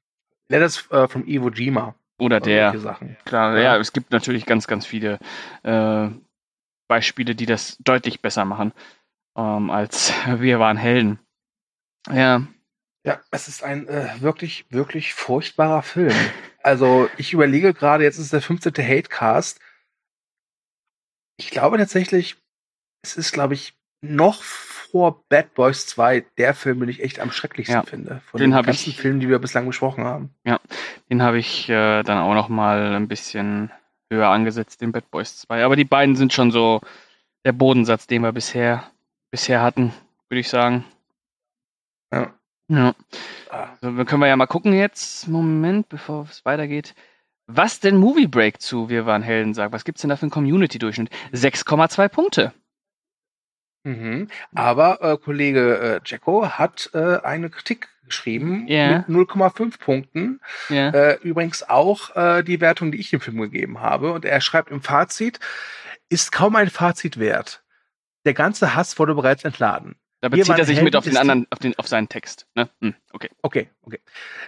Letters 0.47 0.89
äh, 0.89 1.07
from 1.07 1.25
Iwo 1.27 1.49
Jima. 1.49 1.95
Oder 2.17 2.37
oder 2.37 2.39
der. 2.39 2.79
Sachen. 2.79 3.17
Klar, 3.25 3.55
Ja. 3.57 3.75
ja. 3.75 3.77
es 3.77 3.93
gibt 3.93 4.11
natürlich 4.11 4.45
ganz, 4.45 4.65
ganz 4.67 4.85
viele 4.85 5.19
äh, 5.63 6.09
Beispiele, 6.87 7.35
die 7.35 7.45
das 7.45 7.77
deutlich 7.79 8.21
besser 8.21 8.45
machen 8.45 8.73
ähm, 9.35 9.69
als 9.69 10.13
wir 10.39 10.59
waren 10.59 10.77
Helden. 10.77 11.19
Ja, 12.11 12.43
Ja, 13.05 13.19
es 13.31 13.47
ist 13.49 13.63
ein 13.63 13.87
äh, 13.87 14.09
wirklich, 14.21 14.65
wirklich 14.69 15.13
furchtbarer 15.13 15.81
Film. 15.83 16.13
Also 16.61 17.09
ich 17.17 17.33
überlege 17.33 17.73
gerade, 17.73 18.03
jetzt 18.05 18.17
ist 18.17 18.31
der 18.31 18.41
15. 18.41 18.73
Hatecast. 18.77 19.59
Ich 21.37 21.49
glaube 21.49 21.77
tatsächlich, 21.77 22.37
es 23.03 23.17
ist, 23.17 23.33
glaube 23.33 23.55
ich, 23.55 23.73
noch 24.01 24.41
vor 24.43 25.23
Bad 25.27 25.53
Boys 25.53 25.85
2 25.87 26.21
der 26.37 26.53
Film, 26.53 26.79
den 26.81 26.89
ich 26.89 27.01
echt 27.03 27.19
am 27.19 27.31
schrecklichsten 27.31 27.75
Ja, 27.75 27.83
finde. 27.83 28.21
Von 28.25 28.39
den 28.39 28.51
den 28.51 28.63
ganzen 28.63 28.89
ich- 28.91 28.97
Filmen, 28.97 29.19
die 29.19 29.29
wir 29.29 29.39
bislang 29.39 29.65
besprochen 29.65 30.03
haben. 30.05 30.33
den 31.09 31.21
habe 31.21 31.39
ich 31.39 31.67
äh, 31.69 32.03
dann 32.03 32.17
auch 32.19 32.33
noch 32.33 32.49
mal 32.49 32.95
ein 32.95 33.07
bisschen 33.07 33.71
höher 34.11 34.29
angesetzt, 34.29 34.81
den 34.81 34.91
Bad 34.91 35.09
Boys 35.11 35.37
2. 35.39 35.65
Aber 35.65 35.75
die 35.75 35.85
beiden 35.85 36.15
sind 36.15 36.31
schon 36.33 36.51
so 36.51 36.79
der 37.45 37.51
Bodensatz, 37.51 38.07
den 38.07 38.21
wir 38.21 38.31
bisher, 38.31 38.89
bisher 39.31 39.61
hatten, 39.61 39.93
würde 40.29 40.39
ich 40.39 40.49
sagen. 40.49 40.85
Ja. 42.13 42.33
Ja. 42.67 42.95
Ah, 43.49 43.69
So, 43.81 43.91
dann 43.91 44.05
können 44.05 44.21
wir 44.21 44.27
ja 44.27 44.35
mal 44.35 44.47
gucken 44.47 44.73
jetzt, 44.73 45.27
Moment, 45.27 45.89
bevor 45.89 46.23
es 46.29 46.43
weitergeht. 46.45 46.95
Was 47.45 47.79
denn 47.81 47.97
Movie 47.97 48.27
Break 48.27 48.61
zu 48.61 48.89
Wir 48.89 49.05
waren 49.05 49.21
Helden 49.21 49.53
sagt? 49.53 49.73
Was 49.73 49.83
gibt's 49.83 50.01
denn 50.01 50.09
da 50.09 50.15
für 50.15 50.23
einen 50.23 50.31
Community-Durchschnitt? 50.31 51.09
6,2 51.33 52.07
Punkte. 52.07 52.53
Mhm. 53.83 54.29
Aber 54.55 55.01
äh, 55.01 55.17
Kollege 55.17 55.77
äh, 55.77 55.99
Jacko 56.05 56.47
hat 56.47 56.89
äh, 56.93 57.17
eine 57.17 57.49
Kritik 57.49 57.89
geschrieben 58.05 58.65
Ja. 58.67 59.05
mit 59.07 59.29
0,5 59.29 59.77
Punkten. 59.79 60.39
Ja. 60.69 60.89
Äh, 60.89 61.17
übrigens 61.21 61.67
auch 61.69 62.15
äh, 62.15 62.43
die 62.43 62.61
Wertung, 62.61 62.91
die 62.93 62.99
ich 62.99 63.09
dem 63.09 63.19
Film 63.19 63.41
gegeben 63.41 63.81
habe. 63.81 64.13
Und 64.13 64.23
er 64.23 64.39
schreibt 64.39 64.71
im 64.71 64.81
Fazit, 64.81 65.39
ist 66.09 66.31
kaum 66.31 66.55
ein 66.55 66.69
Fazit 66.69 67.19
wert. 67.19 67.63
Der 68.25 68.33
ganze 68.33 68.73
Hass 68.73 68.97
wurde 68.99 69.15
bereits 69.15 69.43
entladen. 69.43 69.95
Da 70.23 70.29
bezieht 70.29 70.57
er 70.57 70.63
sich 70.63 70.77
Helden 70.77 70.85
mit 70.85 70.95
auf 70.95 71.03
den 71.03 71.17
anderen, 71.17 71.47
auf, 71.49 71.59
den, 71.59 71.77
auf 71.77 71.89
seinen 71.89 72.07
Text. 72.07 72.47
Ne? 72.55 72.69
Hm, 72.79 72.95
okay. 73.11 73.29
Okay, 73.41 73.67
okay. 73.81 73.99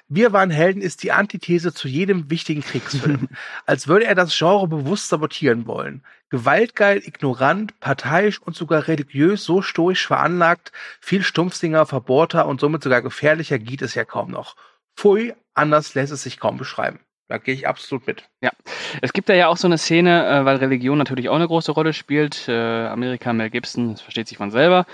Wir 0.08 0.32
waren 0.32 0.50
Helden 0.50 0.82
ist 0.82 1.04
die 1.04 1.12
Antithese 1.12 1.74
zu 1.74 1.90
jedem 1.90 2.30
wichtigen 2.30 2.62
Kriegsfilm. 2.62 3.28
Als 3.66 3.90
würde 3.90 4.06
er 4.06 4.16
das 4.16 4.34
Genre 4.38 4.70
bewusst 4.70 5.10
sabotieren 5.10 5.68
wollen. 5.68 6.02
Gewaltgeil, 6.30 7.02
ignorant, 7.06 7.78
parteiisch 7.82 8.42
und 8.42 8.56
sogar 8.56 8.88
religiös 8.88 9.44
so 9.44 9.62
stoisch 9.62 10.08
veranlagt, 10.08 10.72
viel 11.02 11.24
Stumpfsinger, 11.24 11.86
verbohrter 11.86 12.48
und 12.48 12.62
somit 12.62 12.82
sogar 12.82 13.02
gefährlicher 13.02 13.60
geht 13.60 13.82
es 13.82 13.96
ja 13.96 14.06
kaum 14.06 14.32
noch. 14.32 14.56
Pfui, 14.96 15.34
anders 15.56 15.94
lässt 15.94 16.14
es 16.14 16.24
sich 16.24 16.40
kaum 16.40 16.56
beschreiben. 16.56 17.02
Da 17.28 17.38
gehe 17.38 17.54
ich 17.54 17.68
absolut 17.68 18.08
mit. 18.08 18.24
Ja, 18.40 18.52
es 19.02 19.12
gibt 19.12 19.28
da 19.28 19.34
ja 19.34 19.48
auch 19.48 19.58
so 19.58 19.68
eine 19.68 19.78
Szene, 19.78 20.26
äh, 20.26 20.46
weil 20.46 20.58
Religion 20.58 20.98
natürlich 20.98 21.28
auch 21.28 21.36
eine 21.36 21.48
große 21.48 21.74
Rolle 21.74 21.92
spielt. 21.92 22.48
Äh, 22.48 22.86
Amerika, 22.86 23.34
Mel 23.34 23.50
Gibson, 23.50 23.92
das 23.92 24.02
versteht 24.02 24.30
sich 24.30 24.38
von 24.38 24.52
selber. 24.52 24.86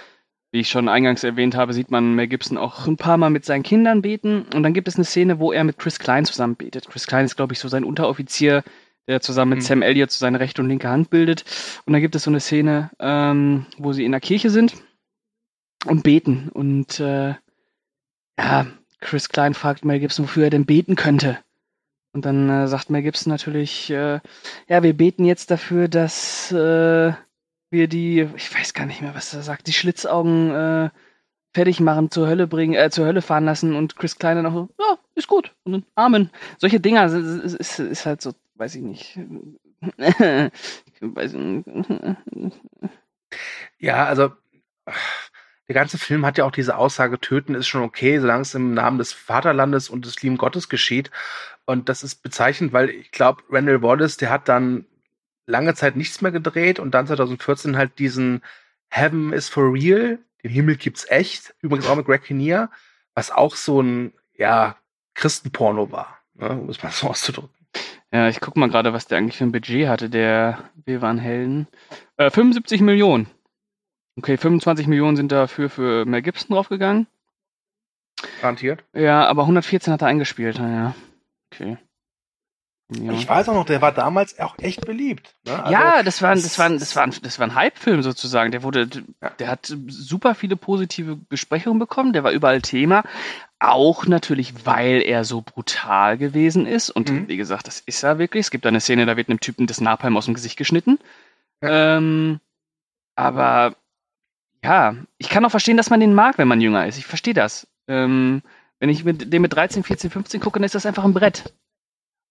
Wie 0.51 0.59
ich 0.59 0.69
schon 0.69 0.89
eingangs 0.89 1.23
erwähnt 1.23 1.55
habe, 1.55 1.73
sieht 1.73 1.91
man 1.91 2.13
Mel 2.15 2.27
Gibson 2.27 2.57
auch 2.57 2.85
ein 2.85 2.97
paar 2.97 3.17
Mal 3.17 3.29
mit 3.29 3.45
seinen 3.45 3.63
Kindern 3.63 4.01
beten. 4.01 4.45
Und 4.53 4.63
dann 4.63 4.73
gibt 4.73 4.89
es 4.89 4.95
eine 4.95 5.05
Szene, 5.05 5.39
wo 5.39 5.53
er 5.53 5.63
mit 5.63 5.77
Chris 5.77 5.97
Klein 5.97 6.25
zusammen 6.25 6.55
betet. 6.55 6.89
Chris 6.89 7.07
Klein 7.07 7.23
ist, 7.25 7.37
glaube 7.37 7.53
ich, 7.53 7.59
so 7.59 7.69
sein 7.69 7.85
Unteroffizier, 7.85 8.63
der 9.07 9.21
zusammen 9.21 9.51
mit 9.51 9.59
Mhm. 9.59 9.63
Sam 9.63 9.81
Elliott 9.81 10.11
so 10.11 10.19
seine 10.19 10.41
rechte 10.41 10.61
und 10.61 10.67
linke 10.67 10.89
Hand 10.89 11.09
bildet. 11.09 11.45
Und 11.85 11.93
dann 11.93 12.01
gibt 12.01 12.15
es 12.15 12.23
so 12.23 12.31
eine 12.31 12.41
Szene, 12.41 12.91
ähm, 12.99 13.65
wo 13.77 13.93
sie 13.93 14.03
in 14.03 14.11
der 14.11 14.19
Kirche 14.19 14.49
sind 14.49 14.73
und 15.85 16.03
beten. 16.03 16.49
Und 16.49 16.99
äh, 16.99 17.35
ja, 18.37 18.67
Chris 18.99 19.29
Klein 19.29 19.53
fragt 19.53 19.85
Mel 19.85 19.99
Gibson, 19.99 20.25
wofür 20.25 20.45
er 20.45 20.49
denn 20.49 20.65
beten 20.65 20.97
könnte. 20.97 21.39
Und 22.13 22.25
dann 22.25 22.49
äh, 22.49 22.67
sagt 22.67 22.89
Mel 22.89 23.03
Gibson 23.03 23.31
natürlich, 23.31 23.89
äh, 23.89 24.19
ja, 24.67 24.83
wir 24.83 24.93
beten 24.93 25.23
jetzt 25.23 25.49
dafür, 25.49 25.87
dass 25.87 26.51
äh, 26.51 27.13
wir 27.71 27.87
die, 27.87 28.27
ich 28.35 28.53
weiß 28.55 28.73
gar 28.73 28.85
nicht 28.85 29.01
mehr, 29.01 29.15
was 29.15 29.33
er 29.33 29.41
sagt, 29.41 29.67
die 29.67 29.73
Schlitzaugen 29.73 30.51
äh, 30.51 30.89
fertig 31.53 31.79
machen, 31.79 32.11
zur 32.11 32.27
Hölle 32.27 32.47
bringen, 32.47 32.75
äh, 32.75 32.89
zur 32.89 33.05
Hölle 33.05 33.21
fahren 33.21 33.45
lassen 33.45 33.75
und 33.75 33.95
Chris 33.95 34.17
Klein 34.17 34.37
dann 34.37 34.45
auch 34.45 34.53
so, 34.53 34.69
ja, 34.79 34.97
ist 35.15 35.27
gut. 35.27 35.55
Und 35.63 35.71
dann 35.73 35.85
Amen. 35.95 36.29
Solche 36.57 36.79
Dinger 36.79 37.05
ist, 37.05 37.55
ist, 37.55 37.79
ist, 37.79 38.05
halt 38.05 38.21
so, 38.21 38.33
weiß 38.55 38.75
ich 38.75 38.81
nicht. 38.81 39.19
Ja, 43.79 44.05
also 44.05 44.31
der 45.67 45.75
ganze 45.75 45.97
Film 45.97 46.25
hat 46.25 46.37
ja 46.37 46.45
auch 46.45 46.51
diese 46.51 46.75
Aussage, 46.75 47.19
töten 47.19 47.55
ist 47.55 47.67
schon 47.67 47.83
okay, 47.83 48.19
solange 48.19 48.41
es 48.41 48.53
im 48.53 48.73
Namen 48.73 48.97
des 48.97 49.13
Vaterlandes 49.13 49.89
und 49.89 50.05
des 50.05 50.21
lieben 50.21 50.37
Gottes 50.37 50.67
geschieht. 50.67 51.11
Und 51.65 51.87
das 51.87 52.03
ist 52.03 52.23
bezeichnend, 52.23 52.73
weil 52.73 52.89
ich 52.89 53.11
glaube, 53.11 53.43
Randall 53.49 53.81
Wallace, 53.81 54.17
der 54.17 54.29
hat 54.29 54.49
dann 54.49 54.85
lange 55.45 55.73
Zeit 55.73 55.95
nichts 55.95 56.21
mehr 56.21 56.31
gedreht 56.31 56.79
und 56.79 56.91
dann 56.91 57.07
2014 57.07 57.77
halt 57.77 57.99
diesen 57.99 58.41
Heaven 58.89 59.33
is 59.33 59.49
for 59.49 59.73
real, 59.73 60.19
den 60.43 60.51
Himmel 60.51 60.75
gibt's 60.75 61.05
echt, 61.09 61.53
übrigens 61.61 61.87
auch 61.87 61.95
mit 61.95 62.05
Greg 62.05 62.23
Kinnear, 62.23 62.69
was 63.13 63.31
auch 63.31 63.55
so 63.55 63.81
ein, 63.81 64.13
ja, 64.35 64.75
Christenporno 65.13 65.91
war, 65.91 66.17
ne, 66.35 66.49
um 66.49 66.69
es 66.69 66.81
mal 66.81 66.91
so 66.91 67.07
auszudrücken. 67.09 67.55
Ja, 68.13 68.27
ich 68.27 68.41
guck 68.41 68.57
mal 68.57 68.69
gerade, 68.69 68.91
was 68.91 69.07
der 69.07 69.17
eigentlich 69.17 69.37
für 69.37 69.45
ein 69.45 69.53
Budget 69.53 69.87
hatte, 69.87 70.09
der 70.09 70.69
Wir 70.85 71.01
waren 71.01 71.17
Helden. 71.17 71.67
Äh, 72.17 72.29
75 72.29 72.81
Millionen. 72.81 73.27
Okay, 74.17 74.35
25 74.35 74.87
Millionen 74.87 75.15
sind 75.15 75.31
dafür 75.31 75.69
für 75.69 76.05
Mel 76.05 76.21
Gibson 76.21 76.53
draufgegangen. 76.53 77.07
Garantiert. 78.41 78.83
Ja, 78.93 79.25
aber 79.27 79.43
114 79.43 79.93
hat 79.93 80.01
er 80.01 80.09
eingespielt. 80.09 80.59
Naja, 80.59 80.93
okay. 81.51 81.77
Ja. 82.93 83.13
Ich 83.13 83.27
weiß 83.29 83.47
auch 83.49 83.53
noch, 83.53 83.65
der 83.65 83.81
war 83.81 83.93
damals 83.93 84.37
auch 84.39 84.57
echt 84.59 84.85
beliebt. 84.85 85.33
Ne? 85.45 85.53
Also, 85.63 85.71
ja, 85.71 86.03
das 86.03 86.21
war, 86.21 86.31
ein- 86.31 86.41
das- 86.41 86.59
war, 86.59 86.69
das 86.69 86.95
war, 86.95 87.07
das 87.07 87.39
war 87.39 87.47
ein 87.47 87.55
Hype-Film 87.55 88.03
sozusagen. 88.03 88.51
Der 88.51 88.63
wurde, 88.63 88.87
der 89.39 89.47
hat 89.47 89.73
super 89.87 90.35
viele 90.35 90.57
positive 90.57 91.15
Besprechungen 91.15 91.79
bekommen. 91.79 92.11
Der 92.11 92.23
war 92.25 92.31
überall 92.31 92.61
Thema. 92.61 93.03
Auch 93.59 94.07
natürlich, 94.07 94.65
weil 94.65 95.01
er 95.03 95.23
so 95.23 95.41
brutal 95.41 96.17
gewesen 96.17 96.65
ist. 96.65 96.89
Und 96.89 97.09
Mhm. 97.09 97.27
wie 97.29 97.37
gesagt, 97.37 97.67
das 97.67 97.79
ist 97.79 98.03
er 98.03 98.17
wirklich. 98.19 98.41
Es 98.47 98.51
gibt 98.51 98.65
eine 98.65 98.81
Szene, 98.81 99.05
da 99.05 99.15
wird 99.15 99.29
einem 99.29 99.39
Typen 99.39 99.67
das 99.67 99.79
Napalm 99.79 100.17
aus 100.17 100.25
dem 100.25 100.33
Gesicht 100.33 100.57
geschnitten. 100.57 100.99
Ähm, 101.61 102.39
aber 103.15 103.75
ja, 104.63 104.95
ich 105.17 105.29
kann 105.29 105.45
auch 105.45 105.51
verstehen, 105.51 105.77
dass 105.77 105.89
man 105.89 105.99
den 105.99 106.13
mag, 106.13 106.37
wenn 106.37 106.47
man 106.47 106.61
jünger 106.61 106.85
ist. 106.87 106.97
Ich 106.97 107.05
verstehe 107.05 107.33
das. 107.33 107.67
Ähm, 107.87 108.41
wenn 108.79 108.89
ich 108.89 109.03
mit 109.03 109.31
dem 109.31 109.41
mit 109.43 109.53
13, 109.53 109.83
14, 109.83 110.09
15 110.09 110.41
gucke, 110.41 110.59
dann 110.59 110.65
ist 110.65 110.75
das 110.75 110.85
einfach 110.85 111.03
ein 111.03 111.13
Brett. 111.13 111.53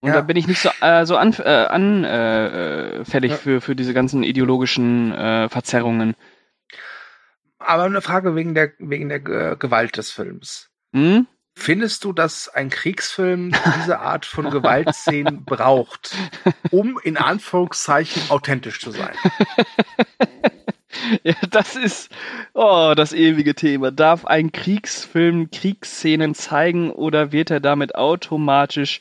Und 0.02 0.08
Ja. 0.08 0.14
da 0.16 0.20
bin 0.22 0.36
ich 0.36 0.46
nicht 0.46 0.60
so, 0.60 0.70
äh, 0.80 1.04
so 1.04 1.16
anf 1.18 1.38
äh, 1.40 1.42
anfällig 1.66 3.30
äh, 3.32 3.34
Ja. 3.34 3.38
für, 3.40 3.60
für 3.60 3.76
diese 3.76 3.92
ganzen 3.94 4.22
ideologischen 4.22 5.12
äh, 5.12 5.48
Verzerrungen. 5.48 6.14
Aber 7.58 7.82
eine 7.84 8.00
Frage 8.00 8.34
wegen 8.34 8.54
der, 8.54 8.72
wegen 8.78 9.10
der 9.10 9.20
Ge- 9.20 9.56
Gewalt 9.58 9.98
des 9.98 10.10
Films. 10.10 10.70
Hm? 10.94 11.26
Findest 11.54 12.04
du, 12.04 12.14
dass 12.14 12.48
ein 12.48 12.70
Kriegsfilm 12.70 13.52
diese 13.82 13.98
Art 14.00 14.24
von 14.24 14.48
Gewaltszenen 14.50 15.44
braucht, 15.44 16.16
um 16.70 16.98
in 17.02 17.18
Anführungszeichen 17.18 18.22
authentisch 18.30 18.80
zu 18.80 18.92
sein? 18.92 19.14
Ja, 21.22 21.35
das 21.50 21.76
ist 21.76 22.11
oh, 22.55 22.94
das 22.96 23.12
ewige 23.12 23.55
Thema. 23.55 23.90
Darf 23.90 24.24
ein 24.24 24.53
Kriegsfilm 24.53 25.50
Kriegsszenen 25.50 26.35
zeigen 26.35 26.90
oder 26.90 27.33
wird 27.33 27.50
er 27.50 27.61
damit 27.61 27.94
automatisch 27.94 29.00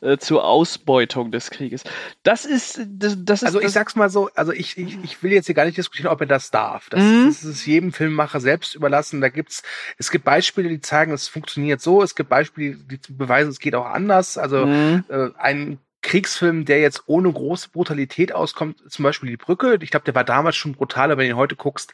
äh, 0.00 0.18
zur 0.18 0.44
Ausbeutung 0.44 1.30
des 1.30 1.50
Krieges? 1.50 1.84
Das 2.22 2.44
ist 2.44 2.80
das, 2.88 3.16
das 3.24 3.42
ist 3.42 3.46
Also 3.46 3.60
ich 3.60 3.70
sag's 3.70 3.96
mal 3.96 4.10
so, 4.10 4.30
also 4.34 4.52
ich, 4.52 4.76
ich, 4.78 4.98
ich 5.02 5.22
will 5.22 5.32
jetzt 5.32 5.46
hier 5.46 5.54
gar 5.54 5.64
nicht 5.64 5.76
diskutieren, 5.78 6.08
ob 6.10 6.20
er 6.20 6.26
das 6.26 6.50
darf. 6.50 6.88
Das, 6.90 7.02
Mhm. 7.02 7.26
das 7.26 7.44
ist 7.44 7.66
jedem 7.66 7.92
Filmemacher 7.92 8.40
selbst 8.40 8.74
überlassen. 8.74 9.20
Da 9.20 9.28
gibt's, 9.28 9.62
es 9.96 10.10
gibt 10.10 10.24
Beispiele, 10.24 10.68
die 10.68 10.80
zeigen, 10.80 11.12
es 11.12 11.28
funktioniert 11.28 11.80
so. 11.80 12.02
Es 12.02 12.14
gibt 12.14 12.28
Beispiele, 12.30 12.76
die 12.76 12.98
beweisen, 13.08 13.50
es 13.50 13.58
geht 13.60 13.74
auch 13.74 13.86
anders. 13.86 14.38
Also 14.38 14.64
Hm? 14.66 15.04
äh, 15.08 15.28
ein 15.38 15.78
Kriegsfilm, 16.02 16.64
der 16.64 16.80
jetzt 16.80 17.04
ohne 17.06 17.32
große 17.32 17.70
Brutalität 17.70 18.32
auskommt, 18.32 18.78
zum 18.90 19.02
Beispiel 19.02 19.30
die 19.30 19.36
Brücke. 19.36 19.78
Ich 19.82 19.90
glaube, 19.90 20.04
der 20.04 20.14
war 20.14 20.24
damals 20.24 20.56
schon 20.56 20.72
brutal, 20.72 21.10
aber 21.10 21.18
wenn 21.18 21.26
du 21.28 21.34
ihn 21.34 21.36
heute 21.38 21.56
guckst, 21.56 21.92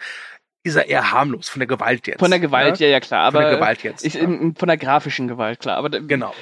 ist 0.62 0.76
er 0.76 0.88
eher 0.88 1.12
harmlos 1.12 1.48
von 1.48 1.60
der 1.60 1.66
Gewalt 1.66 2.06
jetzt. 2.06 2.20
Von 2.20 2.30
der 2.30 2.40
Gewalt, 2.40 2.78
ja, 2.80 2.88
ja, 2.88 3.00
klar. 3.00 3.30
Von 3.32 3.40
Aber 3.40 3.50
der 3.50 3.58
Gewalt 3.58 3.82
jetzt. 3.82 4.04
ich, 4.04 4.14
ja. 4.14 4.22
von 4.26 4.66
der 4.68 4.76
grafischen 4.76 5.28
Gewalt, 5.28 5.60
klar. 5.60 5.76
Aber 5.76 5.90
genau. 5.90 6.34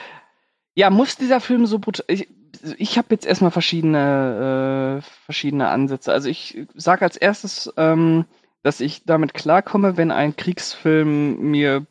Ja, 0.75 0.91
muss 0.91 1.17
dieser 1.17 1.41
Film 1.41 1.67
so 1.67 1.79
brutal. 1.79 2.05
Ich, 2.09 2.29
ich 2.77 2.99
habe 2.99 3.09
jetzt 3.11 3.27
erstmal 3.27 3.51
verschiedene, 3.51 5.01
äh, 5.03 5.25
verschiedene 5.25 5.69
Ansätze. 5.69 6.13
Also 6.13 6.29
ich 6.29 6.67
sage 6.75 7.03
als 7.05 7.17
erstes, 7.17 7.73
ähm, 7.77 8.25
dass 8.63 8.81
ich 8.81 9.05
damit 9.05 9.35
klarkomme, 9.35 9.97
wenn 9.97 10.11
ein 10.13 10.37
Kriegsfilm 10.37 11.51
mir 11.51 11.87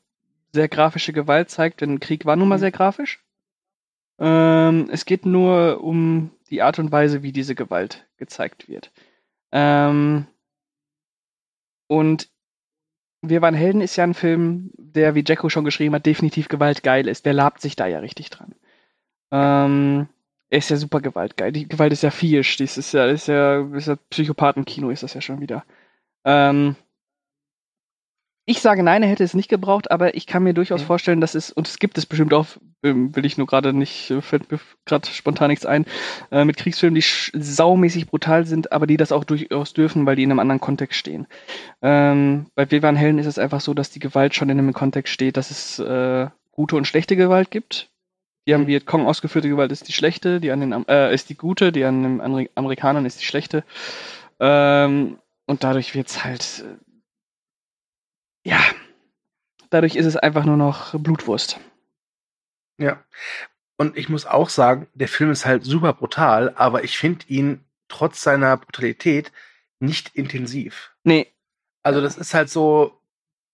sehr 0.53 0.67
grafische 0.69 1.13
Gewalt 1.13 1.49
zeigt, 1.49 1.81
denn 1.81 1.99
Krieg 1.99 2.25
war 2.25 2.35
nun 2.35 2.47
mal 2.47 2.55
Mhm. 2.55 2.61
sehr 2.61 2.71
grafisch. 2.71 3.19
Ähm, 4.21 4.87
es 4.91 5.05
geht 5.05 5.25
nur 5.25 5.83
um 5.83 6.31
die 6.49 6.61
Art 6.61 6.79
und 6.79 6.91
Weise, 6.93 7.23
wie 7.23 7.33
diese 7.33 7.55
Gewalt 7.55 8.07
gezeigt 8.17 8.69
wird. 8.69 8.91
Ähm, 9.51 10.27
und 11.87 12.29
Wir 13.23 13.41
waren 13.41 13.53
Helden 13.53 13.81
ist 13.81 13.95
ja 13.97 14.03
ein 14.03 14.15
Film, 14.15 14.71
der, 14.77 15.13
wie 15.13 15.23
Jacko 15.25 15.49
schon 15.49 15.63
geschrieben 15.65 15.93
hat, 15.95 16.05
definitiv 16.07 16.47
gewaltgeil 16.47 17.07
ist. 17.07 17.25
Der 17.25 17.33
labt 17.33 17.61
sich 17.61 17.75
da 17.75 17.85
ja 17.87 17.99
richtig 17.99 18.29
dran. 18.31 18.55
Ähm, 19.31 20.07
er 20.49 20.57
ist 20.57 20.69
ja 20.69 20.77
super 20.77 21.01
gewaltgeil. 21.01 21.51
Die 21.51 21.67
Gewalt 21.67 21.93
ist 21.93 22.03
ja 22.03 22.11
viehisch. 22.11 22.57
Das 22.57 22.77
ist 22.77 22.93
ja, 22.93 23.05
ist 23.05 23.27
ja, 23.27 23.61
ist 23.75 23.87
ja 23.87 23.95
Psychopathenkino 24.09 24.89
ist 24.89 25.03
das 25.03 25.13
ja 25.13 25.21
schon 25.21 25.39
wieder. 25.39 25.63
Ähm, 26.25 26.75
ich 28.45 28.59
sage 28.61 28.83
nein, 28.83 29.03
er 29.03 29.09
hätte 29.09 29.23
es 29.23 29.33
nicht 29.33 29.49
gebraucht, 29.49 29.91
aber 29.91 30.15
ich 30.15 30.25
kann 30.25 30.43
mir 30.43 30.53
durchaus 30.53 30.81
Mhm. 30.81 30.85
vorstellen, 30.85 31.21
dass 31.21 31.35
es, 31.35 31.51
und 31.51 31.67
es 31.67 31.77
gibt 31.77 31.97
es 31.97 32.05
bestimmt 32.05 32.33
auch, 32.33 32.47
ähm, 32.83 33.15
will 33.15 33.25
ich 33.25 33.37
nur 33.37 33.45
gerade 33.47 33.71
nicht, 33.73 34.09
äh, 34.09 34.21
fällt 34.21 34.51
mir 34.51 34.59
gerade 34.85 35.07
spontan 35.07 35.49
nichts 35.49 35.65
ein, 35.65 35.85
äh, 36.31 36.43
mit 36.43 36.57
Kriegsfilmen, 36.57 36.95
die 36.95 37.05
saumäßig 37.39 38.07
brutal 38.07 38.45
sind, 38.45 38.71
aber 38.71 38.87
die 38.87 38.97
das 38.97 39.11
auch 39.11 39.23
durchaus 39.23 39.73
dürfen, 39.73 40.05
weil 40.05 40.15
die 40.15 40.23
in 40.23 40.31
einem 40.31 40.39
anderen 40.39 40.59
Kontext 40.61 40.97
stehen. 40.99 41.27
Ähm, 41.81 42.47
bei 42.55 42.69
Wir 42.69 42.81
waren 42.81 42.95
Helden 42.95 43.19
ist 43.19 43.27
es 43.27 43.37
einfach 43.37 43.61
so, 43.61 43.73
dass 43.73 43.91
die 43.91 43.99
Gewalt 43.99 44.33
schon 44.33 44.49
in 44.49 44.57
einem 44.57 44.73
Kontext 44.73 45.13
steht, 45.13 45.37
dass 45.37 45.51
es 45.51 45.77
äh, 45.79 46.27
gute 46.51 46.75
und 46.75 46.85
schlechte 46.87 47.15
Gewalt 47.15 47.51
gibt. 47.51 47.89
Die 48.47 48.55
am 48.55 48.65
Vietcong 48.65 49.05
ausgeführte 49.05 49.49
Gewalt 49.49 49.71
ist 49.71 49.87
die 49.87 49.93
schlechte, 49.93 50.39
die 50.39 50.49
an 50.49 50.61
den 50.61 50.87
äh, 50.87 51.13
ist 51.13 51.29
die 51.29 51.35
gute, 51.37 51.71
die 51.71 51.83
an 51.85 52.01
den 52.01 52.21
Ameri 52.21 52.49
Amerikanern 52.55 53.05
ist 53.05 53.21
die 53.21 53.25
schlechte. 53.25 53.63
Ähm, 54.39 55.19
und 55.45 55.63
dadurch 55.63 55.93
wird 55.93 56.07
es 56.07 56.23
halt 56.25 56.65
äh, 56.65 56.90
ja, 58.43 58.59
dadurch 59.69 59.95
ist 59.95 60.05
es 60.05 60.17
einfach 60.17 60.45
nur 60.45 60.57
noch 60.57 60.93
Blutwurst. 60.99 61.59
Ja. 62.77 63.03
Und 63.77 63.97
ich 63.97 64.09
muss 64.09 64.25
auch 64.25 64.49
sagen, 64.49 64.87
der 64.93 65.07
Film 65.07 65.31
ist 65.31 65.45
halt 65.45 65.63
super 65.63 65.93
brutal, 65.93 66.53
aber 66.55 66.83
ich 66.83 66.97
finde 66.97 67.25
ihn 67.27 67.63
trotz 67.87 68.21
seiner 68.21 68.57
Brutalität 68.57 69.31
nicht 69.79 70.15
intensiv. 70.15 70.91
Nee, 71.03 71.33
Also 71.83 72.01
das 72.01 72.17
ist 72.17 72.33
halt 72.33 72.49
so 72.49 73.01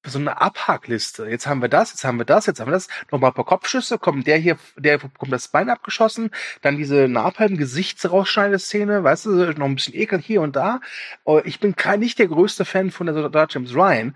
so 0.05 0.19
eine 0.19 0.39
Abhackliste. 0.41 1.25
Jetzt 1.27 1.47
haben 1.47 1.61
wir 1.61 1.69
das, 1.69 1.91
jetzt 1.91 2.03
haben 2.05 2.17
wir 2.17 2.25
das, 2.25 2.45
jetzt 2.45 2.59
haben 2.59 2.67
wir 2.67 2.73
das. 2.73 2.87
Nochmal 3.11 3.31
ein 3.31 3.33
paar 3.33 3.45
Kopfschüsse, 3.45 3.97
kommt 3.97 4.27
der 4.27 4.37
hier, 4.37 4.57
der 4.77 4.97
bekommt 4.99 5.31
das 5.31 5.49
Bein 5.49 5.69
abgeschossen, 5.69 6.31
dann 6.61 6.77
diese 6.77 7.07
Napalm-Gesichtsrausschneideszene, 7.07 9.03
weißt 9.03 9.25
du, 9.25 9.29
noch 9.53 9.65
ein 9.65 9.75
bisschen 9.75 9.95
Ekel 9.95 10.19
hier 10.19 10.41
und 10.41 10.55
da. 10.55 10.79
Oh, 11.23 11.41
Ich 11.43 11.59
bin 11.59 11.75
kein, 11.75 11.99
nicht 11.99 12.19
der 12.19 12.27
größte 12.27 12.65
Fan 12.65 12.91
von 12.91 13.07
der 13.07 13.15
Soldat 13.15 13.53
James 13.53 13.73
Ryan, 13.73 14.15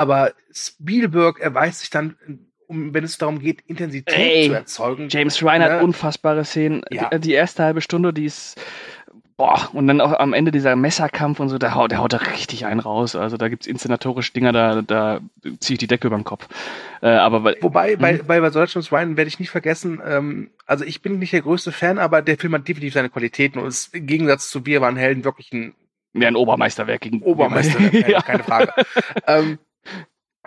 aber 0.00 0.32
Spielberg 0.52 1.40
erweist 1.40 1.80
sich 1.80 1.90
dann, 1.90 2.16
um, 2.66 2.94
wenn 2.94 3.04
es 3.04 3.18
darum 3.18 3.38
geht, 3.40 3.60
Intensität 3.66 4.16
Ey, 4.16 4.48
zu 4.48 4.54
erzeugen. 4.54 5.08
James 5.10 5.42
Ryan 5.42 5.62
hat 5.62 5.70
Ne? 5.72 5.82
unfassbare 5.84 6.44
Szenen. 6.44 6.82
Ja. 6.90 7.10
Die, 7.10 7.20
die 7.20 7.32
erste 7.32 7.64
halbe 7.64 7.80
Stunde, 7.80 8.12
die 8.12 8.24
ist 8.24 8.60
boah, 9.40 9.70
und 9.72 9.86
dann 9.86 10.02
auch 10.02 10.12
am 10.12 10.34
Ende 10.34 10.52
dieser 10.52 10.76
Messerkampf 10.76 11.40
und 11.40 11.48
so, 11.48 11.56
der 11.56 11.74
haut, 11.74 11.90
der 11.90 11.98
haut 11.98 12.12
da 12.12 12.18
richtig 12.18 12.66
einen 12.66 12.78
raus. 12.80 13.16
Also 13.16 13.38
da 13.38 13.48
gibt's 13.48 13.66
inszenatorisch 13.66 14.34
Dinger, 14.34 14.52
da, 14.52 14.82
da 14.82 15.20
ziehe 15.60 15.74
ich 15.74 15.78
die 15.78 15.86
Decke 15.86 16.08
über 16.08 16.16
den 16.16 16.24
Kopf. 16.24 16.46
Äh, 17.00 17.08
aber 17.08 17.42
weil, 17.42 17.56
Wobei, 17.62 17.96
bei, 17.96 18.18
bei, 18.18 18.40
bei 18.40 18.50
Deutschlands 18.50 18.92
Ryan 18.92 19.16
werde 19.16 19.28
ich 19.28 19.40
nicht 19.40 19.48
vergessen, 19.48 20.00
ähm, 20.06 20.50
also 20.66 20.84
ich 20.84 21.00
bin 21.00 21.18
nicht 21.18 21.32
der 21.32 21.40
größte 21.40 21.72
Fan, 21.72 21.98
aber 21.98 22.20
der 22.20 22.36
Film 22.36 22.54
hat 22.54 22.68
definitiv 22.68 22.92
seine 22.92 23.08
Qualitäten 23.08 23.58
und 23.58 23.66
ist 23.66 23.94
im 23.94 24.06
Gegensatz 24.06 24.50
zu 24.50 24.66
Wir 24.66 24.82
waren 24.82 24.96
Helden 24.96 25.24
wirklich 25.24 25.52
ein 25.52 25.74
ja, 26.12 26.28
ein 26.28 26.36
Obermeisterwerk 26.36 27.00
gegen 27.00 27.22
Obermeisterwerk, 27.22 27.92
keine, 27.92 28.10
ja. 28.12 28.20
keine 28.22 28.42
Frage. 28.42 28.72
ähm, 29.26 29.58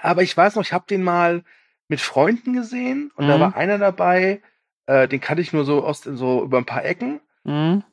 aber 0.04 0.22
ich 0.24 0.36
weiß 0.36 0.56
noch, 0.56 0.64
ich 0.64 0.74
habe 0.74 0.86
den 0.89 1.04
mal 1.04 1.43
mit 1.88 2.01
Freunden 2.01 2.54
gesehen 2.54 3.12
und 3.16 3.28
da 3.28 3.38
Mhm. 3.38 3.41
war 3.41 3.56
einer 3.56 3.78
dabei, 3.78 4.41
äh, 4.86 5.08
den 5.08 5.20
kannte 5.22 5.41
ich 5.41 5.54
nur 5.54 5.66
so 5.66 5.84
aus 5.84 6.01
so 6.04 6.43
über 6.43 6.58
ein 6.58 6.66
paar 6.66 6.86
Ecken 6.86 7.20
Mhm. 7.43 7.84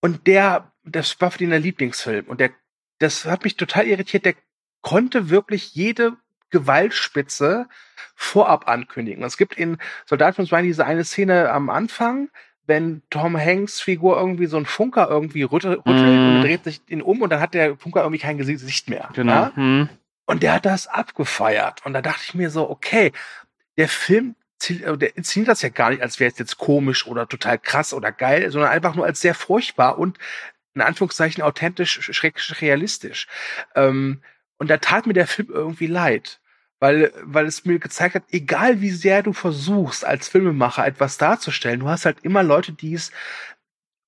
und 0.00 0.26
der, 0.26 0.72
das 0.84 1.20
war 1.20 1.30
für 1.30 1.38
den 1.38 1.50
der 1.50 1.60
Lieblingsfilm 1.60 2.26
und 2.26 2.40
der, 2.40 2.50
das 2.98 3.24
hat 3.24 3.44
mich 3.44 3.56
total 3.56 3.86
irritiert. 3.86 4.24
Der 4.24 4.34
konnte 4.82 5.30
wirklich 5.30 5.74
jede 5.74 6.16
Gewaltspitze 6.50 7.68
vorab 8.14 8.68
ankündigen. 8.68 9.22
Es 9.24 9.36
gibt 9.36 9.54
in 9.56 9.78
Soldat 10.06 10.36
von 10.36 10.44
Ryan 10.46 10.64
diese 10.64 10.84
eine 10.86 11.04
Szene 11.04 11.50
am 11.50 11.70
Anfang, 11.70 12.28
wenn 12.66 13.02
Tom 13.10 13.36
Hanks 13.38 13.80
Figur 13.80 14.16
irgendwie 14.18 14.46
so 14.46 14.56
ein 14.56 14.66
Funker 14.66 15.08
irgendwie 15.08 15.42
rüttelt, 15.42 15.80
rüttelt 15.86 16.06
Mhm. 16.20 16.36
und 16.36 16.42
dreht 16.42 16.64
sich 16.64 16.80
ihn 16.88 17.02
um 17.02 17.20
und 17.22 17.30
dann 17.30 17.40
hat 17.40 17.54
der 17.54 17.76
Funker 17.76 18.02
irgendwie 18.02 18.20
kein 18.20 18.38
Gesicht 18.38 18.88
mehr. 18.88 19.08
Genau. 19.14 19.32
Ja? 19.32 19.52
Mhm. 19.56 19.88
Und 20.30 20.44
der 20.44 20.52
hat 20.52 20.64
das 20.64 20.86
abgefeiert. 20.86 21.84
Und 21.84 21.92
da 21.92 22.02
dachte 22.02 22.22
ich 22.24 22.34
mir 22.34 22.50
so, 22.50 22.70
okay, 22.70 23.10
der 23.76 23.88
Film, 23.88 24.36
äh, 24.68 24.96
der 24.96 25.16
inszeniert 25.16 25.48
das 25.48 25.60
ja 25.60 25.70
gar 25.70 25.90
nicht, 25.90 26.02
als 26.02 26.20
wäre 26.20 26.30
es 26.30 26.38
jetzt 26.38 26.56
komisch 26.56 27.04
oder 27.08 27.26
total 27.28 27.58
krass 27.58 27.92
oder 27.92 28.12
geil, 28.12 28.48
sondern 28.52 28.70
einfach 28.70 28.94
nur 28.94 29.04
als 29.04 29.20
sehr 29.20 29.34
furchtbar 29.34 29.98
und 29.98 30.18
in 30.76 30.82
Anführungszeichen 30.82 31.42
authentisch, 31.42 32.00
schrecklich 32.00 32.62
realistisch. 32.62 33.26
Ähm, 33.74 34.22
und 34.56 34.70
da 34.70 34.76
tat 34.76 35.08
mir 35.08 35.14
der 35.14 35.26
Film 35.26 35.48
irgendwie 35.50 35.88
leid. 35.88 36.38
Weil, 36.78 37.12
weil 37.22 37.46
es 37.46 37.64
mir 37.64 37.80
gezeigt 37.80 38.14
hat, 38.14 38.22
egal 38.30 38.80
wie 38.80 38.90
sehr 38.90 39.24
du 39.24 39.32
versuchst, 39.32 40.04
als 40.04 40.28
Filmemacher 40.28 40.86
etwas 40.86 41.18
darzustellen, 41.18 41.80
du 41.80 41.88
hast 41.88 42.04
halt 42.04 42.18
immer 42.22 42.44
Leute, 42.44 42.70
die 42.72 42.94
es 42.94 43.10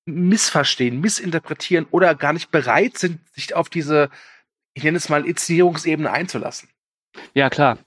missverstehen, 0.05 1.01
missinterpretieren 1.01 1.85
oder 1.91 2.15
gar 2.15 2.31
nicht 2.31 2.49
bereit 2.49 2.97
sind, 2.97 3.19
sich 3.35 3.53
auf 3.55 3.67
diese, 3.67 4.09
ich 4.73 4.83
nenne 4.83 4.97
es 4.97 5.09
mal, 5.09 5.25
Inszenierungsebene 5.25 6.11
einzulassen. 6.11 6.69
Ja, 7.33 7.49
klar. 7.49 7.77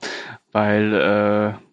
Weil 0.53 0.95
äh, 0.95 1.67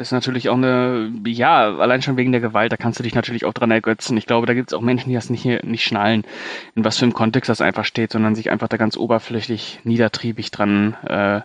das 0.00 0.08
ist 0.08 0.12
natürlich 0.12 0.48
auch 0.48 0.56
eine, 0.56 1.12
ja, 1.26 1.76
allein 1.76 2.00
schon 2.00 2.16
wegen 2.16 2.32
der 2.32 2.40
Gewalt, 2.40 2.72
da 2.72 2.78
kannst 2.78 2.98
du 2.98 3.02
dich 3.02 3.14
natürlich 3.14 3.44
auch 3.44 3.52
dran 3.52 3.70
ergötzen. 3.70 4.16
Ich 4.16 4.24
glaube, 4.24 4.46
da 4.46 4.54
gibt 4.54 4.70
es 4.70 4.74
auch 4.74 4.80
Menschen, 4.80 5.10
die 5.10 5.14
das 5.14 5.28
nicht, 5.28 5.44
nicht 5.44 5.84
schnallen, 5.84 6.24
in 6.74 6.84
was 6.84 6.96
für 6.96 7.04
einem 7.04 7.12
Kontext 7.12 7.50
das 7.50 7.60
einfach 7.60 7.84
steht, 7.84 8.12
sondern 8.12 8.34
sich 8.34 8.50
einfach 8.50 8.68
da 8.68 8.78
ganz 8.78 8.96
oberflächlich, 8.96 9.80
niedertriebig 9.84 10.50
dran 10.50 10.94
äh, 11.04 11.42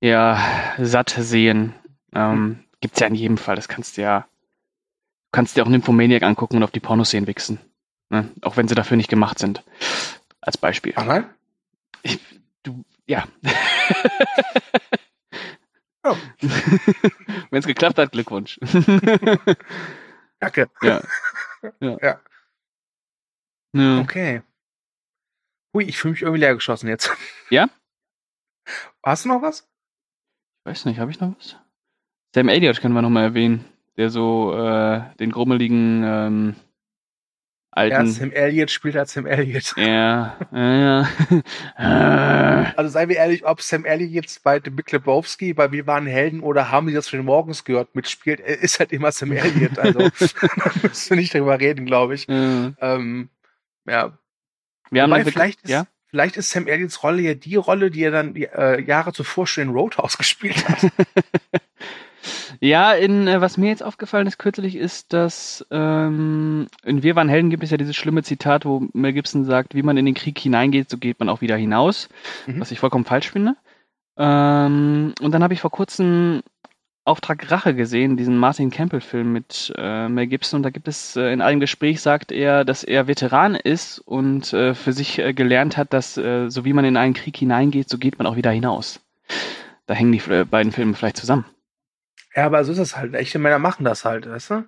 ja, 0.00 0.38
satt 0.78 1.10
sehen. 1.10 1.74
Ähm, 2.14 2.60
gibt's 2.80 3.00
ja 3.00 3.08
in 3.08 3.16
jedem 3.16 3.38
Fall. 3.38 3.56
Das 3.56 3.66
kannst 3.66 3.96
du 3.96 4.02
ja, 4.02 4.20
du 4.20 5.30
kannst 5.32 5.56
dir 5.56 5.64
auch 5.64 5.68
Nymphomaniac 5.68 6.22
angucken 6.22 6.58
und 6.58 6.62
auf 6.62 6.70
die 6.70 6.78
Pornoszenen 6.78 7.26
wichsen. 7.26 7.58
Ne? 8.08 8.28
Auch 8.42 8.56
wenn 8.56 8.68
sie 8.68 8.76
dafür 8.76 8.98
nicht 8.98 9.10
gemacht 9.10 9.40
sind. 9.40 9.64
Als 10.40 10.56
Beispiel. 10.56 10.92
Ach 10.94 11.06
nein? 11.06 11.24
Du, 12.62 12.84
ja. 13.06 13.26
Oh. 16.02 16.16
Wenn 17.50 17.58
es 17.58 17.66
geklappt 17.66 17.98
hat, 17.98 18.12
Glückwunsch. 18.12 18.58
Danke. 20.40 20.70
ja. 20.82 21.02
Ja. 21.80 21.98
Ja. 22.00 22.20
ja. 23.72 24.00
Okay. 24.00 24.42
Hui, 25.74 25.84
ich 25.84 25.98
fühle 25.98 26.12
mich 26.12 26.22
irgendwie 26.22 26.40
leer 26.40 26.54
geschossen 26.54 26.88
jetzt. 26.88 27.10
Ja? 27.50 27.68
Hast 29.04 29.24
du 29.24 29.28
noch 29.28 29.42
was? 29.42 29.68
Weiß 30.64 30.84
nicht, 30.84 30.98
habe 30.98 31.10
ich 31.10 31.20
noch 31.20 31.36
was? 31.36 31.56
Sam 32.34 32.48
Elliott 32.48 32.80
können 32.80 32.94
wir 32.94 33.02
noch 33.02 33.10
mal 33.10 33.24
erwähnen, 33.24 33.64
der 33.96 34.10
so 34.10 34.54
äh, 34.54 35.02
den 35.16 35.32
grummeligen 35.32 36.02
ähm, 36.04 36.56
Ja, 37.76 37.82
alten. 37.82 38.06
Sam 38.10 38.32
Elliott 38.32 38.70
spielt 38.70 38.96
als 38.96 39.12
Sam 39.12 39.26
Elliott. 39.26 39.74
Ja, 39.76 40.36
ja, 40.52 40.74
ja. 40.76 41.08
Äh, 41.76 42.72
Also 42.76 42.90
seien 42.90 43.08
wir 43.08 43.16
ehrlich, 43.16 43.44
ob 43.44 43.62
Sam 43.62 43.84
Elliott 43.84 44.10
jetzt 44.10 44.42
bei 44.42 44.60
The 44.62 44.70
Big 44.70 44.90
Lebowski, 44.90 45.54
bei 45.54 45.70
Wir 45.70 45.86
waren 45.86 46.06
Helden 46.06 46.40
oder 46.40 46.70
haben 46.70 46.88
die 46.88 46.92
das 46.94 47.08
von 47.08 47.18
den 47.20 47.26
Morgens 47.26 47.64
gehört 47.64 47.94
mitspielt, 47.94 48.40
er 48.40 48.58
ist 48.60 48.80
halt 48.80 48.92
immer 48.92 49.12
Sam 49.12 49.32
Elliott. 49.32 49.78
Also 49.78 49.98
da 50.20 50.70
müssen 50.82 51.10
wir 51.10 51.16
nicht 51.16 51.34
drüber 51.34 51.58
reden, 51.60 51.86
glaube 51.86 52.14
ich. 52.14 52.28
äh, 52.28 52.72
Ähm, 52.80 53.28
ja, 53.86 54.18
wir 54.90 55.04
Wobei, 55.04 55.24
vielleicht, 55.24 55.62
ist, 55.62 55.70
ja? 55.70 55.86
vielleicht 56.08 56.36
ist 56.36 56.50
Sam 56.50 56.66
Elliots 56.66 57.02
Rolle 57.02 57.22
ja 57.22 57.34
die 57.34 57.56
Rolle, 57.56 57.90
die 57.90 58.02
er 58.02 58.10
dann 58.10 58.34
äh, 58.34 58.80
Jahre 58.80 59.12
zuvor 59.12 59.46
schon 59.46 59.64
in 59.64 59.70
Roadhouse 59.70 60.18
gespielt 60.18 60.68
hat. 60.68 60.90
Ja, 62.60 62.92
in 62.92 63.26
äh, 63.28 63.40
was 63.40 63.56
mir 63.56 63.68
jetzt 63.68 63.82
aufgefallen 63.82 64.26
ist 64.26 64.38
kürzlich 64.38 64.76
ist, 64.76 65.12
dass 65.12 65.64
ähm, 65.70 66.66
in 66.84 67.02
Wir 67.02 67.16
waren 67.16 67.28
Helden 67.28 67.50
gibt 67.50 67.62
es 67.62 67.70
ja 67.70 67.76
dieses 67.76 67.96
schlimme 67.96 68.22
Zitat, 68.22 68.64
wo 68.64 68.86
Mel 68.92 69.12
Gibson 69.12 69.44
sagt, 69.44 69.74
wie 69.74 69.82
man 69.82 69.96
in 69.96 70.04
den 70.06 70.14
Krieg 70.14 70.38
hineingeht, 70.38 70.90
so 70.90 70.98
geht 70.98 71.18
man 71.18 71.28
auch 71.28 71.40
wieder 71.40 71.56
hinaus, 71.56 72.08
Mhm. 72.46 72.60
was 72.60 72.70
ich 72.70 72.78
vollkommen 72.80 73.04
falsch 73.04 73.30
finde. 73.30 73.56
Ähm, 74.18 75.14
und 75.20 75.32
dann 75.32 75.42
habe 75.42 75.54
ich 75.54 75.60
vor 75.60 75.70
kurzem 75.70 76.42
Auftrag 77.06 77.50
Rache 77.50 77.74
gesehen, 77.74 78.18
diesen 78.18 78.36
Martin 78.36 78.70
Campbell-Film 78.70 79.32
mit 79.32 79.72
äh, 79.76 80.08
Mel 80.08 80.26
Gibson. 80.26 80.58
Und 80.58 80.62
da 80.64 80.70
gibt 80.70 80.86
es 80.86 81.16
äh, 81.16 81.32
in 81.32 81.40
einem 81.40 81.58
Gespräch 81.58 82.02
sagt 82.02 82.30
er, 82.30 82.64
dass 82.64 82.84
er 82.84 83.08
Veteran 83.08 83.54
ist 83.54 83.98
und 84.00 84.52
äh, 84.52 84.74
für 84.74 84.92
sich 84.92 85.18
äh, 85.18 85.32
gelernt 85.32 85.76
hat, 85.78 85.92
dass 85.94 86.18
äh, 86.18 86.50
so 86.50 86.64
wie 86.66 86.74
man 86.74 86.84
in 86.84 86.96
einen 86.98 87.14
Krieg 87.14 87.36
hineingeht, 87.36 87.88
so 87.88 87.96
geht 87.96 88.18
man 88.18 88.26
auch 88.26 88.36
wieder 88.36 88.50
hinaus. 88.50 89.00
Da 89.86 89.94
hängen 89.94 90.12
die 90.12 90.20
äh, 90.30 90.44
beiden 90.44 90.72
Filme 90.72 90.94
vielleicht 90.94 91.16
zusammen. 91.16 91.46
Ja, 92.34 92.46
aber 92.46 92.64
so 92.64 92.72
ist 92.72 92.78
es 92.78 92.96
halt. 92.96 93.14
Echte 93.14 93.38
Männer 93.38 93.58
machen 93.58 93.84
das 93.84 94.04
halt, 94.04 94.28
weißt 94.28 94.50
du? 94.50 94.64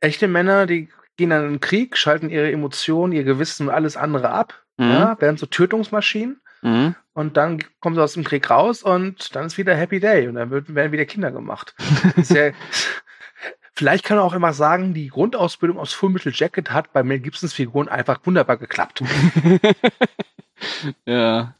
Echte 0.00 0.28
Männer, 0.28 0.66
die 0.66 0.88
gehen 1.16 1.30
dann 1.30 1.44
in 1.46 1.52
den 1.54 1.60
Krieg, 1.60 1.96
schalten 1.96 2.28
ihre 2.28 2.50
Emotionen, 2.52 3.12
ihr 3.12 3.24
Gewissen 3.24 3.68
und 3.68 3.74
alles 3.74 3.96
andere 3.96 4.30
ab, 4.30 4.54
Mhm. 4.78 4.90
ja, 4.90 5.20
werden 5.20 5.38
so 5.38 5.46
Tötungsmaschinen 5.46 6.38
Mhm. 6.62 6.94
und 7.14 7.36
dann 7.38 7.62
kommen 7.80 7.94
sie 7.96 8.02
aus 8.02 8.12
dem 8.12 8.24
Krieg 8.24 8.50
raus 8.50 8.82
und 8.82 9.34
dann 9.34 9.46
ist 9.46 9.56
wieder 9.56 9.74
Happy 9.74 10.00
Day 10.00 10.28
und 10.28 10.34
dann 10.34 10.50
werden 10.50 10.92
wieder 10.92 11.06
Kinder 11.06 11.30
gemacht. 11.30 11.74
Das 12.16 12.28
ja, 12.28 12.50
vielleicht 13.72 14.04
kann 14.04 14.18
man 14.18 14.26
auch 14.26 14.34
immer 14.34 14.52
sagen, 14.52 14.92
die 14.92 15.08
Grundausbildung 15.08 15.78
aus 15.78 15.94
Full 15.94 16.10
Metal 16.10 16.32
Jacket 16.34 16.72
hat 16.72 16.92
bei 16.92 17.02
Mel 17.02 17.20
Gibsons 17.20 17.54
Figuren 17.54 17.88
einfach 17.88 18.20
wunderbar 18.24 18.58
geklappt. 18.58 19.02
ja. 21.06 21.54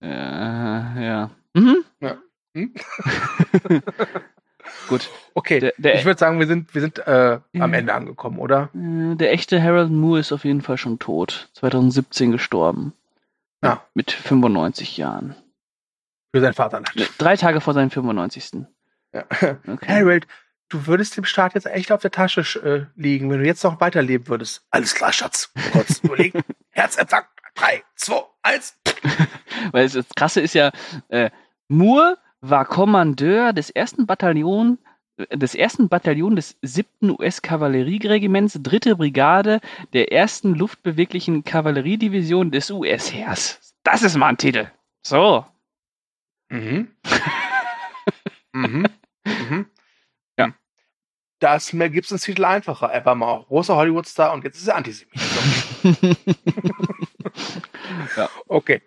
Ja, 0.00 1.00
ja. 1.00 1.30
Mhm. 1.54 1.84
Hm? 2.54 2.74
Gut. 4.88 5.08
Okay, 5.34 5.60
Der- 5.60 5.74
der- 5.78 5.94
ich 5.96 6.04
würde 6.04 6.18
sagen, 6.18 6.38
wir 6.38 6.46
sind, 6.46 6.74
wir 6.74 6.80
sind 6.80 6.98
äh, 7.06 7.38
am 7.58 7.70
Mhm. 7.70 7.74
Ende 7.74 7.94
angekommen, 7.94 8.38
oder? 8.38 8.70
Äh, 8.74 9.16
Der 9.16 9.32
echte 9.32 9.62
Harold 9.62 9.90
Moore 9.90 10.20
ist 10.20 10.32
auf 10.32 10.44
jeden 10.44 10.62
Fall 10.62 10.78
schon 10.78 10.98
tot. 10.98 11.48
2017 11.54 12.32
gestorben. 12.32 12.92
Ja. 13.62 13.82
Mit 13.94 14.10
95 14.12 14.96
Jahren. 14.96 15.34
Für 16.34 16.40
sein 16.40 16.52
Vaterland. 16.54 16.94
Ne, 16.96 17.06
Drei 17.18 17.36
Tage 17.36 17.60
vor 17.60 17.74
seinem 17.74 17.90
95. 17.90 18.50
Ja. 19.12 19.24
Okay. 19.30 19.86
Harold, 19.88 20.26
du 20.68 20.86
würdest 20.86 21.16
dem 21.16 21.24
Staat 21.24 21.54
jetzt 21.54 21.66
echt 21.66 21.92
auf 21.92 22.02
der 22.02 22.10
Tasche 22.10 22.40
äh, 22.62 22.86
liegen, 23.00 23.30
wenn 23.30 23.40
du 23.40 23.46
jetzt 23.46 23.62
noch 23.64 23.80
weiterleben 23.80 24.28
würdest. 24.28 24.66
Alles 24.70 24.94
klar, 24.94 25.12
Schatz. 25.12 25.50
Kurz 25.72 25.98
überlegen. 26.02 26.40
Herzempfang. 26.70 27.24
Drei, 27.54 27.82
zwei, 27.94 28.22
eins. 28.42 28.76
Weil 29.72 29.88
das 29.88 30.06
Krasse 30.16 30.40
ist 30.40 30.54
ja, 30.54 30.72
äh, 31.08 31.30
Moore 31.68 32.18
war 32.48 32.64
Kommandeur 32.64 33.52
des 33.52 33.70
ersten 33.70 34.06
Bataillon 34.06 34.78
äh, 35.16 35.36
des 35.36 35.54
ersten 35.54 35.88
Bataillon 35.88 36.36
des 36.36 36.56
7. 36.62 37.10
US-Kavallerieregiments, 37.10 38.60
dritte 38.62 38.96
Brigade 38.96 39.60
der 39.92 40.12
ersten 40.12 40.54
luftbeweglichen 40.54 41.44
Kavalleriedivision 41.44 42.50
des 42.50 42.70
US-Heers. 42.70 43.74
Das 43.82 44.02
ist 44.02 44.16
mal 44.16 44.28
ein 44.28 44.38
Titel. 44.38 44.70
So. 45.02 45.44
Mhm. 46.50 46.88
mhm. 48.52 48.86
Mhm. 49.24 49.66
Ja. 50.38 50.52
Da 51.38 51.56
ist 51.56 51.72
Mel 51.72 51.90
Gibsons 51.90 52.22
Titel 52.22 52.44
einfacher. 52.44 52.88
Er 52.88 53.04
war 53.04 53.14
mal 53.14 53.42
großer 53.44 53.76
Hollywood-Star 53.76 54.32
und 54.32 54.44
jetzt 54.44 54.58
ist 54.58 54.68
er 54.68 54.76
Antisemit. 54.76 55.14
Ja. 58.16 58.28
Okay. 58.48 58.82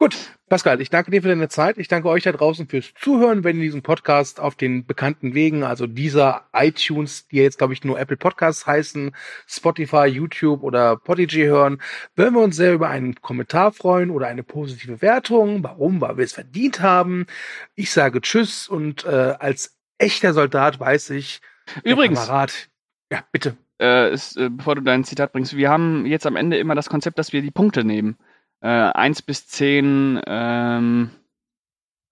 Gut, 0.00 0.16
Pascal, 0.48 0.80
ich 0.80 0.90
danke 0.90 1.10
dir 1.10 1.22
für 1.22 1.28
deine 1.28 1.48
Zeit. 1.48 1.76
Ich 1.76 1.88
danke 1.88 2.08
euch 2.08 2.22
da 2.22 2.30
draußen 2.30 2.68
fürs 2.68 2.92
Zuhören, 2.94 3.42
wenn 3.42 3.56
ihr 3.56 3.64
diesen 3.64 3.82
Podcast 3.82 4.38
auf 4.38 4.54
den 4.54 4.86
bekannten 4.86 5.34
Wegen, 5.34 5.64
also 5.64 5.88
dieser 5.88 6.46
iTunes, 6.52 7.26
die 7.26 7.38
jetzt, 7.38 7.58
glaube 7.58 7.72
ich, 7.72 7.82
nur 7.82 7.98
Apple 7.98 8.16
Podcasts 8.16 8.64
heißen, 8.64 9.12
Spotify, 9.48 10.06
YouTube 10.06 10.62
oder 10.62 10.96
Podigy 10.96 11.42
hören, 11.46 11.82
würden 12.14 12.34
wir 12.36 12.42
uns 12.42 12.54
sehr 12.54 12.74
über 12.74 12.88
einen 12.88 13.16
Kommentar 13.16 13.72
freuen 13.72 14.10
oder 14.10 14.28
eine 14.28 14.44
positive 14.44 15.02
Wertung. 15.02 15.64
Warum? 15.64 16.00
Weil 16.00 16.16
wir 16.16 16.24
es 16.24 16.32
verdient 16.32 16.80
haben. 16.80 17.26
Ich 17.74 17.90
sage 17.90 18.20
Tschüss 18.20 18.68
und 18.68 19.04
äh, 19.04 19.08
als 19.40 19.76
echter 19.98 20.32
Soldat 20.32 20.78
weiß 20.78 21.10
ich, 21.10 21.40
Übrigens, 21.82 22.20
Kamerad, 22.20 22.68
ja, 23.10 23.24
bitte. 23.32 23.56
äh, 23.80 24.12
ist, 24.12 24.36
äh, 24.36 24.48
bevor 24.48 24.76
du 24.76 24.82
dein 24.82 25.02
Zitat 25.02 25.32
bringst, 25.32 25.56
wir 25.56 25.68
haben 25.70 26.06
jetzt 26.06 26.24
am 26.26 26.36
Ende 26.36 26.56
immer 26.58 26.76
das 26.76 26.88
Konzept, 26.88 27.18
dass 27.18 27.32
wir 27.32 27.42
die 27.42 27.50
Punkte 27.50 27.82
nehmen. 27.84 28.16
Äh, 28.60 28.68
1 28.68 29.22
bis 29.22 29.46
10, 29.46 30.20
ähm, 30.26 31.10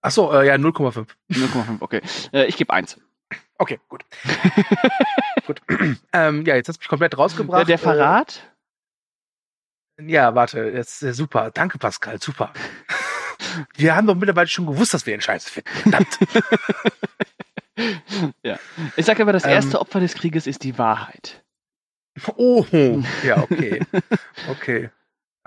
Achso, 0.01 0.31
äh, 0.31 0.47
ja, 0.47 0.55
0,5. 0.55 1.07
0,5, 1.31 1.81
okay. 1.81 2.01
Äh, 2.31 2.45
ich 2.45 2.55
gebe 2.55 2.71
1. 2.71 2.97
Okay, 3.57 3.79
gut. 3.89 4.05
gut. 5.45 5.61
Ähm, 6.13 6.45
ja, 6.45 6.55
jetzt 6.55 6.69
hast 6.69 6.77
du 6.77 6.81
mich 6.81 6.87
komplett 6.87 7.17
rausgebracht. 7.17 7.61
Der, 7.61 7.65
der 7.65 7.77
Verrat? 7.77 8.41
Äh, 9.97 10.05
ja, 10.05 10.33
warte, 10.35 10.63
jetzt 10.63 11.03
äh, 11.03 11.13
super. 11.13 11.51
Danke, 11.51 11.77
Pascal, 11.77 12.21
super. 12.21 12.53
wir 13.75 13.95
haben 13.95 14.07
doch 14.07 14.15
mittlerweile 14.15 14.47
schon 14.47 14.65
gewusst, 14.65 14.93
dass 14.93 15.05
wir 15.05 15.13
ihn 15.13 15.21
scheiße 15.21 15.49
finden. 15.49 15.69
Verdammt. 15.69 16.19
ja. 18.43 18.57
Ich 18.95 19.05
sage 19.05 19.21
aber, 19.21 19.33
das 19.33 19.43
Ähm. 19.43 19.51
erste 19.51 19.79
Opfer 19.81 19.99
des 19.99 20.13
Krieges 20.13 20.47
ist 20.47 20.63
die 20.63 20.77
Wahrheit. 20.77 21.43
Oh, 22.35 22.65
ja, 23.23 23.43
okay. 23.43 23.81
Okay. 24.49 24.89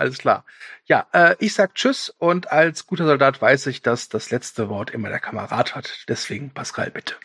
Alles 0.00 0.16
klar. 0.16 0.46
Ja, 0.86 1.06
äh, 1.12 1.36
ich 1.40 1.52
sag 1.52 1.74
Tschüss 1.74 2.08
und 2.08 2.50
als 2.50 2.86
guter 2.86 3.04
Soldat 3.04 3.42
weiß 3.42 3.66
ich, 3.66 3.82
dass 3.82 4.08
das 4.08 4.30
letzte 4.30 4.70
Wort 4.70 4.88
immer 4.92 5.10
der 5.10 5.20
Kamerad 5.20 5.74
hat. 5.74 6.06
Deswegen, 6.08 6.48
Pascal, 6.54 6.90
bitte. 6.90 7.16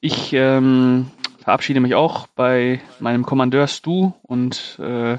Ich 0.00 0.32
ähm, 0.32 1.12
verabschiede 1.38 1.78
mich 1.78 1.94
auch 1.94 2.26
bei 2.26 2.80
meinem 2.98 3.24
Kommandeur 3.24 3.68
Stu 3.68 4.14
und 4.22 4.80
äh, 4.80 5.18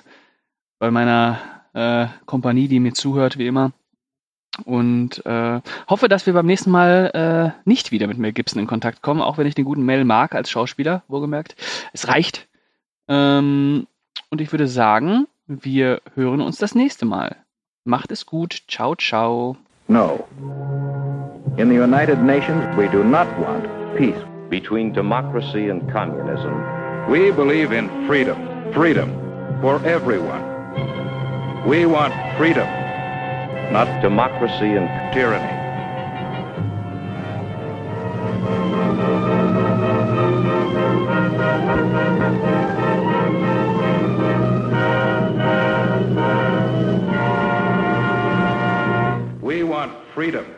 bei 0.77 0.91
meiner 0.91 1.39
äh, 1.73 2.07
Kompanie, 2.25 2.67
die 2.67 2.81
mir 2.81 2.93
zuhört, 2.93 3.37
wie 3.37 3.47
immer. 3.47 3.71
Und 4.65 5.25
äh, 5.25 5.61
hoffe, 5.87 6.09
dass 6.09 6.25
wir 6.25 6.33
beim 6.33 6.47
nächsten 6.47 6.71
Mal 6.71 7.53
äh, 7.55 7.61
nicht 7.63 7.93
wieder 7.93 8.07
mit 8.07 8.17
Mel 8.17 8.33
Gibson 8.33 8.59
in 8.59 8.67
Kontakt 8.67 9.01
kommen, 9.01 9.21
auch 9.21 9.37
wenn 9.37 9.47
ich 9.47 9.55
den 9.55 9.63
guten 9.63 9.85
Mel 9.85 10.03
mag 10.03 10.35
als 10.35 10.49
Schauspieler, 10.49 11.03
wohlgemerkt. 11.07 11.55
Es 11.93 12.09
reicht. 12.09 12.49
Ähm, 13.07 13.87
und 14.29 14.41
ich 14.41 14.51
würde 14.51 14.67
sagen, 14.67 15.27
wir 15.47 16.01
hören 16.15 16.41
uns 16.41 16.57
das 16.57 16.75
nächste 16.75 17.05
Mal. 17.05 17.35
Macht 17.85 18.11
es 18.11 18.25
gut. 18.25 18.63
Ciao, 18.67 18.95
ciao. 18.95 19.55
No. 19.87 20.27
In 21.57 21.69
the 21.69 21.79
United 21.79 22.19
Nations, 22.19 22.63
we 22.77 22.87
do 22.89 23.03
not 23.03 23.27
want 23.39 23.65
peace. 23.97 24.21
Between 24.49 24.93
democracy 24.93 25.69
and 25.69 25.91
communism, 25.91 26.53
We 27.09 27.31
believe 27.31 27.71
in 27.71 27.87
freedom. 28.05 28.37
Freedom 28.73 29.09
for 29.61 29.81
everyone. 29.85 30.43
We 31.65 31.85
want 31.85 32.13
freedom, 32.37 32.67
not 33.71 34.01
democracy 34.01 34.75
and 34.75 34.89
tyranny. 35.13 35.53
We 38.43 38.65
want 42.35 42.56
freedom. 50.17 50.56